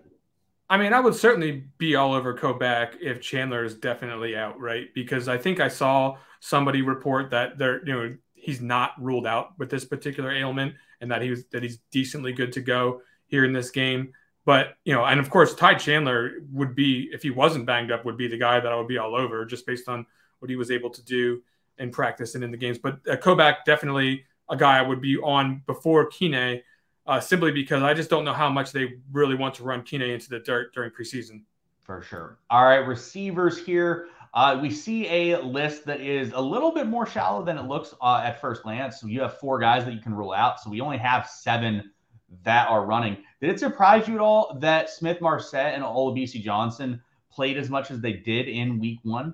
I 0.69 0.77
mean, 0.77 0.93
I 0.93 0.99
would 0.99 1.15
certainly 1.15 1.65
be 1.77 1.95
all 1.95 2.13
over 2.13 2.35
Koback 2.35 2.95
if 3.01 3.21
Chandler 3.21 3.63
is 3.63 3.75
definitely 3.75 4.35
out, 4.35 4.59
right? 4.59 4.87
Because 4.95 5.27
I 5.27 5.37
think 5.37 5.59
I 5.59 5.67
saw 5.67 6.17
somebody 6.39 6.81
report 6.81 7.31
that 7.31 7.57
they're, 7.57 7.85
you 7.85 7.93
know, 7.93 8.15
he's 8.33 8.61
not 8.61 8.91
ruled 8.99 9.27
out 9.27 9.57
with 9.57 9.69
this 9.69 9.85
particular 9.85 10.31
ailment 10.31 10.75
and 11.01 11.11
that 11.11 11.21
he 11.21 11.29
was 11.29 11.45
that 11.47 11.63
he's 11.63 11.79
decently 11.91 12.33
good 12.33 12.53
to 12.53 12.61
go 12.61 13.01
here 13.27 13.45
in 13.45 13.53
this 13.53 13.71
game. 13.71 14.13
But 14.45 14.75
you 14.83 14.93
know, 14.93 15.05
and 15.05 15.19
of 15.19 15.29
course, 15.29 15.55
Ty 15.55 15.75
Chandler 15.75 16.33
would 16.51 16.75
be 16.75 17.09
if 17.13 17.23
he 17.23 17.29
wasn't 17.29 17.65
banged 17.65 17.91
up, 17.91 18.03
would 18.05 18.17
be 18.17 18.27
the 18.27 18.37
guy 18.37 18.59
that 18.59 18.71
I 18.71 18.75
would 18.75 18.87
be 18.87 18.97
all 18.97 19.15
over 19.15 19.45
just 19.45 19.65
based 19.65 19.87
on 19.87 20.05
what 20.39 20.49
he 20.49 20.55
was 20.55 20.69
able 20.71 20.89
to 20.89 21.03
do 21.03 21.41
in 21.77 21.91
practice 21.91 22.35
and 22.35 22.43
in 22.43 22.51
the 22.51 22.57
games. 22.57 22.77
But 22.77 22.99
uh, 23.09 23.15
Koback 23.15 23.63
definitely 23.65 24.25
a 24.49 24.57
guy 24.57 24.77
I 24.77 24.81
would 24.81 25.01
be 25.01 25.17
on 25.17 25.61
before 25.65 26.07
Kine, 26.07 26.61
uh, 27.07 27.19
simply 27.19 27.51
because 27.51 27.81
I 27.83 27.93
just 27.93 28.09
don't 28.09 28.25
know 28.25 28.33
how 28.33 28.49
much 28.49 28.71
they 28.71 28.95
really 29.11 29.35
want 29.35 29.55
to 29.55 29.63
run 29.63 29.83
Kine 29.83 30.01
into 30.01 30.29
the 30.29 30.39
dirt 30.39 30.73
during 30.73 30.91
preseason. 30.91 31.43
For 31.81 32.01
sure. 32.01 32.39
All 32.49 32.65
right, 32.65 32.85
receivers 32.85 33.57
here. 33.57 34.07
Uh, 34.33 34.57
we 34.61 34.71
see 34.71 35.07
a 35.07 35.39
list 35.39 35.85
that 35.85 36.01
is 36.01 36.31
a 36.33 36.41
little 36.41 36.71
bit 36.71 36.87
more 36.87 37.05
shallow 37.05 37.43
than 37.45 37.57
it 37.57 37.63
looks 37.63 37.93
uh, 38.01 38.21
at 38.23 38.41
first 38.41 38.63
glance. 38.63 38.99
So 38.99 39.07
you 39.07 39.21
have 39.21 39.37
four 39.37 39.59
guys 39.59 39.85
that 39.85 39.93
you 39.93 40.01
can 40.01 40.13
rule 40.13 40.31
out. 40.31 40.59
So 40.59 40.69
we 40.69 40.81
only 40.81 40.97
have 40.97 41.29
seven 41.29 41.91
that 42.43 42.67
are 42.67 42.85
running. 42.85 43.17
Did 43.43 43.51
it 43.51 43.59
surprise 43.59 44.07
you 44.07 44.15
at 44.15 44.21
all 44.21 44.57
that 44.61 44.89
Smith-Marsette 44.89 45.73
and 45.73 45.83
Olabisi 45.83 46.41
Johnson 46.41 47.01
played 47.29 47.57
as 47.57 47.69
much 47.69 47.91
as 47.91 47.99
they 47.99 48.13
did 48.13 48.47
in 48.47 48.79
week 48.79 48.99
one? 49.03 49.33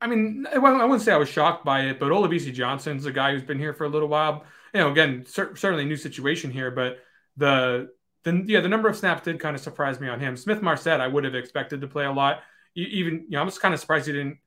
I 0.00 0.08
mean, 0.08 0.46
I 0.52 0.58
wouldn't 0.58 1.02
say 1.02 1.12
I 1.12 1.16
was 1.16 1.28
shocked 1.28 1.64
by 1.64 1.82
it, 1.82 2.00
but 2.00 2.10
Olabisi 2.10 2.52
Johnson's 2.52 3.06
a 3.06 3.12
guy 3.12 3.32
who's 3.32 3.44
been 3.44 3.58
here 3.58 3.72
for 3.72 3.84
a 3.84 3.88
little 3.88 4.08
while. 4.08 4.44
You 4.74 4.80
know, 4.80 4.90
again, 4.90 5.24
cer- 5.26 5.54
certainly 5.54 5.84
a 5.84 5.86
new 5.86 5.96
situation 5.96 6.50
here, 6.50 6.72
but 6.72 6.98
the 7.36 7.92
the 8.24 8.42
yeah, 8.46 8.60
the 8.60 8.68
number 8.68 8.88
of 8.88 8.96
snaps 8.96 9.22
did 9.22 9.38
kind 9.38 9.54
of 9.54 9.62
surprise 9.62 10.00
me 10.00 10.08
on 10.08 10.18
him. 10.18 10.36
Smith-Marsette, 10.36 11.00
I 11.00 11.06
would 11.06 11.22
have 11.22 11.36
expected 11.36 11.80
to 11.82 11.86
play 11.86 12.04
a 12.04 12.12
lot 12.12 12.40
even 12.74 13.24
you 13.28 13.30
know, 13.30 13.40
I'm 13.40 13.46
just 13.46 13.60
kind 13.60 13.74
of 13.74 13.80
surprised 13.80 14.06
he 14.06 14.12
didn't, 14.12 14.38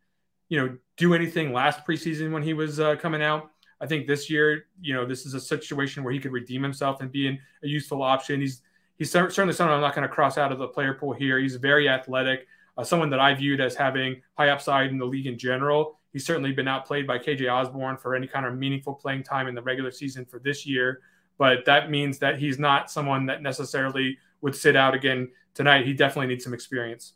you 0.50 0.60
know, 0.60 0.78
do 0.98 1.14
anything 1.14 1.54
last 1.54 1.86
preseason 1.86 2.32
when 2.32 2.44
he 2.44 2.54
was 2.54 2.80
uh, 2.80 2.96
coming 2.96 3.22
out. 3.22 3.52
I 3.82 3.88
think 3.88 4.08
this 4.08 4.30
year, 4.30 4.68
you 4.82 4.94
know, 4.94 5.06
this 5.06 5.26
is 5.26 5.34
a 5.34 5.40
situation 5.40 6.04
where 6.04 6.14
he 6.14 6.20
could 6.20 6.32
redeem 6.32 6.64
himself 6.64 7.02
and 7.02 7.12
be 7.12 7.28
an, 7.28 7.40
a 7.64 7.68
useful 7.68 8.02
option. 8.02 8.40
He's 8.40 8.62
he's 8.98 9.12
certainly 9.12 9.54
someone 9.54 9.76
I'm 9.76 9.82
not 9.82 9.96
going 9.96 10.08
to 10.08 10.14
cross 10.14 10.38
out 10.38 10.52
of 10.52 10.60
the 10.60 10.68
player 10.68 10.94
pool 10.94 11.14
here. 11.14 11.40
He's 11.40 11.56
very 11.56 11.90
athletic, 11.90 12.48
uh, 12.78 12.84
someone 12.84 13.10
that 13.10 13.20
I 13.20 13.34
viewed 13.34 13.60
as 13.60 13.76
having 13.76 14.22
high 14.38 14.50
upside 14.50 14.90
in 14.90 14.98
the 14.98 15.06
league 15.06 15.28
in 15.28 15.38
general. 15.38 16.00
He's 16.14 16.26
certainly 16.26 16.54
been 16.54 16.68
outplayed 16.68 17.06
by 17.06 17.20
KJ 17.20 17.52
Osborn 17.52 17.98
for 17.98 18.16
any 18.16 18.28
kind 18.28 18.46
of 18.46 18.58
meaningful 18.58 18.94
playing 18.94 19.24
time 19.24 19.48
in 19.48 19.56
the 19.56 19.62
regular 19.62 19.92
season 19.92 20.26
for 20.26 20.40
this 20.40 20.66
year. 20.66 21.02
But 21.38 21.66
that 21.66 21.92
means 21.92 22.20
that 22.20 22.40
he's 22.40 22.58
not 22.58 22.90
someone 22.90 23.26
that 23.26 23.42
necessarily 23.42 24.18
would 24.40 24.56
sit 24.56 24.78
out 24.78 24.94
again 24.94 25.30
tonight. 25.54 25.86
He 25.86 25.94
definitely 25.94 26.28
needs 26.28 26.46
some 26.46 26.54
experience. 26.54 27.14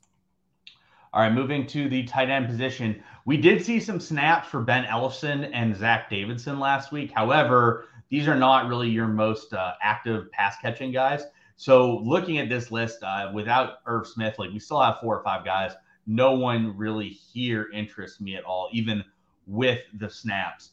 All 1.13 1.21
right, 1.21 1.31
moving 1.31 1.65
to 1.67 1.89
the 1.89 2.03
tight 2.03 2.29
end 2.29 2.47
position. 2.47 3.01
We 3.29 3.37
did 3.37 3.63
see 3.63 3.79
some 3.79 3.99
snaps 3.99 4.47
for 4.47 4.59
Ben 4.59 4.85
Ellefson 4.85 5.51
and 5.53 5.77
Zach 5.77 6.09
Davidson 6.09 6.59
last 6.59 6.91
week. 6.91 7.11
However, 7.11 7.85
these 8.09 8.27
are 8.27 8.33
not 8.33 8.67
really 8.67 8.89
your 8.89 9.05
most 9.05 9.53
uh, 9.53 9.73
active 9.83 10.31
pass 10.31 10.55
catching 10.59 10.91
guys. 10.91 11.25
So, 11.55 11.97
looking 11.97 12.39
at 12.39 12.49
this 12.49 12.71
list, 12.71 13.03
uh, 13.03 13.29
without 13.31 13.81
Irv 13.85 14.07
Smith, 14.07 14.39
like 14.39 14.49
we 14.49 14.57
still 14.57 14.81
have 14.81 14.97
four 14.99 15.15
or 15.15 15.23
five 15.23 15.45
guys. 15.45 15.73
No 16.07 16.31
one 16.31 16.75
really 16.75 17.09
here 17.09 17.69
interests 17.71 18.19
me 18.19 18.35
at 18.35 18.43
all, 18.45 18.67
even 18.73 19.03
with 19.45 19.81
the 19.99 20.09
snaps. 20.09 20.71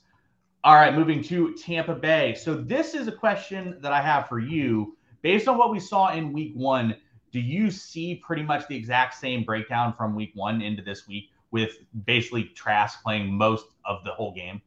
All 0.64 0.76
right, 0.76 0.94
moving 0.94 1.22
to 1.24 1.52
Tampa 1.62 1.94
Bay. 1.94 2.34
So, 2.36 2.54
this 2.54 2.94
is 2.94 3.06
a 3.06 3.12
question 3.12 3.76
that 3.82 3.92
I 3.92 4.00
have 4.00 4.28
for 4.28 4.38
you. 4.38 4.96
Based 5.20 5.46
on 5.46 5.58
what 5.58 5.70
we 5.70 5.78
saw 5.78 6.14
in 6.14 6.32
week 6.32 6.52
one, 6.54 6.96
do 7.32 7.38
you 7.38 7.70
see 7.70 8.14
pretty 8.14 8.42
much 8.42 8.66
the 8.66 8.76
exact 8.76 9.12
same 9.12 9.44
breakdown 9.44 9.92
from 9.92 10.14
week 10.14 10.30
one 10.34 10.62
into 10.62 10.82
this 10.82 11.06
week 11.06 11.28
with 11.56 11.78
basically 12.04 12.44
Trask 12.44 13.02
playing 13.02 13.32
most 13.32 13.64
of 13.86 14.04
the 14.04 14.10
whole 14.10 14.34
game? 14.34 14.60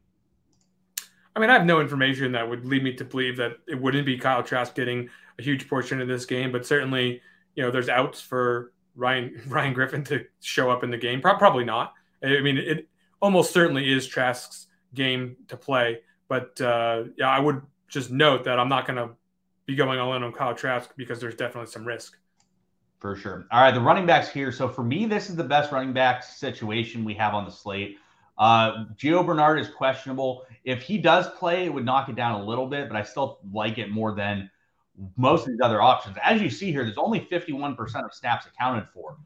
I 1.36 1.38
mean, 1.38 1.48
I 1.48 1.52
have 1.52 1.64
no 1.64 1.80
information 1.80 2.32
that 2.32 2.48
would 2.48 2.66
lead 2.66 2.82
me 2.82 2.94
to 2.94 3.04
believe 3.04 3.36
that 3.36 3.52
it 3.68 3.80
wouldn't 3.80 4.04
be 4.04 4.18
Kyle 4.18 4.42
Trask 4.42 4.74
getting 4.74 5.08
a 5.38 5.42
huge 5.42 5.68
portion 5.68 6.00
of 6.00 6.08
this 6.08 6.26
game, 6.26 6.50
but 6.50 6.66
certainly, 6.66 7.22
you 7.54 7.62
know, 7.62 7.70
there's 7.70 7.88
outs 7.88 8.20
for 8.20 8.72
Ryan 8.96 9.40
Ryan 9.46 9.72
Griffin 9.72 10.02
to 10.04 10.24
show 10.40 10.70
up 10.70 10.82
in 10.82 10.90
the 10.90 10.98
game. 10.98 11.20
Pro- 11.20 11.38
probably 11.38 11.64
not. 11.64 11.94
I 12.22 12.40
mean, 12.40 12.58
it 12.58 12.88
almost 13.22 13.52
certainly 13.52 13.90
is 13.90 14.06
Trask's 14.06 14.66
game 14.92 15.36
to 15.48 15.56
play, 15.56 16.00
but 16.28 16.60
uh, 16.60 17.04
yeah, 17.16 17.30
I 17.30 17.38
would 17.38 17.62
just 17.88 18.10
note 18.10 18.44
that 18.44 18.58
I'm 18.58 18.68
not 18.68 18.86
going 18.86 18.96
to 18.96 19.14
be 19.66 19.76
going 19.76 20.00
all 20.00 20.14
in 20.14 20.24
on 20.24 20.32
Kyle 20.32 20.54
Trask 20.54 20.90
because 20.96 21.20
there's 21.20 21.36
definitely 21.36 21.70
some 21.70 21.86
risk. 21.86 22.18
For 23.00 23.16
sure. 23.16 23.46
All 23.50 23.62
right, 23.62 23.72
the 23.72 23.80
running 23.80 24.04
backs 24.04 24.28
here. 24.28 24.52
So 24.52 24.68
for 24.68 24.84
me, 24.84 25.06
this 25.06 25.30
is 25.30 25.36
the 25.36 25.44
best 25.44 25.72
running 25.72 25.94
back 25.94 26.22
situation 26.22 27.02
we 27.04 27.14
have 27.14 27.32
on 27.32 27.46
the 27.46 27.50
slate. 27.50 27.96
Uh, 28.36 28.84
Gio 28.94 29.24
Bernard 29.24 29.58
is 29.58 29.68
questionable. 29.68 30.44
If 30.64 30.82
he 30.82 30.98
does 30.98 31.28
play, 31.38 31.64
it 31.64 31.72
would 31.72 31.84
knock 31.84 32.10
it 32.10 32.16
down 32.16 32.40
a 32.40 32.44
little 32.44 32.66
bit, 32.66 32.88
but 32.88 32.96
I 32.96 33.02
still 33.02 33.38
like 33.52 33.78
it 33.78 33.90
more 33.90 34.14
than 34.14 34.50
most 35.16 35.42
of 35.42 35.48
these 35.48 35.60
other 35.62 35.80
options. 35.80 36.16
As 36.22 36.42
you 36.42 36.50
see 36.50 36.70
here, 36.70 36.84
there's 36.84 36.98
only 36.98 37.20
51% 37.20 37.78
of 38.04 38.12
snaps 38.12 38.46
accounted 38.46 38.86
for. 38.92 39.16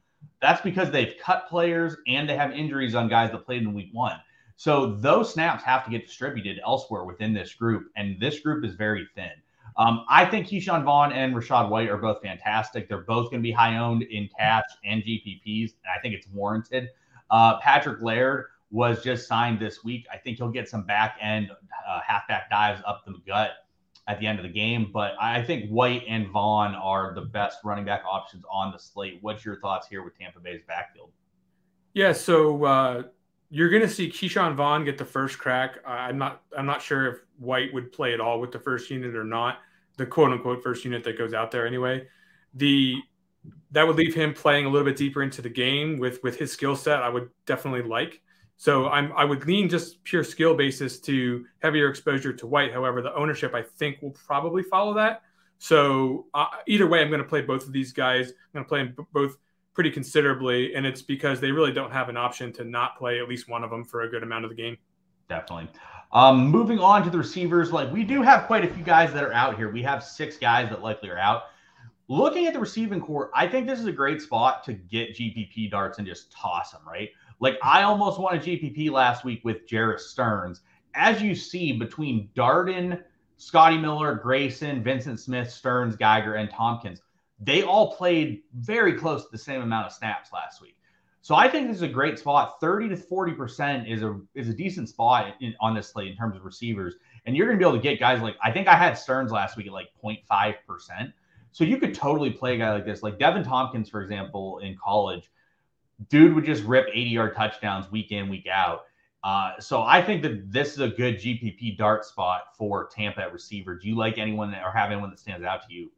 That's 0.41 0.61
because 0.61 0.91
they've 0.91 1.15
cut 1.21 1.49
players 1.49 1.97
and 2.07 2.29
they 2.29 2.37
have 2.37 2.53
injuries 2.53 2.95
on 2.95 3.09
guys 3.09 3.33
that 3.33 3.45
played 3.45 3.63
in 3.63 3.75
week 3.75 3.91
one. 3.93 4.21
So 4.57 4.95
those 4.97 5.33
snaps 5.33 5.65
have 5.65 5.85
to 5.85 5.91
get 5.91 6.07
distributed 6.07 6.61
elsewhere 6.65 7.05
within 7.05 7.35
this 7.35 7.55
group, 7.55 7.91
and 7.97 8.21
this 8.21 8.39
group 8.39 8.65
is 8.65 8.75
very 8.75 9.09
thin. 9.17 9.33
Um, 9.77 10.05
I 10.09 10.25
think 10.25 10.47
Ke'Shawn 10.47 10.85
Vaughn 10.85 11.13
and 11.13 11.35
Rachaad 11.35 11.69
White 11.69 11.89
are 11.89 11.97
both 11.97 12.23
fantastic. 12.23 12.89
They're 12.89 12.99
both 12.99 13.31
going 13.31 13.43
to 13.43 13.47
be 13.47 13.53
high 13.53 13.77
owned 13.79 14.03
in 14.03 14.29
cash 14.39 14.65
and 14.85 15.03
GPPs, 15.03 15.75
and 15.83 15.93
I 15.97 16.01
think 16.01 16.15
it's 16.15 16.29
warranted. 16.29 16.89
Uh, 17.31 17.59
Patrick 17.59 18.01
Laird 18.01 18.47
was 18.71 19.03
just 19.03 19.27
signed 19.27 19.59
this 19.59 19.83
week. 19.83 20.07
I 20.13 20.17
think 20.17 20.39
he'll 20.39 20.51
get 20.51 20.69
some 20.69 20.85
back 20.85 21.17
end 21.21 21.51
uh, 21.89 22.01
halfback 22.07 22.51
dives 22.51 22.83
up 22.87 23.05
the 23.05 23.15
gut 23.27 23.51
at 24.07 24.21
the 24.21 24.27
end 24.27 24.39
of 24.39 24.43
the 24.43 24.51
game. 24.51 24.91
But 24.93 25.13
I 25.21 25.43
think 25.43 25.71
White 25.71 26.03
and 26.09 26.29
Vaughn 26.29 26.75
are 26.75 27.15
the 27.15 27.23
best 27.23 27.59
running 27.65 27.85
back 27.85 28.03
options 28.09 28.45
on 28.51 28.73
the 28.73 28.79
slate. 28.79 29.19
What's 29.23 29.45
your 29.45 29.61
thoughts 29.61 29.89
here 29.89 30.03
with 30.03 30.19
Tampa 30.19 30.41
Bay's 30.41 30.63
backfield? 30.67 31.11
Yeah, 31.95 32.13
so 32.13 32.65
uh, 32.65 33.03
you're 33.55 33.69
going 33.69 33.83
to 33.83 33.89
see 33.89 34.11
Ke'Shawn 34.11 34.57
Vaughn 34.57 34.85
get 34.85 34.99
the 34.99 35.05
first 35.05 35.39
crack. 35.39 35.79
I'm 35.87 36.19
not. 36.19 36.43
I'm 36.59 36.67
not 36.67 36.83
sure 36.83 37.07
if 37.07 37.19
White 37.39 37.73
would 37.73 37.93
play 37.93 38.13
at 38.13 38.21
all 38.21 38.41
with 38.41 38.51
the 38.51 38.59
first 38.59 38.91
unit 38.91 39.15
or 39.15 39.23
not. 39.23 39.61
The 39.97 40.07
quote 40.07 40.33
unquote 40.33 40.61
first 40.61 40.85
unit 40.85 41.05
that 41.05 41.17
goes 41.17 41.33
out 41.33 41.53
there 41.53 41.65
anyway. 41.65 42.09
The 42.55 42.97
that 43.71 43.87
would 43.87 43.95
leave 43.95 44.13
him 44.13 44.35
playing 44.35 44.67
a 44.67 44.69
little 44.69 44.85
bit 44.85 44.97
deeper 44.97 45.23
into 45.23 45.41
the 45.41 45.49
game 45.49 46.01
with 46.01 46.21
with 46.25 46.37
his 46.37 46.51
skill 46.51 46.75
set. 46.75 47.01
I 47.01 47.09
would 47.09 47.31
definitely 47.47 47.89
like 47.89 48.23
So 48.57 48.89
I'm 48.89 49.13
I 49.13 49.25
would 49.25 49.47
lean 49.47 49.69
just 49.69 50.03
pure 50.03 50.25
skill 50.25 50.57
basis 50.57 50.99
to 51.03 51.47
heavier 51.63 51.89
exposure 51.89 52.33
to 52.33 52.47
White. 52.49 52.73
However, 52.73 53.03
the 53.03 53.15
ownership 53.15 53.55
I 53.55 53.63
think 53.63 54.03
will 54.03 54.17
probably 54.27 54.65
follow 54.65 54.95
that. 54.95 55.23
So 55.59 56.27
uh, 56.35 56.47
either 56.67 56.89
way, 56.89 57.03
I'm 57.03 57.09
going 57.09 57.23
to 57.23 57.29
play 57.29 57.43
both 57.43 57.65
of 57.67 57.73
these 57.73 57.93
guys. 57.93 58.31
I'm 58.31 58.65
going 58.65 58.89
to 58.89 58.95
play 58.95 59.05
both 59.13 59.37
pretty 59.75 59.91
considerably, 59.91 60.75
and 60.75 60.87
it's 60.87 61.03
because 61.03 61.41
they 61.41 61.51
really 61.51 61.73
don't 61.73 61.91
have 61.91 62.09
an 62.09 62.17
option 62.17 62.53
to 62.55 62.65
not 62.65 62.97
play 62.97 63.19
at 63.21 63.29
least 63.29 63.49
one 63.49 63.65
of 63.65 63.71
them 63.71 63.85
for 63.85 64.03
a 64.03 64.09
good 64.09 64.23
amount 64.23 64.45
of 64.45 64.51
the 64.51 64.57
game. 64.57 64.77
Definitely. 65.29 65.69
Um, 66.13 66.47
moving 66.47 66.79
on 66.79 67.03
to 67.03 67.11
the 67.11 67.19
receivers, 67.19 67.73
like 67.73 67.93
we 67.93 68.05
do 68.05 68.23
have 68.23 68.47
quite 68.47 68.65
a 68.65 68.73
few 68.73 68.85
guys 68.85 69.13
that 69.13 69.25
are 69.25 69.33
out 69.33 69.57
here. 69.57 69.73
We 69.73 69.83
have 69.83 70.05
six 70.05 70.37
guys 70.37 70.71
that 70.71 70.81
likely 70.81 71.11
are 71.11 71.19
out. 71.19 71.45
Looking 72.07 72.47
at 72.47 72.53
the 72.53 72.61
receiving 72.61 73.01
core, 73.01 73.31
I 73.35 73.49
think 73.49 73.67
this 73.67 73.81
is 73.81 73.87
a 73.87 73.93
great 73.93 74.21
spot 74.23 74.63
to 74.65 74.75
get 74.75 75.17
GPP 75.17 75.71
darts 75.71 75.99
and 75.99 76.07
just 76.07 76.31
toss 76.31 76.71
them, 76.71 76.83
right? 76.87 77.09
Like 77.41 77.59
I 77.63 77.83
almost 77.83 78.21
won 78.21 78.37
a 78.37 78.39
GPP 78.39 78.91
last 78.91 79.25
week 79.25 79.41
with 79.45 79.67
Jerreth 79.67 80.01
Sterns. 80.01 80.61
As 80.95 81.21
you 81.21 81.35
see, 81.35 81.73
between 81.73 82.29
Darden, 82.37 83.03
Scotty 83.37 83.79
Miller, 83.79 84.15
Grayson, 84.15 84.85
Vincent 84.85 85.19
Smith, 85.19 85.51
Sterns, 85.51 85.97
Geiger, 85.97 86.35
and 86.35 86.49
Thompkins, 86.51 87.01
they 87.41 87.63
all 87.63 87.95
played 87.95 88.43
very 88.55 88.95
close 88.95 89.25
to 89.25 89.29
the 89.33 89.39
same 89.39 89.63
amount 89.63 89.87
of 89.87 89.93
snaps 89.93 90.33
last 90.33 90.61
week. 90.61 90.77
So 91.21 91.35
I 91.35 91.49
think 91.49 91.69
this 91.69 91.77
is 91.77 91.83
a 91.83 91.89
great 91.89 92.19
spot. 92.19 92.61
30 92.61 92.91
to 92.91 92.97
40% 92.97 93.91
is 93.91 94.03
a 94.03 94.21
is 94.35 94.51
a 94.51 94.53
decent 94.53 94.91
spot 94.91 95.35
in, 95.41 95.55
on 95.59 95.75
this 95.75 95.89
slate 95.89 96.11
in 96.11 96.17
terms 96.17 96.37
of 96.37 96.45
receivers. 96.45 96.97
And 97.25 97.35
you're 97.35 97.47
going 97.47 97.59
to 97.59 97.65
be 97.65 97.67
able 97.67 97.79
to 97.79 97.83
get 97.83 97.99
guys 97.99 98.21
like 98.21 98.37
I 98.43 98.51
think 98.51 98.69
I 98.69 98.77
had 98.77 98.99
Sterns 98.99 99.33
last 99.33 99.57
week 99.57 99.67
at 99.67 99.73
like 99.73 99.89
0.5%. 100.05 101.13
So 101.53 101.65
you 101.65 101.79
could 101.79 101.95
totally 101.95 102.31
play 102.31 102.57
a 102.57 102.59
guy 102.59 102.75
like 102.75 102.85
this. 102.85 103.03
Like 103.03 103.19
Deven 103.19 103.43
Thompkins, 103.43 103.89
for 103.89 104.03
example, 104.03 104.59
in 104.59 104.77
college, 104.77 105.31
dude 106.11 106.35
would 106.35 106.45
just 106.45 106.63
rip 106.65 106.89
80 106.93 107.01
yard 107.11 107.35
touchdowns 107.35 107.91
week 107.91 108.13
in, 108.13 108.29
week 108.29 108.47
out. 108.47 108.83
Uh, 109.23 109.59
so 109.59 109.83
I 109.83 110.03
think 110.03 110.21
that 110.23 110.53
this 110.53 110.75
is 110.75 110.81
a 110.81 110.89
good 110.89 111.17
GPP 111.17 111.79
dart 111.79 112.05
spot 112.05 112.55
for 112.59 112.87
Tampa 112.89 113.23
at 113.23 113.33
receiver. 113.33 113.75
Do 113.79 113.89
you 113.89 113.97
like 113.97 114.19
anyone 114.19 114.51
that, 114.51 114.63
or 114.63 114.71
have 114.71 114.91
anyone 114.91 115.09
that 115.09 115.19
stands 115.19 115.47
out 115.47 115.67
to 115.67 115.73
you? 115.73 115.91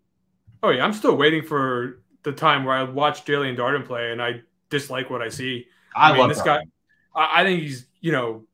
Oh 0.63 0.71
yeah, 0.71 0.85
I'm 0.85 0.93
still 0.93 1.17
waiting 1.17 1.43
for 1.43 2.03
the 2.23 2.33
time 2.33 2.65
where 2.65 2.75
I 2.75 2.83
watch 2.83 3.25
Jaelon 3.25 3.57
Darden 3.57 3.87
play 3.87 4.13
and 4.13 4.21
I 4.21 4.43
dislike 4.71 5.11
what 5.11 5.23
I 5.23 5.29
see. 5.29 5.67
I, 5.95 6.09
I 6.09 6.13
mean, 6.13 6.21
love 6.21 6.29
this 6.29 6.43
guy. 6.43 6.61
I, 7.15 7.41
I, 7.41 7.45
think 7.45 7.63
he's, 7.63 7.87
you 8.01 8.13
know, 8.13 8.45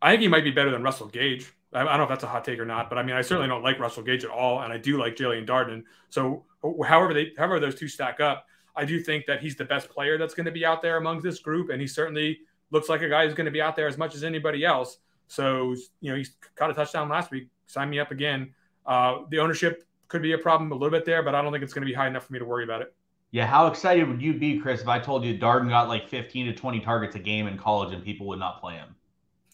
I 0.00 0.10
think 0.10 0.22
he 0.22 0.28
might 0.28 0.44
be 0.44 0.50
better 0.50 0.70
than 0.70 0.82
Russell 0.82 1.06
Gage. 1.06 1.52
I, 1.72 1.80
I, 1.80 1.84
don't 1.84 1.98
know 1.98 2.02
if 2.02 2.08
that's 2.08 2.24
a 2.24 2.28
hot 2.28 2.44
take 2.44 2.58
or 2.58 2.64
not, 2.64 2.88
but 2.88 2.98
I 2.98 3.02
mean, 3.02 3.16
I 3.16 3.22
certainly 3.22 3.48
don't 3.48 3.62
like 3.62 3.78
Russell 3.78 4.02
Gage 4.02 4.24
at 4.24 4.30
all, 4.30 4.62
and 4.62 4.72
I 4.72 4.78
do 4.78 4.98
like 4.98 5.16
Jaelon 5.16 5.46
Darden. 5.46 5.84
So, 6.10 6.44
however 6.84 7.14
they, 7.14 7.32
however 7.38 7.60
those 7.60 7.74
two 7.74 7.88
stack 7.88 8.20
up, 8.20 8.46
I 8.74 8.84
do 8.84 9.00
think 9.00 9.26
that 9.26 9.40
he's 9.40 9.56
the 9.56 9.64
best 9.64 9.88
player 9.88 10.18
that's 10.18 10.34
going 10.34 10.46
to 10.46 10.52
be 10.52 10.64
out 10.64 10.82
there 10.82 10.96
among 10.96 11.20
this 11.20 11.38
group, 11.38 11.70
and 11.70 11.80
he 11.80 11.86
certainly 11.86 12.40
looks 12.70 12.88
like 12.88 13.02
a 13.02 13.08
guy 13.08 13.24
who's 13.24 13.34
going 13.34 13.44
to 13.44 13.52
be 13.52 13.60
out 13.60 13.76
there 13.76 13.86
as 13.86 13.98
much 13.98 14.14
as 14.14 14.24
anybody 14.24 14.64
else. 14.64 14.98
So, 15.28 15.74
you 16.00 16.10
know, 16.10 16.16
he's 16.16 16.34
caught 16.56 16.70
a 16.70 16.74
touchdown 16.74 17.08
last 17.08 17.30
week. 17.30 17.48
Sign 17.66 17.88
me 17.88 18.00
up 18.00 18.10
again. 18.10 18.54
Uh, 18.84 19.20
the 19.30 19.38
ownership 19.38 19.84
could 20.12 20.22
be 20.22 20.32
a 20.32 20.38
problem 20.38 20.70
a 20.70 20.74
little 20.74 20.90
bit 20.90 21.06
there, 21.06 21.22
but 21.22 21.34
I 21.34 21.40
don't 21.40 21.52
think 21.52 21.64
it's 21.64 21.72
going 21.72 21.86
to 21.86 21.90
be 21.90 21.94
high 21.94 22.06
enough 22.06 22.26
for 22.26 22.34
me 22.34 22.38
to 22.38 22.44
worry 22.44 22.64
about 22.64 22.82
it. 22.82 22.94
Yeah, 23.30 23.46
how 23.46 23.66
excited 23.66 24.06
would 24.06 24.20
you 24.20 24.34
be, 24.34 24.58
Chris, 24.58 24.82
if 24.82 24.88
I 24.88 24.98
told 24.98 25.24
you 25.24 25.38
Darden 25.38 25.70
got 25.70 25.88
like 25.88 26.06
15 26.06 26.46
to 26.46 26.52
20 26.54 26.80
targets 26.80 27.16
a 27.16 27.18
game 27.18 27.46
in 27.46 27.56
college 27.56 27.94
and 27.94 28.04
people 28.04 28.26
would 28.26 28.38
not 28.38 28.60
play 28.60 28.74
him? 28.74 28.94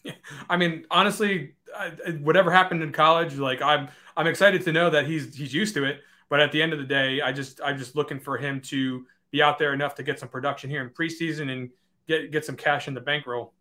I 0.49 0.57
mean, 0.57 0.85
honestly, 0.91 1.53
whatever 2.19 2.51
happened 2.51 2.83
in 2.83 2.91
college, 2.91 3.35
like 3.35 3.61
I'm, 3.61 3.87
I'm 4.17 4.27
excited 4.27 4.63
to 4.65 4.73
know 4.73 4.89
that 4.89 5.07
he's 5.07 5.33
he's 5.33 5.53
used 5.53 5.75
to 5.75 5.85
it. 5.85 6.01
But 6.27 6.41
at 6.41 6.51
the 6.51 6.61
end 6.61 6.73
of 6.73 6.79
the 6.79 6.85
day, 6.85 7.21
I 7.21 7.31
just 7.31 7.61
I'm 7.63 7.77
just 7.77 7.95
looking 7.95 8.19
for 8.19 8.37
him 8.37 8.59
to 8.63 9.05
be 9.31 9.41
out 9.41 9.57
there 9.57 9.73
enough 9.73 9.95
to 9.95 10.03
get 10.03 10.19
some 10.19 10.27
production 10.27 10.69
here 10.69 10.83
in 10.83 10.89
preseason 10.89 11.49
and 11.49 11.69
get 12.05 12.31
get 12.31 12.43
some 12.43 12.57
cash 12.57 12.89
in 12.89 12.93
the 12.93 13.01
bankroll. 13.01 13.53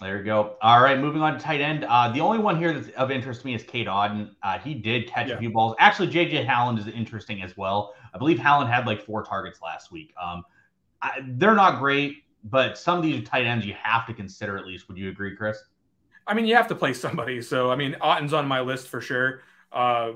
There 0.00 0.18
you 0.18 0.24
go. 0.24 0.56
All 0.60 0.82
right, 0.82 0.98
moving 0.98 1.22
on 1.22 1.34
to 1.34 1.38
tight 1.38 1.62
end. 1.62 1.84
Uh, 1.84 2.10
the 2.10 2.20
only 2.20 2.38
one 2.38 2.58
here 2.58 2.72
that's 2.72 2.94
of 2.96 3.10
interest 3.10 3.40
to 3.40 3.46
me 3.46 3.54
is 3.54 3.62
Cade 3.62 3.86
Otton. 3.86 4.30
Uh, 4.42 4.58
he 4.58 4.74
did 4.74 5.08
catch 5.08 5.28
yeah. 5.28 5.36
a 5.36 5.38
few 5.38 5.50
balls. 5.50 5.74
Actually, 5.78 6.08
JJ 6.08 6.46
Howland 6.46 6.78
is 6.78 6.86
interesting 6.88 7.42
as 7.42 7.56
well. 7.56 7.94
I 8.12 8.18
believe 8.18 8.38
Halland 8.38 8.70
had 8.70 8.86
like 8.86 9.02
four 9.02 9.22
targets 9.22 9.62
last 9.62 9.90
week. 9.90 10.12
Um, 10.22 10.44
I, 11.00 11.20
they're 11.26 11.54
not 11.54 11.78
great, 11.78 12.24
but 12.44 12.76
some 12.76 12.98
of 12.98 13.04
these 13.04 13.26
tight 13.26 13.46
ends 13.46 13.64
you 13.64 13.74
have 13.82 14.06
to 14.06 14.12
consider 14.12 14.58
at 14.58 14.66
least. 14.66 14.86
Would 14.88 14.98
you 14.98 15.08
agree, 15.08 15.34
Chris? 15.34 15.58
I 16.26 16.34
mean, 16.34 16.44
you 16.44 16.56
have 16.56 16.68
to 16.68 16.74
play 16.74 16.92
somebody. 16.92 17.40
So, 17.40 17.70
I 17.70 17.76
mean, 17.76 17.96
Otton's 18.00 18.34
on 18.34 18.46
my 18.46 18.60
list 18.60 18.88
for 18.88 19.00
sure. 19.00 19.40
Uh, 19.72 20.12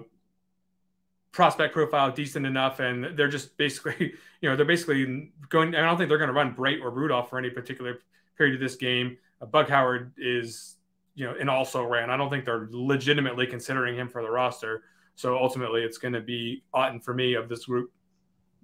prospect 1.33 1.73
profile 1.73 2.11
decent 2.11 2.45
enough, 2.45 2.81
and 2.81 3.16
they're 3.16 3.29
just 3.29 3.57
basically, 3.57 4.12
you 4.43 4.51
know, 4.51 4.57
they're 4.57 4.66
basically 4.66 5.33
going. 5.49 5.75
I 5.75 5.81
don't 5.81 5.97
think 5.97 6.11
they're 6.11 6.19
going 6.19 6.29
to 6.29 6.35
run 6.35 6.53
Bright 6.53 6.81
or 6.83 6.90
Rudolph 6.90 7.31
for 7.31 7.38
any 7.38 7.49
particular 7.49 8.01
period 8.37 8.55
of 8.55 8.61
this 8.61 8.77
game. 8.77 9.16
Uh, 9.40 9.46
Bug 9.46 9.68
Howard 9.68 10.12
is, 10.18 10.76
you 11.14 11.26
know, 11.26 11.35
and 11.38 11.48
also 11.48 11.85
ran. 11.85 12.11
I 12.11 12.16
don't 12.16 12.31
think 12.31 12.44
they're 12.44 12.68
legitimately 12.70 13.46
considering 13.46 13.96
him 13.96 14.09
for 14.09 14.22
the 14.22 14.31
roster. 14.31 14.83
So 15.14 15.37
ultimately, 15.37 15.83
it's 15.83 15.98
going 15.98 16.14
to 16.14 16.20
be 16.20 16.64
Otton 16.74 17.03
for 17.03 17.14
me 17.14 17.35
of 17.35 17.48
this 17.48 17.66
group. 17.66 17.90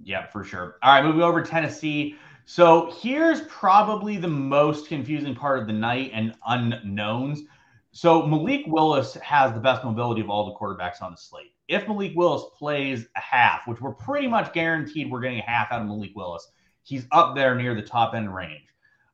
Yeah, 0.03 0.27
for 0.27 0.45
sure. 0.45 0.77
All 0.83 0.95
right, 0.95 1.05
moving 1.05 1.23
over 1.23 1.43
Tennessee. 1.43 2.17
So 2.45 2.93
here's 3.01 3.41
probably 3.43 4.17
the 4.17 4.29
most 4.29 4.89
confusing 4.89 5.35
part 5.35 5.59
of 5.59 5.67
the 5.67 5.73
night 5.73 6.13
and 6.15 6.35
unknowns. 6.47 7.43
So 7.91 8.27
Malik 8.27 8.63
Willis 8.67 9.15
has 9.15 9.53
the 9.53 9.59
best 9.59 9.83
mobility 9.83 10.21
of 10.21 10.31
all 10.31 10.47
the 10.47 10.55
quarterbacks 10.55 11.03
on 11.03 11.13
the 11.13 11.17
slate. 11.17 11.55
If 11.67 11.89
Malik 11.89 12.13
Willis 12.15 12.45
plays 12.57 13.09
a 13.17 13.21
half, 13.21 13.67
which 13.67 13.81
we're 13.81 13.95
pretty 13.95 14.29
much 14.29 14.53
guaranteed 14.53 15.11
we're 15.11 15.21
getting 15.21 15.41
a 15.41 15.43
half 15.43 15.73
out 15.73 15.81
of 15.81 15.89
Malik 15.89 16.13
Willis, 16.15 16.47
he's 16.83 17.07
up 17.11 17.35
there 17.35 17.55
near 17.55 17.75
the 17.75 17.83
top 17.83 18.15
end 18.15 18.33
range. 18.33 18.69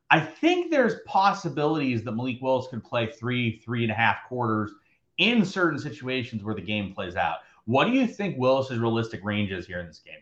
I 0.09 0.19
think 0.19 0.69
there's 0.69 0.95
possibilities 1.05 2.03
that 2.03 2.11
Malik 2.11 2.41
Willis 2.41 2.67
could 2.69 2.83
play 2.83 3.07
three, 3.07 3.59
three 3.59 3.83
and 3.83 3.91
a 3.91 3.95
half 3.95 4.17
quarters 4.27 4.71
in 5.17 5.45
certain 5.45 5.79
situations 5.79 6.43
where 6.43 6.55
the 6.55 6.61
game 6.61 6.93
plays 6.93 7.15
out. 7.15 7.37
What 7.65 7.85
do 7.85 7.91
you 7.91 8.07
think 8.07 8.37
Willis's 8.37 8.79
realistic 8.79 9.23
range 9.23 9.51
is 9.51 9.65
here 9.65 9.79
in 9.79 9.87
this 9.87 9.99
game? 9.99 10.19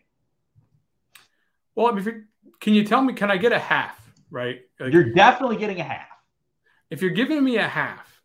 Well, 1.74 1.92
mean, 1.92 2.26
can 2.60 2.74
you 2.74 2.84
tell 2.84 3.02
me? 3.02 3.14
Can 3.14 3.30
I 3.30 3.36
get 3.36 3.52
a 3.52 3.58
half? 3.58 3.98
Right? 4.30 4.62
Like, 4.78 4.92
you're 4.92 5.12
definitely 5.12 5.56
getting 5.56 5.80
a 5.80 5.84
half. 5.84 6.08
If 6.90 7.02
you're 7.02 7.10
giving 7.10 7.42
me 7.42 7.56
a 7.56 7.66
half, 7.66 8.22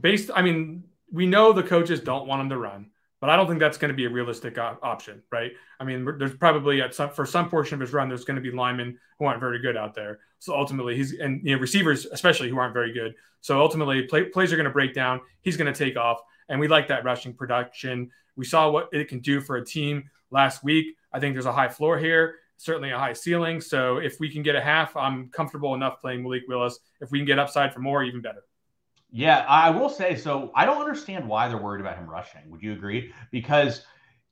based, 0.00 0.30
I 0.34 0.42
mean, 0.42 0.84
we 1.10 1.26
know 1.26 1.52
the 1.52 1.62
coaches 1.62 2.00
don't 2.00 2.26
want 2.26 2.42
him 2.42 2.48
to 2.50 2.58
run. 2.58 2.90
But 3.24 3.30
I 3.30 3.36
don't 3.36 3.46
think 3.46 3.58
that's 3.58 3.78
going 3.78 3.88
to 3.88 3.96
be 3.96 4.04
a 4.04 4.10
realistic 4.10 4.58
op- 4.58 4.80
option, 4.82 5.22
right? 5.32 5.52
I 5.80 5.84
mean, 5.84 6.06
there's 6.18 6.36
probably 6.36 6.82
at 6.82 6.94
some 6.94 7.08
for 7.08 7.24
some 7.24 7.48
portion 7.48 7.76
of 7.76 7.80
his 7.80 7.94
run, 7.94 8.06
there's 8.06 8.26
going 8.26 8.36
to 8.36 8.42
be 8.42 8.50
linemen 8.50 8.98
who 9.18 9.24
aren't 9.24 9.40
very 9.40 9.60
good 9.60 9.78
out 9.78 9.94
there. 9.94 10.18
So 10.40 10.54
ultimately, 10.54 10.94
he's 10.94 11.18
and 11.18 11.40
you 11.42 11.54
know 11.54 11.58
receivers 11.58 12.04
especially 12.04 12.50
who 12.50 12.58
aren't 12.58 12.74
very 12.74 12.92
good. 12.92 13.14
So 13.40 13.62
ultimately, 13.62 14.02
play, 14.02 14.24
plays 14.24 14.52
are 14.52 14.56
going 14.56 14.66
to 14.66 14.70
break 14.70 14.92
down. 14.92 15.22
He's 15.40 15.56
going 15.56 15.72
to 15.72 15.78
take 15.84 15.96
off, 15.96 16.20
and 16.50 16.60
we 16.60 16.68
like 16.68 16.86
that 16.88 17.02
rushing 17.02 17.32
production. 17.32 18.10
We 18.36 18.44
saw 18.44 18.70
what 18.70 18.90
it 18.92 19.08
can 19.08 19.20
do 19.20 19.40
for 19.40 19.56
a 19.56 19.64
team 19.64 20.10
last 20.30 20.62
week. 20.62 20.94
I 21.10 21.18
think 21.18 21.34
there's 21.34 21.46
a 21.46 21.52
high 21.52 21.70
floor 21.70 21.98
here, 21.98 22.34
certainly 22.58 22.90
a 22.90 22.98
high 22.98 23.14
ceiling. 23.14 23.62
So 23.62 23.96
if 23.96 24.20
we 24.20 24.30
can 24.30 24.42
get 24.42 24.54
a 24.54 24.60
half, 24.60 24.98
I'm 24.98 25.30
comfortable 25.30 25.74
enough 25.74 25.98
playing 25.98 26.24
Malik 26.24 26.42
Willis. 26.46 26.78
If 27.00 27.10
we 27.10 27.20
can 27.20 27.26
get 27.26 27.38
upside 27.38 27.72
for 27.72 27.80
more, 27.80 28.04
even 28.04 28.20
better. 28.20 28.42
Yeah, 29.16 29.46
I 29.48 29.70
will 29.70 29.88
say 29.88 30.16
so. 30.16 30.50
I 30.56 30.66
don't 30.66 30.80
understand 30.80 31.28
why 31.28 31.46
they're 31.46 31.56
worried 31.56 31.80
about 31.80 31.96
him 31.96 32.10
rushing. 32.10 32.50
Would 32.50 32.60
you 32.60 32.72
agree? 32.72 33.12
Because 33.30 33.86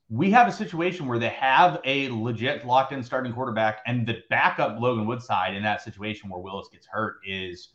we 0.09 0.29
have 0.31 0.45
a 0.49 0.51
situation 0.51 1.07
where 1.07 1.17
they 1.17 1.29
have 1.29 1.79
a 1.85 2.09
legit 2.09 2.67
locked 2.67 2.91
in 2.91 3.01
starting 3.01 3.31
quarterback, 3.31 3.79
and 3.87 4.05
the 4.05 4.23
backup 4.29 4.81
Logan 4.81 5.07
Woodside 5.07 5.55
in 5.55 5.63
that 5.63 5.81
situation 5.81 6.29
where 6.29 6.41
Willis 6.41 6.67
gets 6.67 6.85
hurt 6.85 7.19
is 7.25 7.69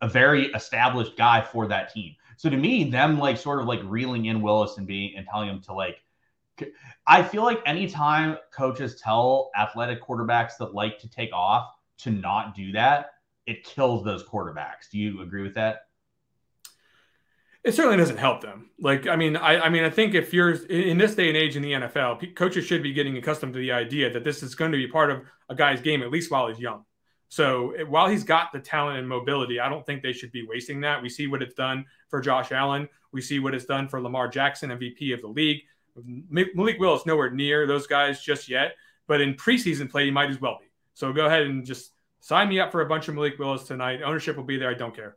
a 0.00 0.08
very 0.08 0.46
established 0.52 1.18
guy 1.18 1.42
for 1.42 1.66
that 1.66 1.92
team. 1.92 2.14
So 2.38 2.48
to 2.48 2.56
me, 2.56 2.88
them 2.88 3.18
like 3.18 3.36
sort 3.36 3.60
of 3.60 3.66
like 3.66 3.80
reeling 3.84 4.24
in 4.24 4.40
Willis 4.40 4.78
and 4.78 4.86
being 4.86 5.18
and 5.18 5.26
telling 5.30 5.50
him 5.50 5.60
to 5.64 5.74
like, 5.74 5.98
I 7.06 7.22
feel 7.22 7.42
like 7.42 7.60
anytime 7.66 8.38
coaches 8.56 8.98
tell 8.98 9.50
athletic 9.54 10.02
quarterbacks 10.02 10.56
that 10.60 10.72
like 10.72 10.98
to 11.00 11.10
take 11.10 11.34
off 11.34 11.74
to 11.98 12.10
not 12.10 12.54
do 12.54 12.72
that, 12.72 13.10
it 13.44 13.64
kills 13.64 14.02
those 14.02 14.24
quarterbacks. 14.24 14.88
Do 14.90 14.98
you 14.98 15.20
agree 15.20 15.42
with 15.42 15.54
that? 15.56 15.88
It 17.64 17.74
certainly 17.74 17.96
doesn't 17.96 18.18
help 18.18 18.42
them. 18.42 18.70
Like, 18.78 19.06
I 19.06 19.16
mean, 19.16 19.36
I, 19.36 19.58
I 19.60 19.68
mean, 19.70 19.84
I 19.84 19.90
think 19.90 20.14
if 20.14 20.34
you're 20.34 20.52
in 20.66 20.98
this 20.98 21.14
day 21.14 21.28
and 21.28 21.36
age 21.36 21.56
in 21.56 21.62
the 21.62 21.72
NFL, 21.72 22.36
coaches 22.36 22.66
should 22.66 22.82
be 22.82 22.92
getting 22.92 23.16
accustomed 23.16 23.54
to 23.54 23.58
the 23.58 23.72
idea 23.72 24.12
that 24.12 24.22
this 24.22 24.42
is 24.42 24.54
going 24.54 24.70
to 24.72 24.76
be 24.76 24.86
part 24.86 25.10
of 25.10 25.22
a 25.48 25.54
guy's 25.54 25.80
game, 25.80 26.02
at 26.02 26.10
least 26.10 26.30
while 26.30 26.48
he's 26.48 26.60
young. 26.60 26.84
So 27.28 27.74
while 27.88 28.06
he's 28.06 28.22
got 28.22 28.52
the 28.52 28.60
talent 28.60 28.98
and 28.98 29.08
mobility, 29.08 29.58
I 29.58 29.68
don't 29.68 29.84
think 29.84 30.02
they 30.02 30.12
should 30.12 30.30
be 30.30 30.46
wasting 30.46 30.82
that. 30.82 31.02
We 31.02 31.08
see 31.08 31.26
what 31.26 31.42
it's 31.42 31.54
done 31.54 31.86
for 32.08 32.20
Josh 32.20 32.52
Allen. 32.52 32.88
We 33.12 33.22
see 33.22 33.38
what 33.38 33.54
it's 33.54 33.64
done 33.64 33.88
for 33.88 34.00
Lamar 34.00 34.28
Jackson, 34.28 34.70
MVP 34.70 35.14
of 35.14 35.22
the 35.22 35.28
league. 35.28 35.62
Malik 36.30 36.78
Willis 36.78 37.06
nowhere 37.06 37.30
near 37.30 37.66
those 37.66 37.86
guys 37.86 38.20
just 38.20 38.48
yet, 38.48 38.74
but 39.06 39.20
in 39.20 39.34
preseason 39.34 39.90
play, 39.90 40.04
he 40.04 40.10
might 40.10 40.30
as 40.30 40.40
well 40.40 40.58
be. 40.60 40.66
So 40.92 41.12
go 41.12 41.26
ahead 41.26 41.42
and 41.42 41.64
just 41.64 41.92
sign 42.20 42.48
me 42.48 42.60
up 42.60 42.72
for 42.72 42.82
a 42.82 42.86
bunch 42.86 43.08
of 43.08 43.14
Malik 43.14 43.38
Willis 43.38 43.64
tonight. 43.64 44.02
Ownership 44.02 44.36
will 44.36 44.44
be 44.44 44.58
there. 44.58 44.70
I 44.70 44.74
don't 44.74 44.94
care. 44.94 45.16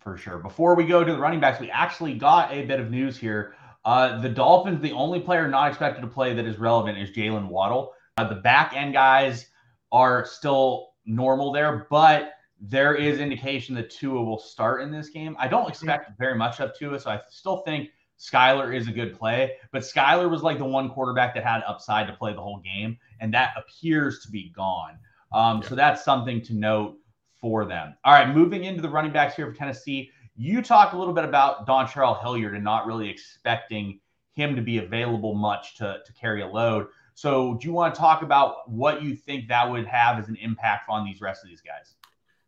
For 0.00 0.16
sure. 0.16 0.38
Before 0.38 0.74
we 0.74 0.84
go 0.84 1.04
to 1.04 1.12
the 1.12 1.18
running 1.18 1.40
backs, 1.40 1.60
we 1.60 1.70
actually 1.70 2.14
got 2.14 2.52
a 2.52 2.64
bit 2.64 2.80
of 2.80 2.90
news 2.90 3.16
here. 3.16 3.54
Uh, 3.84 4.20
the 4.20 4.28
Dolphins, 4.28 4.80
the 4.80 4.92
only 4.92 5.20
player 5.20 5.46
not 5.46 5.68
expected 5.68 6.00
to 6.00 6.06
play 6.06 6.32
that 6.34 6.46
is 6.46 6.58
relevant 6.58 6.96
is 6.98 7.10
Jaylen 7.10 7.48
Waddle. 7.48 7.92
Uh, 8.16 8.26
the 8.26 8.36
back 8.36 8.72
end 8.74 8.94
guys 8.94 9.46
are 9.92 10.24
still 10.24 10.92
normal 11.04 11.52
there, 11.52 11.86
but 11.90 12.32
there 12.60 12.94
is 12.94 13.18
indication 13.18 13.74
that 13.74 13.90
Tua 13.90 14.22
will 14.22 14.38
start 14.38 14.80
in 14.80 14.90
this 14.90 15.10
game. 15.10 15.36
I 15.38 15.48
don't 15.48 15.68
expect 15.68 16.18
very 16.18 16.34
much 16.34 16.60
of 16.60 16.76
Tua, 16.78 16.98
so 16.98 17.10
I 17.10 17.20
still 17.28 17.58
think 17.58 17.90
Skylar 18.18 18.74
is 18.74 18.88
a 18.88 18.92
good 18.92 19.18
play. 19.18 19.52
But 19.70 19.82
Skylar 19.82 20.30
was 20.30 20.42
like 20.42 20.58
the 20.58 20.64
one 20.64 20.88
quarterback 20.88 21.34
that 21.34 21.44
had 21.44 21.62
upside 21.66 22.06
to 22.06 22.14
play 22.14 22.32
the 22.32 22.40
whole 22.40 22.60
game, 22.60 22.96
and 23.20 23.34
that 23.34 23.52
appears 23.56 24.20
to 24.20 24.30
be 24.30 24.50
gone. 24.56 24.98
Um, 25.32 25.60
Yeah. 25.60 25.68
So 25.68 25.74
that's 25.74 26.04
something 26.04 26.40
to 26.42 26.54
note 26.54 26.96
for 27.44 27.66
them. 27.66 27.94
All 28.06 28.14
right, 28.14 28.34
moving 28.34 28.64
into 28.64 28.80
the 28.80 28.88
running 28.88 29.12
backs 29.12 29.34
here 29.34 29.46
for 29.46 29.52
Tennessee. 29.52 30.10
You 30.34 30.62
talked 30.62 30.94
a 30.94 30.98
little 30.98 31.12
bit 31.12 31.26
about 31.26 31.66
Dontrell 31.66 32.18
Hilliard 32.22 32.54
and 32.54 32.64
not 32.64 32.86
really 32.86 33.10
expecting 33.10 34.00
him 34.32 34.56
to 34.56 34.62
be 34.62 34.78
available 34.78 35.34
much 35.34 35.76
to, 35.76 35.98
to 36.06 36.12
carry 36.14 36.40
a 36.40 36.46
load. 36.46 36.86
So, 37.12 37.58
do 37.60 37.66
you 37.66 37.74
want 37.74 37.94
to 37.94 38.00
talk 38.00 38.22
about 38.22 38.70
what 38.70 39.02
you 39.02 39.14
think 39.14 39.48
that 39.48 39.70
would 39.70 39.84
have 39.84 40.18
as 40.18 40.28
an 40.28 40.36
impact 40.36 40.88
on 40.88 41.04
these 41.04 41.20
rest 41.20 41.44
of 41.44 41.50
these 41.50 41.60
guys? 41.60 41.96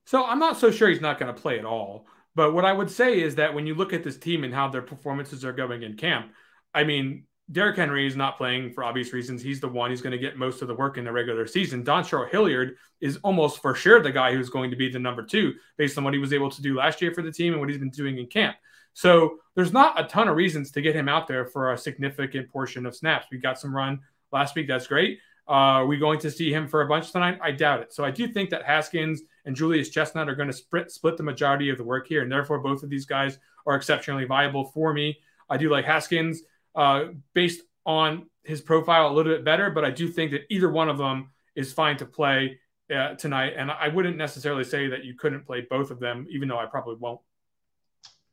So 0.06 0.24
I'm 0.24 0.38
not 0.38 0.56
so 0.56 0.70
sure 0.70 0.88
he's 0.88 1.02
not 1.02 1.18
going 1.18 1.34
to 1.34 1.38
play 1.38 1.58
at 1.58 1.66
all. 1.66 2.06
But 2.34 2.54
what 2.54 2.64
I 2.64 2.72
would 2.72 2.90
say 2.90 3.20
is 3.20 3.34
that 3.34 3.52
when 3.52 3.66
you 3.66 3.74
look 3.74 3.92
at 3.92 4.02
this 4.02 4.16
team 4.16 4.44
and 4.44 4.54
how 4.54 4.68
their 4.68 4.80
performances 4.80 5.44
are 5.44 5.52
going 5.52 5.82
in 5.82 5.96
camp, 5.96 6.32
I 6.72 6.84
mean, 6.84 7.24
Derrick 7.52 7.76
Henry 7.76 8.06
is 8.06 8.16
not 8.16 8.36
playing 8.36 8.72
for 8.72 8.82
obvious 8.82 9.12
reasons. 9.12 9.40
He's 9.40 9.60
the 9.60 9.68
one 9.68 9.90
who's 9.90 10.02
going 10.02 10.12
to 10.12 10.18
get 10.18 10.36
most 10.36 10.62
of 10.62 10.68
the 10.68 10.74
work 10.74 10.98
in 10.98 11.04
the 11.04 11.12
regular 11.12 11.46
season. 11.46 11.84
Dontrell 11.84 12.28
Hilliard 12.28 12.76
is 13.00 13.18
almost 13.22 13.62
for 13.62 13.74
sure 13.74 14.02
the 14.02 14.10
guy 14.10 14.32
who's 14.32 14.50
going 14.50 14.70
to 14.70 14.76
be 14.76 14.88
the 14.88 14.98
number 14.98 15.22
two 15.22 15.54
based 15.76 15.96
on 15.96 16.02
what 16.02 16.12
he 16.12 16.18
was 16.18 16.32
able 16.32 16.50
to 16.50 16.62
do 16.62 16.76
last 16.76 17.00
year 17.00 17.14
for 17.14 17.22
the 17.22 17.30
team 17.30 17.52
and 17.52 17.60
what 17.60 17.68
he's 17.68 17.78
been 17.78 17.90
doing 17.90 18.18
in 18.18 18.26
camp. 18.26 18.56
So 18.94 19.38
there's 19.54 19.72
not 19.72 20.00
a 20.00 20.08
ton 20.08 20.26
of 20.26 20.36
reasons 20.36 20.72
to 20.72 20.80
get 20.80 20.96
him 20.96 21.08
out 21.08 21.28
there 21.28 21.44
for 21.44 21.72
a 21.72 21.78
significant 21.78 22.50
portion 22.50 22.84
of 22.84 22.96
snaps. 22.96 23.26
We 23.30 23.38
got 23.38 23.60
some 23.60 23.74
run 23.74 24.00
last 24.32 24.56
week. 24.56 24.66
That's 24.66 24.86
great. 24.86 25.20
Uh, 25.48 25.52
are 25.78 25.86
we 25.86 25.98
going 25.98 26.18
to 26.18 26.30
see 26.30 26.52
him 26.52 26.66
for 26.66 26.82
a 26.82 26.88
bunch 26.88 27.12
tonight? 27.12 27.38
I 27.40 27.52
doubt 27.52 27.80
it. 27.80 27.92
So 27.92 28.04
I 28.04 28.10
do 28.10 28.26
think 28.26 28.50
that 28.50 28.64
Haskins 28.64 29.22
and 29.44 29.54
Julius 29.54 29.90
Chestnut 29.90 30.28
are 30.28 30.34
going 30.34 30.48
to 30.48 30.52
split, 30.52 30.90
split 30.90 31.16
the 31.16 31.22
majority 31.22 31.70
of 31.70 31.78
the 31.78 31.84
work 31.84 32.08
here. 32.08 32.22
And 32.22 32.32
therefore, 32.32 32.58
both 32.58 32.82
of 32.82 32.90
these 32.90 33.06
guys 33.06 33.38
are 33.66 33.76
exceptionally 33.76 34.24
viable 34.24 34.64
for 34.64 34.92
me. 34.92 35.18
I 35.48 35.56
do 35.56 35.70
like 35.70 35.84
Haskins 35.84 36.42
uh, 36.76 37.06
based 37.34 37.62
on 37.84 38.26
his 38.44 38.60
profile 38.60 39.08
a 39.08 39.12
little 39.12 39.32
bit 39.32 39.44
better, 39.44 39.70
but 39.70 39.84
I 39.84 39.90
do 39.90 40.08
think 40.08 40.30
that 40.32 40.42
either 40.50 40.70
one 40.70 40.88
of 40.88 40.98
them 40.98 41.30
is 41.54 41.72
fine 41.72 41.96
to 41.96 42.06
play 42.06 42.60
uh, 42.94 43.14
tonight. 43.14 43.54
And 43.56 43.70
I 43.70 43.88
wouldn't 43.88 44.16
necessarily 44.16 44.64
say 44.64 44.88
that 44.88 45.04
you 45.04 45.14
couldn't 45.14 45.46
play 45.46 45.66
both 45.68 45.90
of 45.90 45.98
them, 45.98 46.26
even 46.30 46.48
though 46.48 46.58
I 46.58 46.66
probably 46.66 46.96
won't. 46.96 47.20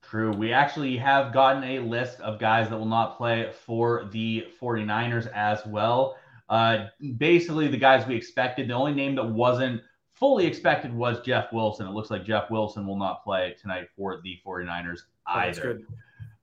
True. 0.04 0.32
We 0.32 0.54
actually 0.54 0.98
have 0.98 1.34
gotten 1.34 1.64
a 1.64 1.80
list 1.80 2.20
of 2.20 2.40
guys 2.40 2.70
that 2.70 2.78
will 2.78 2.86
not 2.86 3.18
play 3.18 3.52
for 3.66 4.06
the 4.12 4.46
49ers 4.62 5.32
as 5.34 5.66
well. 5.66 6.18
Uh, 6.50 6.88
basically, 7.18 7.68
the 7.68 7.78
guys 7.78 8.06
we 8.06 8.16
expected. 8.16 8.68
The 8.68 8.74
only 8.74 8.94
name 8.94 9.16
that 9.16 9.28
wasn't 9.28 9.82
fully 10.12 10.46
expected 10.46 10.94
was 10.94 11.22
Jeff 11.22 11.52
Wilson. 11.52 11.88
It 11.88 11.92
looks 11.92 12.12
like 12.12 12.26
Jeff 12.26 12.52
Wilson 12.52 12.86
will 12.86 13.00
not 13.00 13.24
play 13.24 13.56
tonight 13.60 13.88
for 13.96 14.22
the 14.22 14.38
49ers 14.46 15.00
Oh, 15.28 15.40
that's 15.40 15.58
either. 15.58 15.80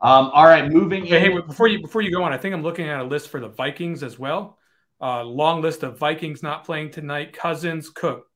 Um, 0.03 0.31
all 0.33 0.47
right, 0.47 0.71
moving 0.71 1.05
Hey, 1.05 1.27
in. 1.27 1.33
hey, 1.33 1.41
before 1.41 1.69
you 1.69 1.81
before 1.81 2.01
you 2.01 2.11
go 2.11 2.23
on, 2.23 2.33
I 2.33 2.39
think 2.39 2.55
I'm 2.55 2.63
looking 2.63 2.89
at 2.89 3.01
a 3.01 3.05
list 3.05 3.29
for 3.29 3.41
the 3.41 3.49
Vikings 3.49 4.03
as 4.03 4.19
well. 4.19 4.59
Uh, 5.01 5.25
long 5.25 5.61
list 5.61 5.83
of 5.83 5.99
Vikings 5.99 6.43
not 6.43 6.65
playing 6.65 6.91
tonight: 6.91 7.33
Cousins, 7.33 7.91
Cook, 7.91 8.27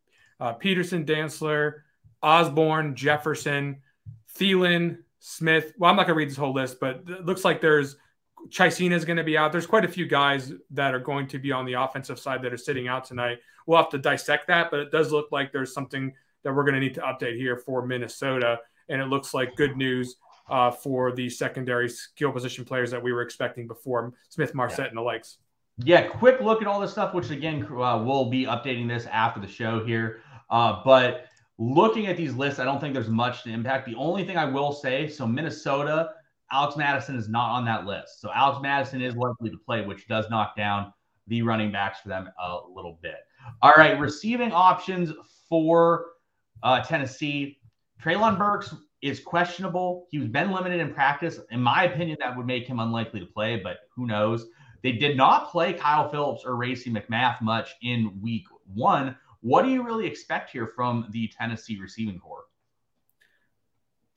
uh, 0.41 0.53
Peterson, 0.53 1.05
Dantzler, 1.05 1.81
Osborne, 2.23 2.95
Jefferson, 2.95 3.81
Thielen, 4.37 4.99
Smith. 5.21 5.73
Well, 5.79 5.91
I'm 5.91 5.97
not 5.97 6.03
going 6.07 6.15
to 6.15 6.19
read 6.19 6.31
this 6.31 6.37
whole 6.37 6.53
list, 6.53 6.81
but 6.81 7.03
it 7.09 7.25
looks 7.25 7.45
like 7.45 7.61
there's 7.63 7.97
Chisena 8.49 8.93
is 8.93 9.07
going 9.07 9.17
to 9.17 9.25
be 9.25 9.39
out. 9.39 9.53
There's 9.53 9.67
quite 9.67 9.87
a 9.87 9.89
few 9.89 10.07
guys 10.07 10.53
that 10.73 10.95
are 10.95 10.99
going 11.01 11.27
to 11.29 11.39
be 11.39 11.51
on 11.51 11.65
the 11.65 11.75
offensive 11.75 12.19
side 12.19 12.43
that 12.43 12.53
are 12.53 12.59
sitting 12.59 12.89
out 12.89 13.05
tonight. 13.05 13.39
We'll 13.67 13.79
have 13.79 13.89
to 13.91 13.99
dissect 13.99 14.49
that, 14.49 14.71
but 14.71 14.81
it 14.81 14.93
does 14.93 15.13
look 15.13 15.33
like 15.33 15.51
there's 15.51 15.73
something 15.73 16.13
that 16.43 16.53
we're 16.53 16.65
going 16.65 16.75
to 16.75 16.81
need 16.81 16.95
to 16.95 17.01
update 17.01 17.37
here 17.37 17.57
for 17.57 17.87
Minnesota, 17.87 18.59
and 18.91 19.01
it 19.01 19.07
looks 19.07 19.33
like 19.33 19.57
good 19.57 19.79
news 19.79 20.17
uh, 20.49 20.71
for 20.71 21.13
the 21.13 21.29
secondary 21.31 21.89
skill 21.89 22.33
position 22.33 22.65
players 22.65 22.91
that 22.91 23.03
we 23.03 23.13
were 23.13 23.23
expecting 23.23 23.67
before 23.67 24.13
Smith, 24.29 24.55
Marsette, 24.55 24.79
Yeah. 24.81 24.89
and 24.89 24.97
the 24.97 25.03
likes. 25.03 25.39
Yeah, 25.79 26.03
quick 26.07 26.41
look 26.41 26.63
at 26.63 26.69
all 26.69 26.81
this 26.81 26.93
stuff, 26.93 27.15
which 27.15 27.31
again, 27.31 27.65
uh, 27.65 28.03
we'll 28.05 28.31
be 28.31 28.45
updating 28.45 28.87
this 28.87 29.07
after 29.07 29.41
the 29.41 29.49
show 29.49 29.85
here. 29.85 30.21
Uh, 30.51 30.83
but 30.85 31.27
looking 31.59 32.07
at 32.07 32.17
these 32.17 32.35
lists, 32.35 32.61
I 32.61 32.65
don't 32.65 32.81
think 32.81 32.95
there's 32.95 33.09
much 33.09 33.43
to 33.45 33.51
impact. 33.51 33.87
The 33.87 33.97
only 33.97 34.25
thing 34.25 34.37
I 34.37 34.45
will 34.45 34.73
say 34.73 35.09
so, 35.09 35.27
Minnesota, 35.27 36.11
Alex 36.53 36.77
Mattison 36.77 37.17
is 37.17 37.29
not 37.29 37.51
on 37.51 37.65
that 37.65 37.87
list. 37.87 38.21
So, 38.21 38.31
Alex 38.33 38.61
Mattison 38.63 39.01
is 39.03 39.17
likely 39.17 39.51
to 39.51 39.57
play, 39.67 39.85
which 39.85 40.07
does 40.07 40.29
knock 40.31 40.55
down 40.57 40.93
the 41.27 41.43
running 41.43 41.73
backs 41.73 42.01
for 42.01 42.09
them 42.09 42.29
a 42.39 42.59
little 42.73 42.99
bit. 43.03 43.17
All 43.63 43.73
right, 43.77 43.99
receiving 43.99 44.53
options 44.53 45.11
for 45.49 46.07
uh, 46.63 46.83
Tennessee. 46.83 47.59
Treylon 48.01 48.39
Burks 48.39 48.75
is 49.05 49.21
questionable. 49.21 50.07
He's 50.11 50.25
been 50.25 50.51
limited 50.51 50.81
in 50.81 50.95
practice. 50.95 51.39
In 51.51 51.61
my 51.61 51.85
opinion, 51.85 52.17
that 52.21 52.35
would 52.35 52.47
make 52.47 52.67
him 52.67 52.81
unlikely 52.81 53.21
to 53.21 53.27
play, 53.27 53.61
but 53.63 53.81
who 53.95 54.07
knows? 54.07 54.47
They 54.83 54.93
did 54.93 55.15
not 55.15 55.51
play 55.51 55.75
Kyle 55.75 56.09
Phillips 56.09 56.45
or 56.47 56.57
Racey 56.57 56.91
McMath 56.91 57.43
much 57.43 57.75
in 57.83 58.19
week 58.23 58.47
one. 58.73 59.15
What 59.43 59.63
do 59.63 59.69
you 59.69 59.83
really 59.83 60.07
expect 60.07 60.51
here 60.51 60.67
from 60.67 61.09
the 61.11 61.29
Tennessee 61.29 61.79
receiving 61.79 62.19
core? 62.19 62.45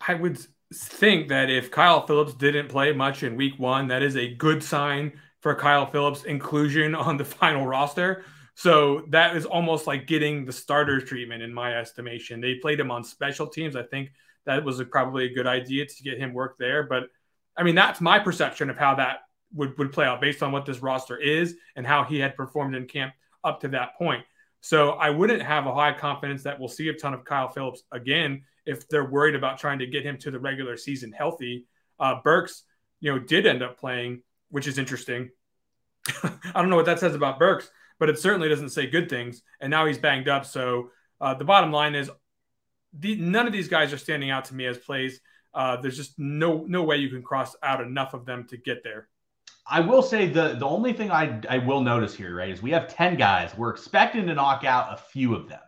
I 0.07 0.13
would 0.13 0.39
think 0.73 1.27
that 1.27 1.49
if 1.49 1.69
Kyle 1.69 2.07
Phillips 2.07 2.33
didn't 2.33 2.69
play 2.69 2.93
much 2.93 3.23
in 3.23 3.35
week 3.35 3.59
one, 3.59 3.89
that 3.89 4.01
is 4.01 4.15
a 4.15 4.35
good 4.35 4.63
sign 4.63 5.19
for 5.41 5.53
Kyle 5.53 5.85
Phillips' 5.91 6.23
inclusion 6.23 6.95
on 6.95 7.17
the 7.17 7.25
final 7.25 7.67
roster. 7.67 8.23
So 8.55 9.03
that 9.09 9.35
is 9.35 9.45
almost 9.45 9.85
like 9.85 10.07
getting 10.07 10.45
the 10.45 10.53
starter 10.53 11.01
treatment 11.01 11.43
in 11.43 11.53
my 11.53 11.77
estimation. 11.77 12.39
They 12.39 12.55
played 12.55 12.79
him 12.79 12.89
on 12.89 13.03
special 13.03 13.47
teams. 13.47 13.75
I 13.75 13.83
think 13.83 14.11
that 14.47 14.63
was 14.63 14.79
a, 14.79 14.85
probably 14.85 15.25
a 15.25 15.33
good 15.33 15.45
idea 15.45 15.85
to 15.85 16.03
get 16.03 16.17
him 16.17 16.33
work 16.33 16.57
there. 16.57 16.83
But 16.83 17.09
I 17.55 17.63
mean, 17.63 17.75
that's 17.75 18.01
my 18.01 18.17
perception 18.17 18.69
of 18.69 18.77
how 18.77 18.95
that 18.95 19.19
would, 19.53 19.77
would 19.77 19.93
play 19.93 20.05
out 20.05 20.21
based 20.21 20.41
on 20.41 20.51
what 20.51 20.65
this 20.65 20.79
roster 20.79 21.17
is 21.17 21.55
and 21.75 21.85
how 21.85 22.03
he 22.03 22.17
had 22.17 22.35
performed 22.35 22.75
in 22.75 22.87
camp 22.87 23.13
up 23.43 23.61
to 23.61 23.67
that 23.69 23.95
point. 23.97 24.23
So 24.61 24.91
I 24.91 25.11
wouldn't 25.11 25.41
have 25.41 25.67
a 25.67 25.73
high 25.73 25.93
confidence 25.93 26.43
that 26.43 26.59
we'll 26.59 26.69
see 26.69 26.89
a 26.89 26.93
ton 26.93 27.13
of 27.13 27.23
Kyle 27.23 27.49
Phillips 27.49 27.83
again 27.91 28.43
if 28.65 28.87
they're 28.89 29.09
worried 29.09 29.35
about 29.35 29.59
trying 29.59 29.79
to 29.79 29.87
get 29.87 30.03
him 30.03 30.17
to 30.19 30.31
the 30.31 30.39
regular 30.39 30.75
season 30.75 31.11
healthy. 31.11 31.65
Uh, 31.99 32.15
Burks, 32.23 32.63
you 32.99 33.11
know, 33.11 33.19
did 33.19 33.45
end 33.45 33.63
up 33.63 33.79
playing, 33.79 34.21
which 34.49 34.67
is 34.67 34.77
interesting. 34.77 35.29
I 36.23 36.31
don't 36.55 36.69
know 36.69 36.75
what 36.75 36.85
that 36.85 36.99
says 36.99 37.15
about 37.15 37.39
Burks, 37.39 37.69
but 37.99 38.09
it 38.09 38.19
certainly 38.19 38.49
doesn't 38.49 38.69
say 38.69 38.87
good 38.87 39.09
things. 39.09 39.41
And 39.61 39.71
now 39.71 39.85
he's 39.85 39.97
banged 39.97 40.27
up. 40.27 40.45
So 40.45 40.91
uh, 41.21 41.33
the 41.33 41.45
bottom 41.45 41.71
line 41.71 41.95
is, 41.95 42.09
the, 42.93 43.15
none 43.15 43.47
of 43.47 43.53
these 43.53 43.67
guys 43.67 43.93
are 43.93 43.97
standing 43.97 44.29
out 44.29 44.45
to 44.45 44.55
me 44.55 44.65
as 44.65 44.77
plays. 44.77 45.19
Uh, 45.53 45.77
there's 45.77 45.97
just 45.97 46.19
no 46.19 46.65
no 46.67 46.83
way 46.83 46.97
you 46.97 47.09
can 47.09 47.23
cross 47.23 47.55
out 47.63 47.81
enough 47.81 48.13
of 48.13 48.25
them 48.25 48.45
to 48.49 48.57
get 48.57 48.83
there. 48.83 49.07
I 49.69 49.79
will 49.79 50.01
say 50.01 50.27
the 50.27 50.55
the 50.55 50.65
only 50.65 50.93
thing 50.93 51.11
I 51.11 51.41
I 51.49 51.57
will 51.57 51.81
notice 51.81 52.13
here, 52.13 52.35
right, 52.35 52.49
is 52.49 52.61
we 52.61 52.71
have 52.71 52.87
10 52.87 53.17
guys. 53.17 53.55
We're 53.57 53.71
expecting 53.71 54.27
to 54.27 54.35
knock 54.35 54.63
out 54.63 54.93
a 54.93 54.97
few 54.97 55.35
of 55.35 55.49
them. 55.49 55.59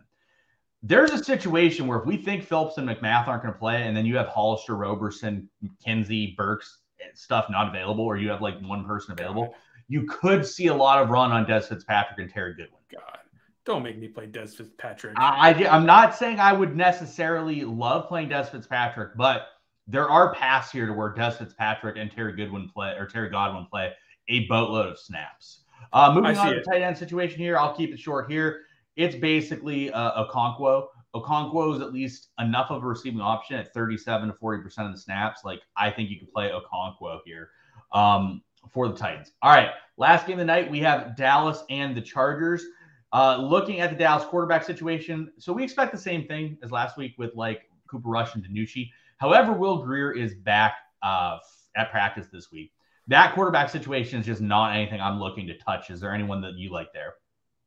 There's 0.82 1.10
a 1.10 1.22
situation 1.22 1.86
where 1.86 1.98
if 1.98 2.06
we 2.06 2.16
think 2.16 2.44
Phillips 2.44 2.78
and 2.78 2.88
McMath 2.88 3.28
aren't 3.28 3.42
going 3.42 3.52
to 3.52 3.58
play, 3.58 3.82
and 3.82 3.94
then 3.94 4.06
you 4.06 4.16
have 4.16 4.28
Hollister, 4.28 4.76
Roberson, 4.76 5.48
McKenzie, 5.62 6.34
Burks 6.36 6.78
stuff 7.14 7.46
not 7.50 7.68
available, 7.68 8.04
or 8.04 8.16
you 8.16 8.30
have 8.30 8.40
like 8.40 8.60
one 8.60 8.84
person 8.84 9.12
available, 9.12 9.54
you 9.88 10.06
could 10.06 10.46
see 10.46 10.68
a 10.68 10.74
lot 10.74 11.02
of 11.02 11.10
run 11.10 11.32
on 11.32 11.46
Des 11.46 11.62
Fitzpatrick 11.62 12.18
and 12.18 12.30
Terry 12.30 12.54
Goodwin. 12.54 12.80
God, 12.90 13.18
don't 13.64 13.82
make 13.82 13.98
me 13.98 14.08
play 14.08 14.26
Des 14.26 14.48
Fitzpatrick. 14.48 15.14
I, 15.18 15.52
I 15.52 15.68
I'm 15.68 15.86
not 15.86 16.16
saying 16.16 16.40
I 16.40 16.52
would 16.52 16.76
necessarily 16.76 17.64
love 17.64 18.08
playing 18.08 18.28
Des 18.28 18.44
Fitzpatrick, 18.44 19.16
but 19.16 19.48
there 19.86 20.08
are 20.08 20.34
paths 20.34 20.70
here 20.70 20.86
to 20.86 20.92
where 20.92 21.12
Des 21.12 21.32
Fitzpatrick 21.32 21.96
and 21.96 22.10
Terry 22.10 22.34
Goodwin 22.34 22.68
play 22.68 22.94
or 22.96 23.06
Terry 23.06 23.28
Godwin 23.28 23.66
play 23.70 23.92
a 24.28 24.46
boatload 24.46 24.86
of 24.86 24.98
snaps. 24.98 25.62
Uh, 25.92 26.12
moving 26.14 26.36
on 26.36 26.48
to 26.48 26.54
the 26.54 26.60
tight 26.62 26.82
end 26.82 26.96
situation 26.96 27.38
here, 27.38 27.58
I'll 27.58 27.74
keep 27.74 27.92
it 27.92 27.98
short 27.98 28.30
here. 28.30 28.62
It's 28.96 29.16
basically 29.16 29.90
uh, 29.92 30.24
Okonkwo. 30.24 30.86
Okonkwo 31.14 31.74
is 31.74 31.80
at 31.80 31.92
least 31.92 32.28
enough 32.38 32.70
of 32.70 32.84
a 32.84 32.86
receiving 32.86 33.20
option 33.20 33.56
at 33.56 33.74
37 33.74 34.28
to 34.28 34.34
40 34.34 34.62
percent 34.62 34.88
of 34.88 34.94
the 34.94 35.00
snaps. 35.00 35.40
Like 35.44 35.60
I 35.76 35.90
think 35.90 36.10
you 36.10 36.18
can 36.18 36.28
play 36.32 36.50
Okonkwo 36.50 37.20
here 37.24 37.50
um, 37.92 38.42
for 38.70 38.88
the 38.88 38.94
Titans. 38.94 39.32
All 39.42 39.52
right, 39.52 39.70
last 39.96 40.26
game 40.26 40.34
of 40.34 40.40
the 40.40 40.44
night 40.44 40.70
we 40.70 40.80
have 40.80 41.16
Dallas 41.16 41.64
and 41.68 41.96
the 41.96 42.00
Chargers. 42.00 42.64
Uh, 43.12 43.36
looking 43.38 43.80
at 43.80 43.90
the 43.90 43.96
Dallas 43.96 44.24
quarterback 44.24 44.62
situation, 44.62 45.32
so 45.38 45.52
we 45.52 45.64
expect 45.64 45.90
the 45.92 45.98
same 45.98 46.28
thing 46.28 46.56
as 46.62 46.70
last 46.70 46.96
week 46.96 47.14
with 47.18 47.34
like 47.34 47.62
Cooper 47.88 48.08
Rush 48.08 48.34
and 48.36 48.44
DiNucci. 48.44 48.90
However, 49.16 49.52
Will 49.52 49.82
Grier 49.82 50.12
is 50.12 50.34
back 50.34 50.74
uh, 51.02 51.38
at 51.76 51.90
practice 51.90 52.28
this 52.32 52.52
week. 52.52 52.72
That 53.08 53.34
quarterback 53.34 53.68
situation 53.68 54.20
is 54.20 54.26
just 54.26 54.40
not 54.40 54.76
anything 54.76 55.00
I'm 55.00 55.18
looking 55.18 55.46
to 55.48 55.58
touch. 55.58 55.90
Is 55.90 56.00
there 56.00 56.14
anyone 56.14 56.40
that 56.42 56.54
you 56.54 56.70
like 56.70 56.92
there? 56.92 57.14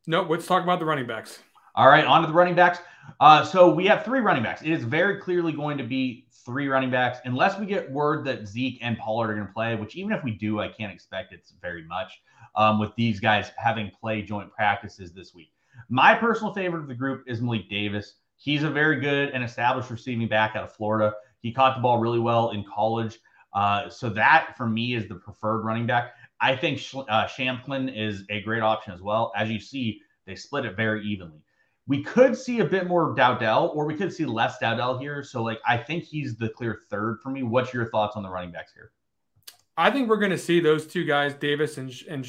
no, 0.08 0.22
let's 0.24 0.48
talk 0.48 0.64
about 0.64 0.80
the 0.80 0.86
running 0.86 1.08
backs. 1.08 1.40
All 1.76 1.88
right, 1.88 2.06
on 2.06 2.22
to 2.22 2.28
the 2.28 2.34
running 2.34 2.56
backs. 2.56 2.80
Uh, 3.20 3.44
so 3.44 3.74
we 3.74 3.86
have 3.88 4.06
three 4.06 4.20
running 4.20 4.44
backs. 4.44 4.62
It 4.62 4.70
is 4.70 4.84
very 4.84 5.20
clearly 5.20 5.52
going 5.52 5.78
to 5.78 5.84
be 5.84 6.28
three 6.46 6.68
running 6.68 6.92
backs, 6.92 7.20
unless 7.26 7.58
we 7.58 7.66
get 7.66 7.90
word 7.92 8.26
that 8.26 8.48
Zeke 8.48 8.78
and 8.82 8.98
Pollard 8.98 9.32
are 9.32 9.36
going 9.36 9.48
to 9.48 9.54
play. 9.54 9.76
Which 9.76 9.96
even 9.96 10.12
if 10.14 10.24
we 10.24 10.32
do, 10.32 10.60
I 10.60 10.68
can't 10.68 10.94
expect 10.94 11.34
it's 11.34 11.54
very 11.62 11.84
much 11.86 12.22
um, 12.56 12.80
with 12.80 12.92
these 12.96 13.20
guys 13.20 13.52
having 13.58 13.92
played 14.00 14.28
joint 14.28 14.52
practices 14.52 15.14
this 15.14 15.34
week. 15.34 15.52
My 15.90 16.14
personal 16.14 16.54
favorite 16.54 16.82
of 16.82 16.88
the 16.88 16.96
group 16.96 17.24
is 17.28 17.42
Malik 17.42 17.70
Davis. 17.70 18.16
He's 18.38 18.64
a 18.64 18.70
very 18.70 19.00
good 19.00 19.30
and 19.30 19.44
established 19.44 19.90
receiving 19.90 20.28
back 20.28 20.56
out 20.56 20.64
of 20.64 20.74
Florida. 20.74 21.14
He 21.40 21.52
caught 21.52 21.76
the 21.76 21.82
ball 21.82 21.98
really 21.98 22.20
well 22.20 22.52
in 22.52 22.64
college. 22.64 23.20
Uh, 23.54 23.90
so 23.90 24.10
that 24.10 24.56
for 24.58 24.68
me 24.68 24.96
is 24.96 25.08
the 25.08 25.16
preferred 25.16 25.64
running 25.64 25.86
back. 25.86 26.14
I 26.42 26.56
think 26.56 26.80
uh, 26.96 27.28
Shampklin 27.28 27.96
is 27.96 28.26
a 28.30 28.42
great 28.42 28.62
option 28.62 28.94
as 28.94 29.02
well. 29.02 29.32
As 29.36 29.50
you 29.50 29.60
see, 29.60 30.02
they 30.26 30.36
split 30.36 30.66
it 30.66 30.76
very 30.76 31.06
evenly. 31.06 31.40
We 31.88 32.04
could 32.04 32.38
see 32.38 32.60
a 32.60 32.66
bit 32.66 32.88
more 32.88 33.14
Dowdle, 33.16 33.76
or 33.76 33.86
we 33.86 33.96
could 33.96 34.14
see 34.14 34.26
less 34.26 34.58
Dowdle 34.62 35.02
here. 35.02 35.24
So, 35.24 35.44
like, 35.44 35.60
I 35.68 35.78
think 35.78 36.04
he's 36.04 36.38
the 36.38 36.50
clear 36.50 36.82
third 36.90 37.20
for 37.22 37.30
me. 37.30 37.44
What's 37.44 37.74
your 37.74 37.90
thoughts 37.90 38.16
on 38.16 38.24
the 38.24 38.30
running 38.30 38.52
backs 38.52 38.74
here? 38.74 38.92
I 39.76 39.92
think 39.92 40.08
we're 40.08 40.18
going 40.18 40.32
to 40.32 40.38
see 40.38 40.60
those 40.60 40.88
two 40.88 41.04
guys, 41.04 41.34
Davis 41.34 41.78
and, 41.78 41.92
and 42.10 42.26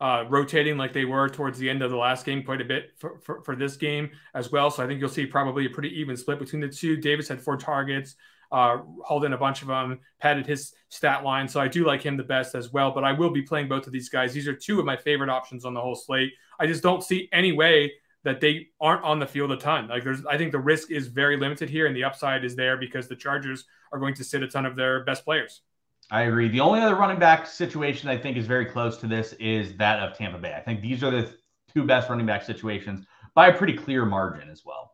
uh, 0.00 0.24
rotating 0.28 0.78
like 0.78 0.92
they 0.92 1.04
were 1.04 1.28
towards 1.28 1.58
the 1.58 1.68
end 1.68 1.82
of 1.82 1.90
the 1.90 1.96
last 1.96 2.24
game 2.24 2.42
quite 2.42 2.60
a 2.60 2.64
bit 2.64 2.92
for, 2.96 3.18
for, 3.18 3.42
for, 3.42 3.54
this 3.54 3.76
game 3.76 4.10
as 4.34 4.50
well. 4.50 4.70
So 4.70 4.82
I 4.82 4.86
think 4.86 4.98
you'll 4.98 5.10
see 5.10 5.26
probably 5.26 5.66
a 5.66 5.70
pretty 5.70 5.90
even 6.00 6.16
split 6.16 6.38
between 6.38 6.62
the 6.62 6.68
two. 6.68 6.96
Davis 6.96 7.28
had 7.28 7.40
four 7.40 7.58
targets, 7.58 8.16
uh, 8.50 8.78
hauled 9.04 9.26
in 9.26 9.34
a 9.34 9.38
bunch 9.38 9.60
of 9.60 9.68
them, 9.68 10.00
padded 10.18 10.46
his 10.46 10.72
stat 10.88 11.22
line. 11.22 11.46
So 11.46 11.60
I 11.60 11.68
do 11.68 11.84
like 11.84 12.02
him 12.02 12.16
the 12.16 12.24
best 12.24 12.54
as 12.54 12.72
well. 12.72 12.92
But 12.92 13.04
I 13.04 13.12
will 13.12 13.30
be 13.30 13.42
playing 13.42 13.68
both 13.68 13.86
of 13.86 13.92
these 13.92 14.08
guys. 14.08 14.32
These 14.32 14.48
are 14.48 14.54
two 14.54 14.80
of 14.80 14.86
my 14.86 14.96
favorite 14.96 15.28
options 15.28 15.66
on 15.66 15.74
the 15.74 15.80
whole 15.82 15.94
slate. 15.94 16.32
I 16.58 16.66
just 16.66 16.82
don't 16.82 17.04
see 17.04 17.28
any 17.32 17.52
way 17.52 17.92
that 18.24 18.40
they 18.40 18.68
aren't 18.80 19.02
on 19.02 19.18
the 19.18 19.26
field 19.26 19.50
a 19.52 19.56
ton. 19.56 19.88
Like 19.88 20.04
there's, 20.04 20.24
I 20.26 20.36
think 20.36 20.52
the 20.52 20.58
risk 20.58 20.90
is 20.90 21.08
very 21.08 21.36
limited 21.36 21.70
here, 21.70 21.86
and 21.86 21.96
the 21.96 22.04
upside 22.04 22.44
is 22.44 22.54
there 22.54 22.76
because 22.76 23.08
the 23.08 23.16
Chargers 23.16 23.64
are 23.92 23.98
going 23.98 24.14
to 24.14 24.24
sit 24.24 24.42
a 24.42 24.48
ton 24.48 24.66
of 24.66 24.76
their 24.76 25.04
best 25.04 25.24
players. 25.24 25.62
I 26.10 26.22
agree. 26.22 26.48
The 26.48 26.60
only 26.60 26.80
other 26.80 26.96
running 26.96 27.18
back 27.18 27.46
situation 27.46 28.08
I 28.08 28.18
think 28.18 28.36
is 28.36 28.46
very 28.46 28.66
close 28.66 28.96
to 28.98 29.06
this 29.06 29.32
is 29.34 29.76
that 29.76 30.00
of 30.00 30.16
Tampa 30.16 30.38
Bay. 30.38 30.54
I 30.56 30.60
think 30.60 30.80
these 30.80 31.04
are 31.04 31.10
the 31.10 31.32
two 31.72 31.84
best 31.84 32.10
running 32.10 32.26
back 32.26 32.42
situations 32.42 33.06
by 33.34 33.48
a 33.48 33.56
pretty 33.56 33.74
clear 33.74 34.04
margin 34.04 34.50
as 34.50 34.62
well. 34.64 34.92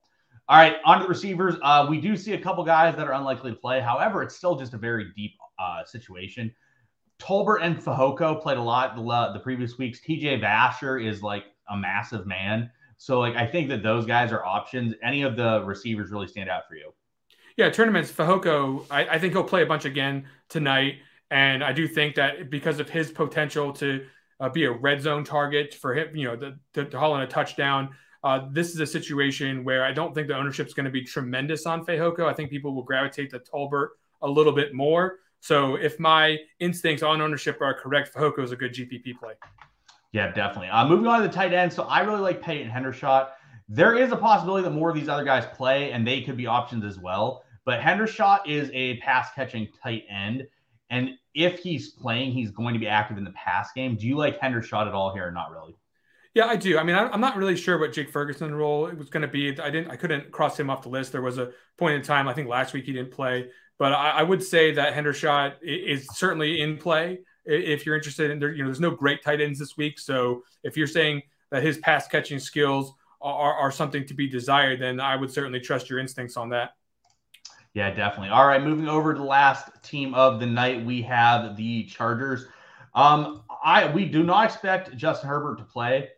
All 0.49 0.59
right, 0.59 0.77
on 0.85 0.99
to 0.99 1.05
the 1.05 1.09
receivers. 1.09 1.57
Uh, 1.63 1.87
we 1.89 2.01
do 2.01 2.17
see 2.17 2.35
a 2.35 2.41
couple 2.41 2.63
guys 2.65 2.95
that 2.97 3.09
are 3.09 3.15
unlikely 3.15 3.51
to 3.51 3.57
play. 3.57 3.81
However, 3.81 4.23
it's 4.23 4.37
still 4.37 4.57
just 4.57 4.75
a 4.75 4.79
very 4.79 5.07
deep 5.17 5.33
uh, 5.59 5.85
situation. 5.85 6.55
Tolbert 7.19 7.63
and 7.63 7.79
Fehoko 7.79 8.41
played 8.41 8.59
a 8.59 8.63
lot 8.63 8.95
the, 8.95 9.03
uh, 9.03 9.33
the 9.33 9.41
previous 9.41 9.79
weeks. 9.79 10.01
TJ 10.07 10.43
Vasher 10.43 11.05
is 11.05 11.23
like 11.23 11.45
a 11.69 11.77
massive 11.77 12.27
man. 12.27 12.71
So, 12.99 13.21
like, 13.21 13.37
I 13.37 13.47
think 13.47 13.69
that 13.69 13.83
those 13.83 14.07
guys 14.07 14.33
are 14.33 14.45
options. 14.45 14.95
Any 15.03 15.23
of 15.23 15.37
the 15.37 15.63
receivers 15.65 16.11
really 16.11 16.29
stand 16.29 16.49
out 16.49 16.67
for 16.69 16.77
you? 16.77 16.93
Yeah, 17.57 17.71
tournaments. 17.71 18.11
Fehoko, 18.11 18.85
I, 18.91 19.07
I 19.07 19.19
think 19.19 19.33
he'll 19.33 19.45
play 19.45 19.63
a 19.63 19.67
bunch 19.67 19.85
again 19.85 20.27
tonight. 20.49 20.97
And 21.31 21.65
I 21.65 21.73
do 21.73 21.89
think 21.89 22.15
that 22.17 22.51
because 22.51 22.81
of 22.81 22.89
his 22.89 23.11
potential 23.11 23.73
to 23.75 24.07
uh, 24.41 24.49
be 24.49 24.65
a 24.65 24.71
red 24.71 25.01
zone 25.01 25.25
target 25.25 25.75
for 25.75 25.95
him, 25.95 26.15
you 26.15 26.29
know, 26.29 26.37
the, 26.37 26.59
to, 26.75 26.85
to 26.85 26.99
haul 26.99 27.17
in 27.17 27.23
a 27.23 27.27
touchdown, 27.27 27.91
uh, 28.23 28.49
this 28.53 28.75
is 28.75 28.81
a 28.81 28.87
situation 28.87 29.65
where 29.65 29.85
I 29.85 29.93
don't 29.93 30.15
think 30.15 30.29
the 30.29 30.37
ownership 30.37 30.67
is 30.67 30.75
going 30.75 30.85
to 30.85 30.91
be 30.91 31.03
tremendous 31.03 31.67
on 31.67 31.85
Fehoko. 31.85 32.27
I 32.27 32.33
think 32.33 32.51
people 32.51 32.75
will 32.75 32.83
gravitate 32.83 33.31
to 33.31 33.39
Tolbert 33.39 33.91
a 34.23 34.29
little 34.29 34.53
bit 34.53 34.75
more. 34.75 35.21
So 35.41 35.77
if 35.77 36.01
my 36.01 36.39
instincts 36.59 37.03
on 37.03 37.21
ownership 37.21 37.61
are 37.61 37.75
correct, 37.75 38.15
Fehoko 38.15 38.43
is 38.43 38.53
a 38.53 38.57
good 38.57 38.75
GPP 38.75 39.19
play. 39.19 39.35
Yeah, 40.17 40.33
definitely. 40.33 40.69
Uh, 40.69 40.89
moving 40.89 41.07
on 41.07 41.21
to 41.21 41.29
the 41.29 41.35
tight 41.35 41.53
end. 41.53 41.71
So 41.71 41.83
I 41.83 42.01
really 42.01 42.23
like 42.23 42.41
Peyton 42.41 42.73
Hendershot. 42.73 43.33
There 43.69 43.95
is 43.95 44.13
a 44.13 44.17
possibility 44.17 44.65
that 44.65 44.71
more 44.71 44.89
of 44.89 44.97
these 44.97 45.11
other 45.11 45.25
guys 45.25 45.45
play 45.53 45.93
and 45.93 46.07
they 46.07 46.23
could 46.23 46.39
be 46.39 46.47
options 46.47 46.87
as 46.87 46.99
well. 46.99 47.45
But 47.67 47.81
Hendershot 47.81 48.47
is 48.47 48.71
a 48.73 48.97
pass 49.01 49.29
catching 49.35 49.69
tight 49.83 50.05
end. 50.09 50.47
And 50.89 51.11
if 51.35 51.59
he's 51.59 51.91
playing, 51.91 52.33
he's 52.33 52.51
going 52.51 52.73
to 52.73 52.81
be 52.81 52.87
active 52.89 53.19
in 53.19 53.25
the 53.25 53.33
pass 53.33 53.73
game. 53.73 53.95
Do 53.95 54.07
you 54.07 54.17
like 54.17 54.41
Hendershot 54.41 54.87
at 54.87 54.95
all 54.95 55.13
here 55.13 55.27
or 55.27 55.33
not 55.33 55.51
really? 55.51 55.77
Yeah, 56.33 56.47
I 56.47 56.57
do. 56.57 56.79
I 56.79 56.83
mean, 56.83 56.97
I'm 56.97 57.21
not 57.21 57.37
really 57.37 57.55
sure 57.55 57.79
what 57.79 57.93
Jake 57.93 58.09
Ferguson's 58.11 58.53
role 58.53 58.91
was 58.97 59.11
going 59.11 59.21
to 59.21 59.29
be. 59.29 59.49
I 59.61 59.69
didn't, 59.69 59.91
I 59.91 59.97
couldn't 59.97 60.31
cross 60.31 60.59
him 60.59 60.71
off 60.71 60.81
the 60.81 60.89
list. 60.89 61.13
There 61.13 61.21
was 61.21 61.37
a 61.37 61.51
point 61.77 61.95
in 61.95 62.01
time, 62.01 62.27
I 62.27 62.33
think 62.33 62.49
last 62.49 62.73
week 62.73 62.87
he 62.87 62.95
didn't 62.95 63.13
play, 63.13 63.51
but 63.79 63.93
I, 63.93 64.13
I 64.13 64.23
would 64.23 64.43
say 64.43 64.73
that 64.73 64.95
Hendershot 64.95 65.57
is 65.61 66.07
certainly 66.15 66.63
in 66.63 66.79
play. 66.79 67.19
If 67.47 67.87
you're 67.87 67.95
interested 67.95 68.31
in 68.31 68.39
there, 68.39 68.53
you 68.53 68.63
know, 68.63 68.69
there's 68.69 68.81
no 68.81 68.91
great 68.91 69.23
tight 69.23 69.41
ends 69.41 69.59
this 69.59 69.77
week. 69.77 69.99
So 69.99 70.43
if 70.63 70.77
you're 70.77 70.87
saying 70.87 71.23
that 71.51 71.63
his 71.63 71.79
pass 71.79 72.09
catching 72.09 72.39
skills 72.39 72.93
are, 73.21 73.55
are 73.55 73.71
something 73.71 74.07
to 74.07 74.15
be 74.15 74.29
desired, 74.29 74.81
then 74.81 75.01
I 75.01 75.17
would 75.17 75.31
certainly 75.31 75.61
trust 75.61 75.89
your 75.89 75.99
instincts 75.99 76.37
on 76.37 76.49
that. 76.51 76.73
Yeah, 77.75 77.91
definitely. 77.91 78.31
All 78.31 78.47
right, 78.47 78.63
moving 78.63 78.89
over 78.89 79.13
to 79.13 79.19
the 79.19 79.27
last 79.27 79.69
team 79.83 80.15
of 80.15 80.41
the 80.41 80.47
night, 80.47 80.85
we 80.85 81.03
have 81.03 81.57
the 81.57 81.85
Chargers. 81.85 82.47
Um, 82.95 83.43
I 83.63 83.93
we 83.93 84.07
do 84.07 84.23
not 84.23 84.47
expect 84.47 84.97
Justin 84.97 85.29
Herbert 85.29 85.59
to 85.59 85.65
play. 85.65 86.09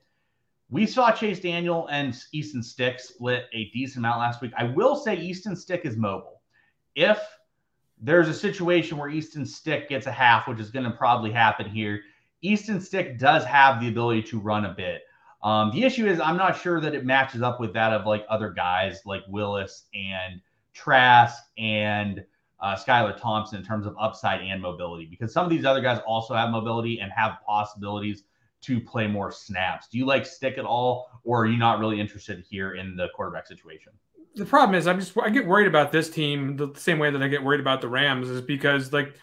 We 0.70 0.86
saw 0.86 1.10
Chase 1.10 1.40
Daniel 1.40 1.88
and 1.88 2.16
Easton 2.32 2.62
Stick 2.62 3.00
split 3.00 3.46
a 3.52 3.70
decent 3.70 3.98
amount 3.98 4.20
last 4.20 4.40
week. 4.40 4.52
I 4.56 4.64
will 4.64 4.94
say 4.94 5.16
Easton 5.16 5.56
Stick 5.56 5.80
is 5.84 5.96
mobile. 5.96 6.42
If 6.94 7.18
there's 8.00 8.28
a 8.28 8.34
situation 8.34 8.96
where 8.98 9.08
Easton 9.08 9.44
Stick 9.44 9.88
gets 9.88 10.06
a 10.06 10.12
half, 10.12 10.46
which 10.46 10.60
is 10.60 10.70
going 10.70 10.84
to 10.84 10.96
probably 10.96 11.30
happen 11.30 11.68
here, 11.68 12.02
Easton 12.42 12.80
Stick 12.80 13.18
does 13.18 13.44
have 13.44 13.80
the 13.80 13.88
ability 13.88 14.22
to 14.22 14.38
run 14.38 14.66
a 14.66 14.74
bit. 14.74 15.02
Um, 15.42 15.70
the 15.72 15.84
issue 15.84 16.06
is 16.06 16.20
I'm 16.20 16.36
not 16.36 16.60
sure 16.60 16.80
that 16.80 16.94
it 16.94 17.04
matches 17.04 17.42
up 17.42 17.60
with 17.60 17.72
that 17.74 17.92
of 17.92 18.06
like 18.06 18.24
other 18.28 18.50
guys 18.50 19.00
like 19.04 19.22
Willis 19.28 19.86
and 19.94 20.40
Trask 20.72 21.42
and 21.56 22.24
uh, 22.60 22.76
Skylar 22.76 23.16
Thompson 23.20 23.58
in 23.58 23.64
terms 23.64 23.86
of 23.86 23.94
upside 24.00 24.40
and 24.40 24.60
mobility, 24.60 25.06
because 25.06 25.32
some 25.32 25.44
of 25.44 25.50
these 25.50 25.64
other 25.64 25.80
guys 25.80 26.00
also 26.06 26.34
have 26.34 26.50
mobility 26.50 27.00
and 27.00 27.12
have 27.12 27.38
possibilities 27.46 28.24
to 28.60 28.80
play 28.80 29.06
more 29.06 29.30
snaps. 29.30 29.86
Do 29.88 29.98
you 29.98 30.06
like 30.06 30.26
stick 30.26 30.58
at 30.58 30.64
all, 30.64 31.08
or 31.22 31.42
are 31.42 31.46
you 31.46 31.56
not 31.56 31.78
really 31.78 32.00
interested 32.00 32.44
here 32.48 32.74
in 32.74 32.96
the 32.96 33.08
quarterback 33.14 33.46
situation? 33.46 33.92
The 34.36 34.44
problem 34.44 34.78
is, 34.78 34.86
I'm 34.86 35.00
just 35.00 35.16
I 35.18 35.30
get 35.30 35.46
worried 35.46 35.66
about 35.66 35.90
this 35.90 36.08
team 36.08 36.56
the 36.56 36.72
same 36.76 36.98
way 36.98 37.10
that 37.10 37.22
I 37.22 37.28
get 37.28 37.42
worried 37.42 37.60
about 37.60 37.80
the 37.80 37.88
Rams, 37.88 38.28
is 38.28 38.40
because 38.40 38.92
like, 38.92 39.14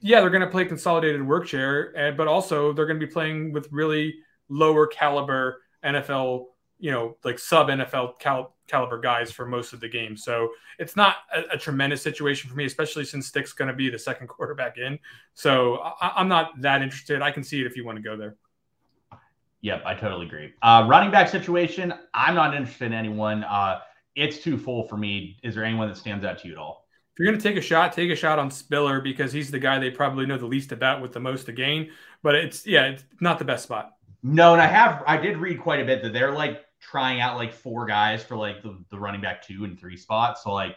yeah, 0.00 0.20
they're 0.20 0.30
going 0.30 0.42
to 0.42 0.50
play 0.50 0.64
consolidated 0.64 1.26
work 1.26 1.46
share, 1.46 2.14
but 2.16 2.28
also 2.28 2.72
they're 2.72 2.86
going 2.86 2.98
to 2.98 3.06
be 3.06 3.12
playing 3.12 3.52
with 3.52 3.68
really 3.70 4.14
lower 4.48 4.86
caliber 4.86 5.62
NFL, 5.84 6.46
you 6.78 6.90
know, 6.90 7.16
like 7.24 7.38
sub 7.38 7.68
NFL 7.68 8.18
cal- 8.18 8.54
caliber 8.66 8.98
guys 8.98 9.30
for 9.30 9.46
most 9.46 9.72
of 9.72 9.80
the 9.80 9.88
game. 9.88 10.16
So 10.16 10.50
it's 10.78 10.96
not 10.96 11.16
a, 11.34 11.54
a 11.54 11.58
tremendous 11.58 12.02
situation 12.02 12.50
for 12.50 12.56
me, 12.56 12.64
especially 12.64 13.04
since 13.04 13.26
Stick's 13.26 13.52
going 13.52 13.68
to 13.68 13.74
be 13.74 13.90
the 13.90 13.98
second 13.98 14.26
quarterback 14.28 14.78
in. 14.78 14.98
So 15.34 15.76
I, 15.76 16.20
am 16.20 16.28
not 16.28 16.60
that 16.60 16.82
interested. 16.82 17.22
I 17.22 17.30
can 17.30 17.44
see 17.44 17.60
it 17.60 17.66
if 17.66 17.76
you 17.76 17.84
want 17.84 17.96
to 17.96 18.02
go 18.02 18.16
there. 18.16 18.36
Yep, 19.60 19.82
I 19.86 19.94
totally 19.94 20.26
agree. 20.26 20.52
Uh, 20.60 20.86
running 20.88 21.10
back 21.10 21.28
situation, 21.28 21.94
I'm 22.12 22.34
not 22.34 22.54
interested 22.54 22.86
in 22.86 22.92
anyone. 22.92 23.44
Uh, 23.44 23.80
it's 24.16 24.38
too 24.38 24.56
full 24.56 24.86
for 24.88 24.96
me. 24.96 25.38
Is 25.42 25.54
there 25.54 25.64
anyone 25.64 25.88
that 25.88 25.96
stands 25.96 26.24
out 26.24 26.38
to 26.40 26.48
you 26.48 26.54
at 26.54 26.58
all? 26.58 26.86
If 27.12 27.20
you're 27.20 27.28
going 27.28 27.38
to 27.38 27.42
take 27.42 27.56
a 27.56 27.60
shot, 27.60 27.92
take 27.92 28.10
a 28.10 28.16
shot 28.16 28.38
on 28.38 28.50
Spiller 28.50 29.00
because 29.00 29.32
he's 29.32 29.50
the 29.50 29.58
guy 29.58 29.78
they 29.78 29.90
probably 29.90 30.26
know 30.26 30.36
the 30.36 30.46
least 30.46 30.72
about 30.72 31.00
with 31.00 31.12
the 31.12 31.20
most 31.20 31.46
to 31.46 31.52
gain. 31.52 31.90
But 32.22 32.34
it's 32.34 32.66
yeah, 32.66 32.86
it's 32.86 33.04
not 33.20 33.38
the 33.38 33.44
best 33.44 33.62
spot. 33.62 33.92
No, 34.22 34.52
and 34.52 34.60
I 34.60 34.66
have 34.66 35.02
I 35.06 35.16
did 35.16 35.36
read 35.36 35.60
quite 35.60 35.80
a 35.80 35.84
bit 35.84 36.02
that 36.02 36.12
they're 36.12 36.32
like 36.32 36.64
trying 36.80 37.20
out 37.20 37.36
like 37.36 37.52
four 37.52 37.86
guys 37.86 38.24
for 38.24 38.36
like 38.36 38.62
the, 38.62 38.82
the 38.90 38.98
running 38.98 39.20
back 39.20 39.46
two 39.46 39.64
and 39.64 39.78
three 39.78 39.96
spots. 39.96 40.42
So 40.42 40.52
like 40.52 40.76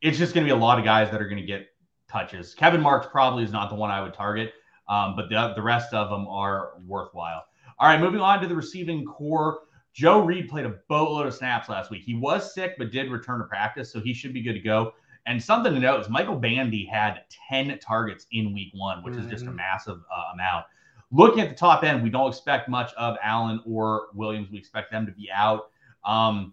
it's 0.00 0.16
just 0.16 0.34
going 0.34 0.46
to 0.46 0.52
be 0.52 0.56
a 0.56 0.60
lot 0.60 0.78
of 0.78 0.84
guys 0.84 1.10
that 1.10 1.20
are 1.20 1.28
going 1.28 1.40
to 1.40 1.46
get 1.46 1.68
touches. 2.08 2.54
Kevin 2.54 2.80
Marks 2.80 3.06
probably 3.10 3.44
is 3.44 3.52
not 3.52 3.68
the 3.68 3.76
one 3.76 3.90
I 3.90 4.00
would 4.02 4.14
target, 4.14 4.52
um, 4.88 5.16
but 5.16 5.28
the, 5.28 5.52
the 5.54 5.62
rest 5.62 5.92
of 5.92 6.10
them 6.10 6.26
are 6.28 6.74
worthwhile. 6.86 7.44
All 7.78 7.88
right, 7.88 8.00
moving 8.00 8.20
on 8.20 8.40
to 8.40 8.46
the 8.46 8.54
receiving 8.54 9.04
core. 9.04 9.60
Joe 9.94 10.24
Reed 10.24 10.48
played 10.48 10.66
a 10.66 10.74
boatload 10.88 11.26
of 11.26 11.34
snaps 11.34 11.68
last 11.68 11.90
week. 11.90 12.02
He 12.02 12.16
was 12.16 12.52
sick, 12.52 12.74
but 12.76 12.90
did 12.90 13.10
return 13.10 13.38
to 13.38 13.44
practice, 13.44 13.92
so 13.92 14.00
he 14.00 14.12
should 14.12 14.34
be 14.34 14.42
good 14.42 14.54
to 14.54 14.60
go. 14.60 14.92
And 15.26 15.42
something 15.42 15.72
to 15.72 15.78
note 15.78 16.00
is 16.00 16.08
Michael 16.08 16.36
Bandy 16.36 16.84
had 16.84 17.22
10 17.48 17.78
targets 17.78 18.26
in 18.32 18.52
week 18.52 18.72
one, 18.74 19.02
which 19.04 19.14
mm-hmm. 19.14 19.24
is 19.24 19.30
just 19.30 19.44
a 19.44 19.46
mm-hmm. 19.46 19.56
massive 19.56 19.98
uh, 20.14 20.34
amount. 20.34 20.66
Looking 21.12 21.40
at 21.40 21.48
the 21.48 21.54
top 21.54 21.84
end, 21.84 22.02
we 22.02 22.10
don't 22.10 22.28
expect 22.28 22.68
much 22.68 22.92
of 22.94 23.16
Allen 23.22 23.62
or 23.64 24.08
Williams. 24.14 24.50
We 24.50 24.58
expect 24.58 24.90
them 24.90 25.06
to 25.06 25.12
be 25.12 25.30
out. 25.32 25.70
Um, 26.04 26.52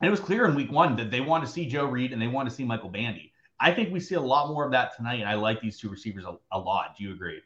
and 0.00 0.08
it 0.08 0.10
was 0.10 0.20
clear 0.20 0.46
in 0.46 0.54
week 0.54 0.72
one 0.72 0.96
that 0.96 1.10
they 1.10 1.20
want 1.20 1.44
to 1.44 1.50
see 1.50 1.66
Joe 1.66 1.84
Reed 1.84 2.14
and 2.14 2.20
they 2.20 2.28
want 2.28 2.48
to 2.48 2.54
see 2.54 2.64
Michael 2.64 2.88
Bandy. 2.88 3.32
I 3.60 3.72
think 3.72 3.92
we 3.92 4.00
see 4.00 4.14
a 4.14 4.20
lot 4.20 4.48
more 4.48 4.64
of 4.64 4.72
that 4.72 4.96
tonight, 4.96 5.20
and 5.20 5.28
I 5.28 5.34
like 5.34 5.60
these 5.60 5.78
two 5.78 5.90
receivers 5.90 6.24
a, 6.24 6.36
a 6.50 6.58
lot. 6.58 6.96
Do 6.96 7.04
you 7.04 7.12
agree? 7.12 7.42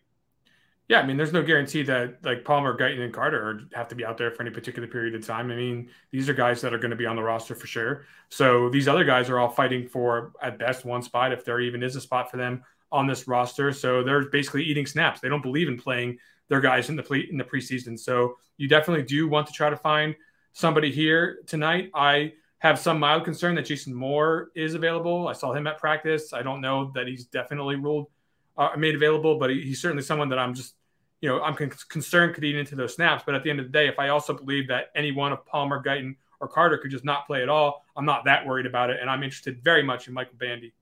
Yeah, 0.89 1.01
I 1.01 1.07
mean, 1.07 1.17
there's 1.17 1.33
no 1.33 1.43
guarantee 1.43 1.83
that 1.85 2.23
like 2.25 2.45
Palmer, 2.45 2.77
Guyton, 2.77 3.01
and 3.01 3.13
Carter 3.13 3.63
have 3.73 3.89
to 3.89 3.95
be 3.95 4.05
out 4.05 4.19
there 4.19 4.31
for 4.31 4.43
any 4.43 4.51
particular 4.51 4.87
period 4.87 5.15
of 5.15 5.27
time. 5.27 5.51
I 5.51 5.57
mean, 5.57 5.89
these 6.11 6.29
are 6.29 6.35
guys 6.35 6.61
that 6.61 6.75
are 6.75 6.79
going 6.79 6.91
to 6.91 6.97
be 6.97 7.07
on 7.07 7.17
the 7.17 7.23
roster 7.23 7.55
for 7.55 7.67
sure. 7.67 8.05
So 8.29 8.69
these 8.69 8.87
other 8.87 9.05
guys 9.05 9.31
are 9.31 9.39
all 9.39 9.49
fighting 9.49 9.89
for 9.89 10.33
at 10.43 10.59
best 10.59 10.85
one 10.85 11.01
spot, 11.01 11.33
if 11.33 11.43
there 11.45 11.61
even 11.61 11.83
is 11.83 11.97
a 11.97 12.03
spot 12.03 12.31
for 12.31 12.37
them 12.37 12.63
on 12.93 13.07
this 13.07 13.27
roster. 13.27 13.73
So 13.73 14.03
they're 14.03 14.29
basically 14.29 14.65
eating 14.65 14.85
snaps. 14.85 15.21
They 15.21 15.31
don't 15.31 15.43
believe 15.43 15.69
in 15.69 15.79
playing 15.79 16.19
their 16.49 16.61
guys 16.61 16.91
in 16.91 16.97
the 16.97 17.03
pre- 17.03 17.31
in 17.31 17.39
the 17.39 17.45
preseason. 17.45 17.99
So 17.99 18.37
you 18.59 18.69
definitely 18.69 19.05
do 19.05 19.27
want 19.27 19.47
to 19.47 19.55
try 19.55 19.71
to 19.71 19.77
find 19.79 20.15
somebody 20.53 20.93
here 20.93 21.39
tonight. 21.47 21.91
I 21.95 22.35
have 22.59 22.79
some 22.79 22.99
mild 22.99 23.25
concern 23.25 23.55
that 23.55 23.65
Jason 23.65 23.95
Moore 23.95 24.51
is 24.55 24.75
available. 24.75 25.29
I 25.29 25.33
saw 25.33 25.55
him 25.55 25.67
at 25.67 25.79
practice. 25.79 26.35
I 26.35 26.43
don't 26.43 26.61
know 26.61 26.93
that 26.95 27.07
he's 27.07 27.25
definitely 27.25 27.77
ruled 27.77 28.09
uh, 28.57 28.71
made 28.77 28.95
available, 28.95 29.39
but 29.39 29.51
he, 29.51 29.61
he's 29.63 29.81
certainly 29.81 30.03
someone 30.03 30.29
that 30.31 30.39
I'm 30.39 30.55
just 30.55 30.75
you 31.21 31.29
know 31.29 31.43
I'm 31.43 31.55
con- 31.55 31.73
concerned 31.89 32.35
could 32.35 32.45
eat 32.45 32.57
into 32.57 32.77
those 32.77 32.95
snaps. 32.95 33.23
But 33.25 33.35
at 33.35 33.43
the 33.43 33.51
end 33.51 33.61
of 33.61 33.67
the 33.67 33.73
day, 33.73 33.89
if 33.89 33.99
I 33.99 34.09
also 34.09 34.35
believe 34.35 34.69
that 34.69 34.91
any 34.95 35.13
one 35.13 35.33
of 35.33 35.45
Palmer, 35.47 35.83
Guyton, 35.83 36.17
or 36.41 36.49
Carter 36.49 36.79
could 36.79 36.91
just 36.91 37.05
not 37.05 37.27
play 37.27 37.43
at 37.43 37.49
all, 37.49 37.85
I'm 37.97 38.05
not 38.05 38.25
that 38.27 38.47
worried 38.47 38.67
about 38.67 38.91
it. 38.91 38.99
And 39.01 39.09
I'm 39.09 39.23
interested 39.23 39.63
very 39.63 39.83
much 39.83 40.09
in 40.09 40.15
Michael 40.15 40.37
Bandy. 40.39 40.75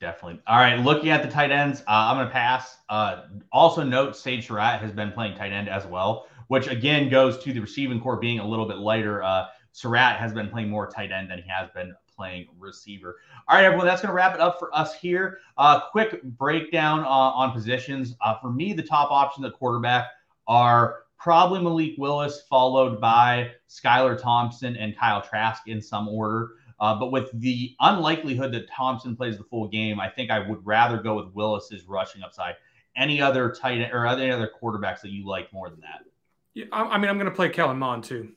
Definitely. 0.00 0.40
All 0.46 0.58
right. 0.58 0.78
Looking 0.78 1.10
at 1.10 1.22
the 1.22 1.28
tight 1.28 1.50
ends, 1.50 1.80
uh, 1.82 1.84
I'm 1.88 2.16
going 2.16 2.26
to 2.26 2.32
pass. 2.32 2.78
Uh, 2.88 3.22
also, 3.52 3.82
note 3.82 4.16
Sage 4.16 4.46
Surratt 4.46 4.80
has 4.80 4.92
been 4.92 5.12
playing 5.12 5.36
tight 5.36 5.52
end 5.52 5.68
as 5.68 5.86
well, 5.86 6.26
which 6.48 6.66
again 6.66 7.08
goes 7.08 7.38
to 7.44 7.52
the 7.52 7.60
receiving 7.60 8.00
core 8.00 8.16
being 8.16 8.40
a 8.40 8.46
little 8.46 8.66
bit 8.66 8.78
lighter. 8.78 9.22
Uh, 9.22 9.46
Surratt 9.72 10.16
has 10.16 10.32
been 10.32 10.48
playing 10.48 10.68
more 10.68 10.88
tight 10.88 11.12
end 11.12 11.30
than 11.30 11.38
he 11.38 11.48
has 11.48 11.70
been 11.70 11.94
playing 12.20 12.46
receiver. 12.58 13.16
All 13.48 13.56
right, 13.56 13.64
everyone, 13.64 13.86
that's 13.86 14.02
going 14.02 14.10
to 14.10 14.14
wrap 14.14 14.34
it 14.34 14.42
up 14.42 14.58
for 14.58 14.74
us 14.76 14.94
here. 14.94 15.38
Uh, 15.56 15.80
quick 15.90 16.22
breakdown 16.22 17.00
uh, 17.00 17.08
on 17.08 17.52
positions. 17.52 18.14
Uh, 18.20 18.38
for 18.38 18.52
me, 18.52 18.74
the 18.74 18.82
top 18.82 19.10
options 19.10 19.46
at 19.46 19.54
quarterback 19.54 20.08
are 20.46 21.04
probably 21.18 21.62
Malik 21.62 21.94
Willis, 21.96 22.42
followed 22.50 23.00
by 23.00 23.52
Skylar 23.70 24.20
Thompson 24.20 24.76
and 24.76 24.94
Kyle 24.98 25.22
Trask 25.22 25.66
in 25.66 25.80
some 25.80 26.08
order. 26.08 26.50
Uh, 26.78 26.94
but 26.94 27.10
with 27.10 27.30
the 27.40 27.74
unlikelihood 27.80 28.52
that 28.52 28.68
Thompson 28.68 29.16
plays 29.16 29.38
the 29.38 29.44
full 29.44 29.68
game, 29.68 29.98
I 29.98 30.10
think 30.10 30.30
I 30.30 30.46
would 30.46 30.66
rather 30.66 30.98
go 30.98 31.16
with 31.16 31.32
Willis's 31.32 31.84
rushing 31.84 32.22
upside. 32.22 32.56
Any 32.96 33.22
other 33.22 33.50
tight 33.50 33.80
end 33.80 33.92
or 33.94 34.06
any 34.06 34.30
other 34.30 34.50
quarterbacks 34.62 35.00
that 35.00 35.10
you 35.10 35.26
like 35.26 35.50
more 35.54 35.70
than 35.70 35.80
that? 35.80 36.04
Yeah, 36.52 36.66
I, 36.70 36.98
mean, 36.98 37.08
I'm 37.08 37.16
going 37.16 37.30
to 37.30 37.34
play 37.34 37.48
Kellen 37.48 37.78
Mond 37.78 38.04
too. 38.04 38.32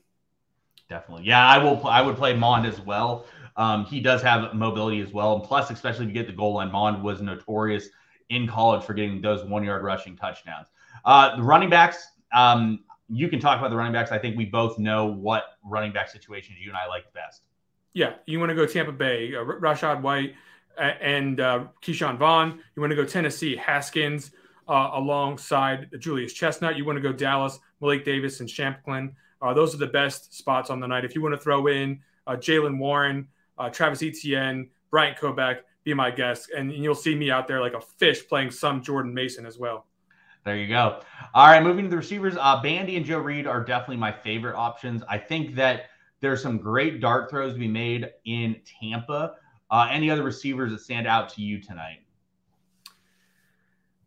Definitely, 0.88 1.26
yeah, 1.26 1.46
I 1.46 1.58
will. 1.58 1.86
I 1.88 2.02
would 2.02 2.16
play 2.18 2.34
Mond 2.34 2.66
as 2.66 2.80
well. 2.80 3.26
Um, 3.56 3.86
he 3.86 4.00
does 4.00 4.22
have 4.22 4.54
mobility 4.54 5.02
as 5.02 5.12
well, 5.12 5.36
and 5.36 5.44
plus, 5.44 5.70
especially 5.70 6.06
if 6.06 6.10
you 6.10 6.14
get 6.14 6.28
the 6.28 6.34
goal 6.34 6.56
line, 6.56 6.72
Mond 6.72 7.04
was 7.04 7.22
notorious 7.22 7.88
in 8.30 8.48
college 8.48 8.84
for 8.84 8.94
getting 8.94 9.22
those 9.22 9.44
one 9.44 9.64
yard 9.64 9.84
rushing 9.84 10.16
touchdowns. 10.16 10.68
Uh, 11.06 11.36
the 11.36 11.44
running 11.44 11.70
backs, 11.70 12.08
um, 12.34 12.84
you 13.10 13.28
can 13.28 13.40
talk 13.40 13.60
about 13.60 13.70
the 13.70 13.76
running 13.76 13.94
backs. 13.94 14.12
I 14.12 14.18
think 14.18 14.38
we 14.38 14.46
both 14.46 14.80
know 14.80 15.06
what 15.06 15.58
running 15.64 15.92
back 15.92 16.10
situations 16.10 16.58
you 16.60 16.70
and 16.70 16.78
I 16.78 16.88
like 16.88 17.12
best. 17.14 17.42
Yeah, 17.94 18.14
you 18.26 18.40
want 18.40 18.50
to 18.50 18.56
go 18.56 18.66
Tampa 18.66 18.92
Bay, 18.92 19.36
uh, 19.36 19.44
Rachaad 19.44 20.02
White 20.02 20.34
and 20.78 21.40
uh, 21.40 21.66
Ke'Shawn 21.84 22.18
Vaughn. 22.18 22.60
You 22.76 22.82
want 22.82 22.92
to 22.92 22.96
go 22.96 23.06
Tennessee, 23.06 23.56
Haskins 23.56 24.32
uh, 24.68 24.92
alongside 24.94 25.90
Julius 26.00 26.34
Chestnut. 26.34 26.76
You 26.76 26.86
want 26.86 26.98
to 26.98 27.02
go 27.02 27.14
Dallas, 27.14 27.60
Malik 27.82 28.06
Davis, 28.06 28.40
and 28.40 28.50
Shampklin. 28.50 29.14
Uh, 29.42 29.54
those 29.54 29.76
are 29.76 29.78
the 29.78 29.88
best 29.88 30.34
spots 30.34 30.70
on 30.70 30.80
the 30.80 30.88
night. 30.88 31.06
If 31.06 31.16
you 31.16 31.22
want 31.22 31.36
to 31.36 31.40
throw 31.40 31.68
in 31.68 32.00
uh, 32.26 32.36
Jaylen 32.36 32.80
Warren, 32.80 33.28
uh, 33.58 33.70
Travis 33.70 34.04
Etienne, 34.04 34.70
Bryant 34.90 35.18
Koback, 35.18 35.60
be 35.84 35.94
my 35.94 36.12
guest. 36.12 36.52
And 36.56 36.72
you'll 36.72 36.96
see 36.96 37.16
me 37.16 37.32
out 37.32 37.48
there 37.48 37.62
like 37.62 37.74
a 37.74 37.82
fish 37.82 38.28
playing 38.28 38.52
some 38.52 38.82
Jordan 38.82 39.14
Mason 39.14 39.46
as 39.46 39.58
well. 39.58 39.86
There 40.46 40.58
you 40.58 40.68
go. 40.68 41.00
All 41.34 41.48
right, 41.48 41.64
moving 41.64 41.86
to 41.86 41.90
the 41.90 41.98
receivers. 41.98 42.36
Uh, 42.38 42.62
Bandy 42.62 42.98
and 42.98 43.06
Joe 43.06 43.20
Reed 43.20 43.48
are 43.48 43.64
definitely 43.64 43.98
my 43.98 44.12
favorite 44.12 44.56
options. 44.56 45.02
I 45.08 45.18
think 45.18 45.56
that 45.56 45.86
there's 46.20 46.42
some 46.42 46.58
great 46.58 47.00
dart 47.00 47.30
throws 47.30 47.54
to 47.54 47.60
be 47.60 47.68
made 47.68 48.10
in 48.26 48.58
Tampa. 48.80 49.36
Uh, 49.72 49.88
any 49.90 50.10
other 50.10 50.24
receivers 50.24 50.72
that 50.72 50.80
stand 50.80 51.08
out 51.08 51.30
to 51.30 51.42
you 51.42 51.62
tonight? 51.62 52.00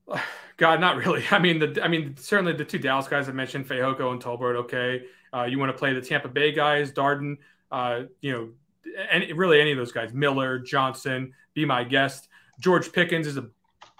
God, 0.57 0.81
not 0.81 0.97
really. 0.97 1.25
I 1.31 1.39
mean, 1.39 1.59
the 1.59 1.81
I 1.83 1.89
mean, 1.89 2.17
certainly 2.17 2.53
the 2.53 2.65
two 2.65 2.79
Dallas 2.79 3.09
guys 3.09 3.29
I 3.29 3.33
mentioned, 3.33 3.67
Fehoko 3.67 4.13
and 4.13 4.23
Tolbert. 4.23 4.57
Okay, 4.57 5.05
uh, 5.33 5.45
you 5.45 5.59
want 5.59 5.73
to 5.73 5.79
play 5.79 5.95
the 5.95 6.01
Tampa 6.01 6.29
Bay 6.29 6.53
guys, 6.53 6.93
Darden. 6.93 7.39
Uh, 7.71 8.03
you 8.21 8.33
know, 8.33 8.49
any, 9.11 9.33
really 9.33 9.61
any 9.61 9.73
of 9.73 9.79
those 9.79 9.93
guys, 9.93 10.13
Miller, 10.13 10.59
Johnson. 10.59 11.33
Be 11.55 11.65
my 11.65 11.85
guest. 11.85 12.29
George 12.61 12.93
Pickens 12.93 13.27
is 13.27 13.37
a 13.37 13.49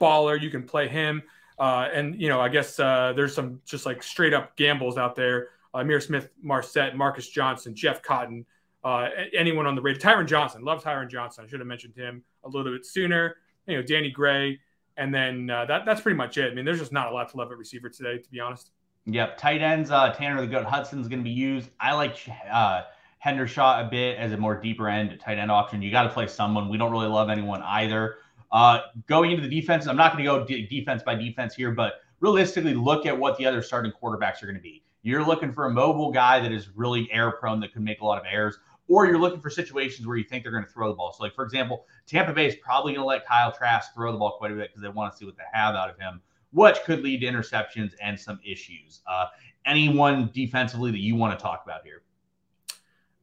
baller. 0.01 0.41
You 0.41 0.51
can 0.51 0.63
play 0.63 0.89
him. 0.89 1.23
Uh, 1.59 1.89
and 1.93 2.21
you 2.21 2.29
know, 2.29 2.41
I 2.41 2.49
guess 2.49 2.79
uh, 2.79 3.13
there's 3.17 3.35
some 3.35 3.61
just 3.65 3.87
like 3.87 4.03
straight 4.03 4.35
up 4.35 4.57
gambles 4.57 4.99
out 4.99 5.15
there 5.15 5.49
Ihmir 5.77 6.03
Smith, 6.03 6.31
Marsette, 6.43 6.97
Marcus 6.97 7.29
Johnson, 7.29 7.75
Jeff 7.75 8.03
Cotton, 8.03 8.47
uh, 8.85 9.09
anyone 9.37 9.67
on 9.67 9.75
the 9.75 9.83
radar. 9.83 10.15
Tyron 10.15 10.27
Johnson, 10.27 10.65
love 10.65 10.83
Tyron 10.83 11.11
Johnson. 11.11 11.45
I 11.45 11.49
should 11.49 11.61
have 11.61 11.67
mentioned 11.67 11.95
him 11.95 12.23
a 12.45 12.49
little 12.49 12.73
bit 12.73 12.87
sooner. 12.87 13.37
You 13.67 13.77
know, 13.77 13.83
Danny 13.83 14.11
Gray, 14.11 14.61
and 14.97 15.13
then 15.13 15.51
uh, 15.51 15.65
that 15.67 15.85
that's 15.85 16.01
pretty 16.01 16.17
much 16.17 16.39
it. 16.39 16.53
I 16.53 16.55
mean, 16.55 16.65
there's 16.65 16.79
just 16.79 16.93
not 16.93 17.11
a 17.11 17.15
lot 17.15 17.29
to 17.31 17.37
love 17.37 17.51
at 17.51 17.59
receiver 17.59 17.89
today, 17.89 18.19
to 18.19 18.31
be 18.31 18.41
honest. 18.41 18.71
Yep, 19.07 19.39
tight 19.39 19.63
ends. 19.63 19.91
Uh, 19.91 20.13
Tanner 20.13 20.41
the 20.41 20.47
Goat 20.47 20.67
Hudson's 20.67 21.09
going 21.09 21.21
to 21.21 21.25
be 21.25 21.31
used. 21.31 21.71
I 21.79 21.95
like 21.95 22.17
uh, 22.51 22.83
Hendershot 23.27 23.85
a 23.85 23.91
bit 23.91 24.19
as 24.19 24.31
a 24.31 24.37
more 24.37 24.55
deeper 24.55 24.89
end 24.89 25.19
tight 25.21 25.39
end 25.39 25.51
option. 25.51 25.83
You 25.83 25.91
got 25.91 26.05
to 26.05 26.11
play 26.11 26.29
someone. 26.29 26.69
We 26.69 26.79
don't 26.79 26.93
really 26.93 27.09
love 27.09 27.29
anyone 27.29 27.61
either. 27.63 28.19
Uh, 28.53 28.83
going 29.09 29.33
into 29.33 29.43
the 29.47 29.61
defense, 29.61 29.89
I'm 29.89 29.97
not 29.97 30.13
going 30.13 30.25
to 30.25 30.31
go 30.31 30.45
de- 30.45 30.67
defense 30.69 31.03
by 31.03 31.17
defense 31.17 31.55
here, 31.55 31.73
but 31.73 31.95
realistically, 32.21 32.75
look 32.75 33.05
at 33.05 33.19
what 33.19 33.37
the 33.37 33.45
other 33.45 33.63
starting 33.63 33.93
quarterbacks 34.01 34.43
are 34.43 34.47
going 34.47 34.57
to 34.57 34.63
be. 34.63 34.85
You're 35.03 35.25
looking 35.25 35.53
for 35.53 35.67
a 35.67 35.71
mobile 35.71 36.13
guy 36.13 36.39
that 36.39 36.53
is 36.53 36.69
really 36.75 37.11
air 37.11 37.33
prone 37.33 37.59
that 37.61 37.73
can 37.73 37.83
make 37.83 38.01
a 38.01 38.05
lot 38.05 38.19
of 38.19 38.25
errors, 38.31 38.59
or 38.89 39.07
you're 39.07 39.19
looking 39.19 39.41
for 39.41 39.51
situations 39.51 40.07
where 40.07 40.17
you 40.17 40.25
think 40.25 40.45
they're 40.45 40.53
going 40.53 40.65
to 40.65 40.71
throw 40.71 40.89
the 40.89 40.95
ball. 40.95 41.13
So, 41.13 41.25
like 41.25 41.35
for 41.35 41.45
example, 41.45 41.85
Tampa 42.07 42.33
Bay 42.33 42.47
is 42.47 42.55
probably 42.57 42.93
going 42.93 43.03
to 43.03 43.07
let 43.07 43.27
Kyle 43.27 43.51
Trask 43.51 43.93
throw 43.93 44.13
the 44.13 44.19
ball 44.19 44.37
quite 44.39 44.53
a 44.53 44.55
bit 44.55 44.71
because 44.71 44.83
they 44.83 44.89
want 44.89 45.13
to 45.13 45.19
see 45.19 45.25
what 45.25 45.37
they 45.37 45.43
have 45.53 45.75
out 45.75 45.91
of 45.91 45.99
him, 45.99 46.21
which 46.53 46.77
could 46.85 47.03
lead 47.03 47.23
to 47.23 47.27
interceptions 47.27 47.93
and 48.01 48.19
some 48.19 48.39
issues. 48.45 49.01
Uh, 49.09 49.27
anyone 49.65 50.31
defensively 50.33 50.93
that 50.93 51.01
you 51.01 51.17
want 51.17 51.37
to 51.37 51.43
talk 51.43 51.63
about 51.65 51.83
here? 51.85 52.03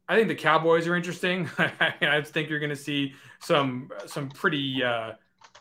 I 0.08 0.16
think 0.16 0.28
the 0.28 0.34
Cowboys 0.34 0.86
are 0.86 0.96
interesting. 0.96 1.48
I 1.58 2.20
think 2.22 2.50
you're 2.50 2.58
going 2.58 2.70
to 2.70 2.76
see 2.76 3.14
some 3.40 3.90
some 4.06 4.28
pretty 4.28 4.82
uh, 4.82 5.12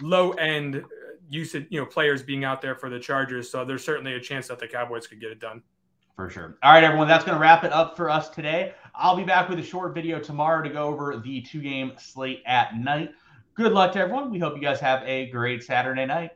low 0.02 0.32
end 0.32 0.84
usage, 1.30 1.68
you 1.70 1.80
know, 1.80 1.86
players 1.86 2.22
being 2.22 2.44
out 2.44 2.62
there 2.62 2.76
for 2.76 2.90
the 2.90 3.00
Chargers. 3.00 3.50
So 3.50 3.64
there's 3.66 3.84
certainly 3.84 4.14
a 4.14 4.20
chance 4.20 4.48
that 4.48 4.60
the 4.60 4.68
Cowboys 4.68 5.08
could 5.08 5.22
get 5.22 5.32
it 5.32 5.40
done. 5.40 5.62
For 6.16 6.30
sure. 6.30 6.58
All 6.62 6.74
right, 6.74 6.84
everyone, 6.84 7.08
that's 7.08 7.24
going 7.24 7.36
to 7.36 7.42
wrap 7.42 7.64
it 7.64 7.72
up 7.72 7.98
for 7.98 8.10
us 8.10 8.30
today. 8.30 8.74
I'll 8.94 9.16
be 9.16 9.24
back 9.24 9.50
with 9.50 9.58
a 9.58 9.64
short 9.64 9.96
video 9.96 10.20
tomorrow 10.20 10.62
to 10.62 10.70
go 10.70 10.84
over 10.84 11.18
the 11.18 11.42
two 11.42 11.62
game 11.62 11.94
slate 11.98 12.44
at 12.46 12.78
night. 12.78 13.12
Good 13.56 13.72
luck 13.72 13.94
to 13.94 14.00
everyone. 14.00 14.30
We 14.30 14.38
hope 14.38 14.56
you 14.56 14.62
guys 14.62 14.80
have 14.80 15.02
a 15.06 15.28
great 15.32 15.64
Saturday 15.64 16.06
night. 16.06 16.32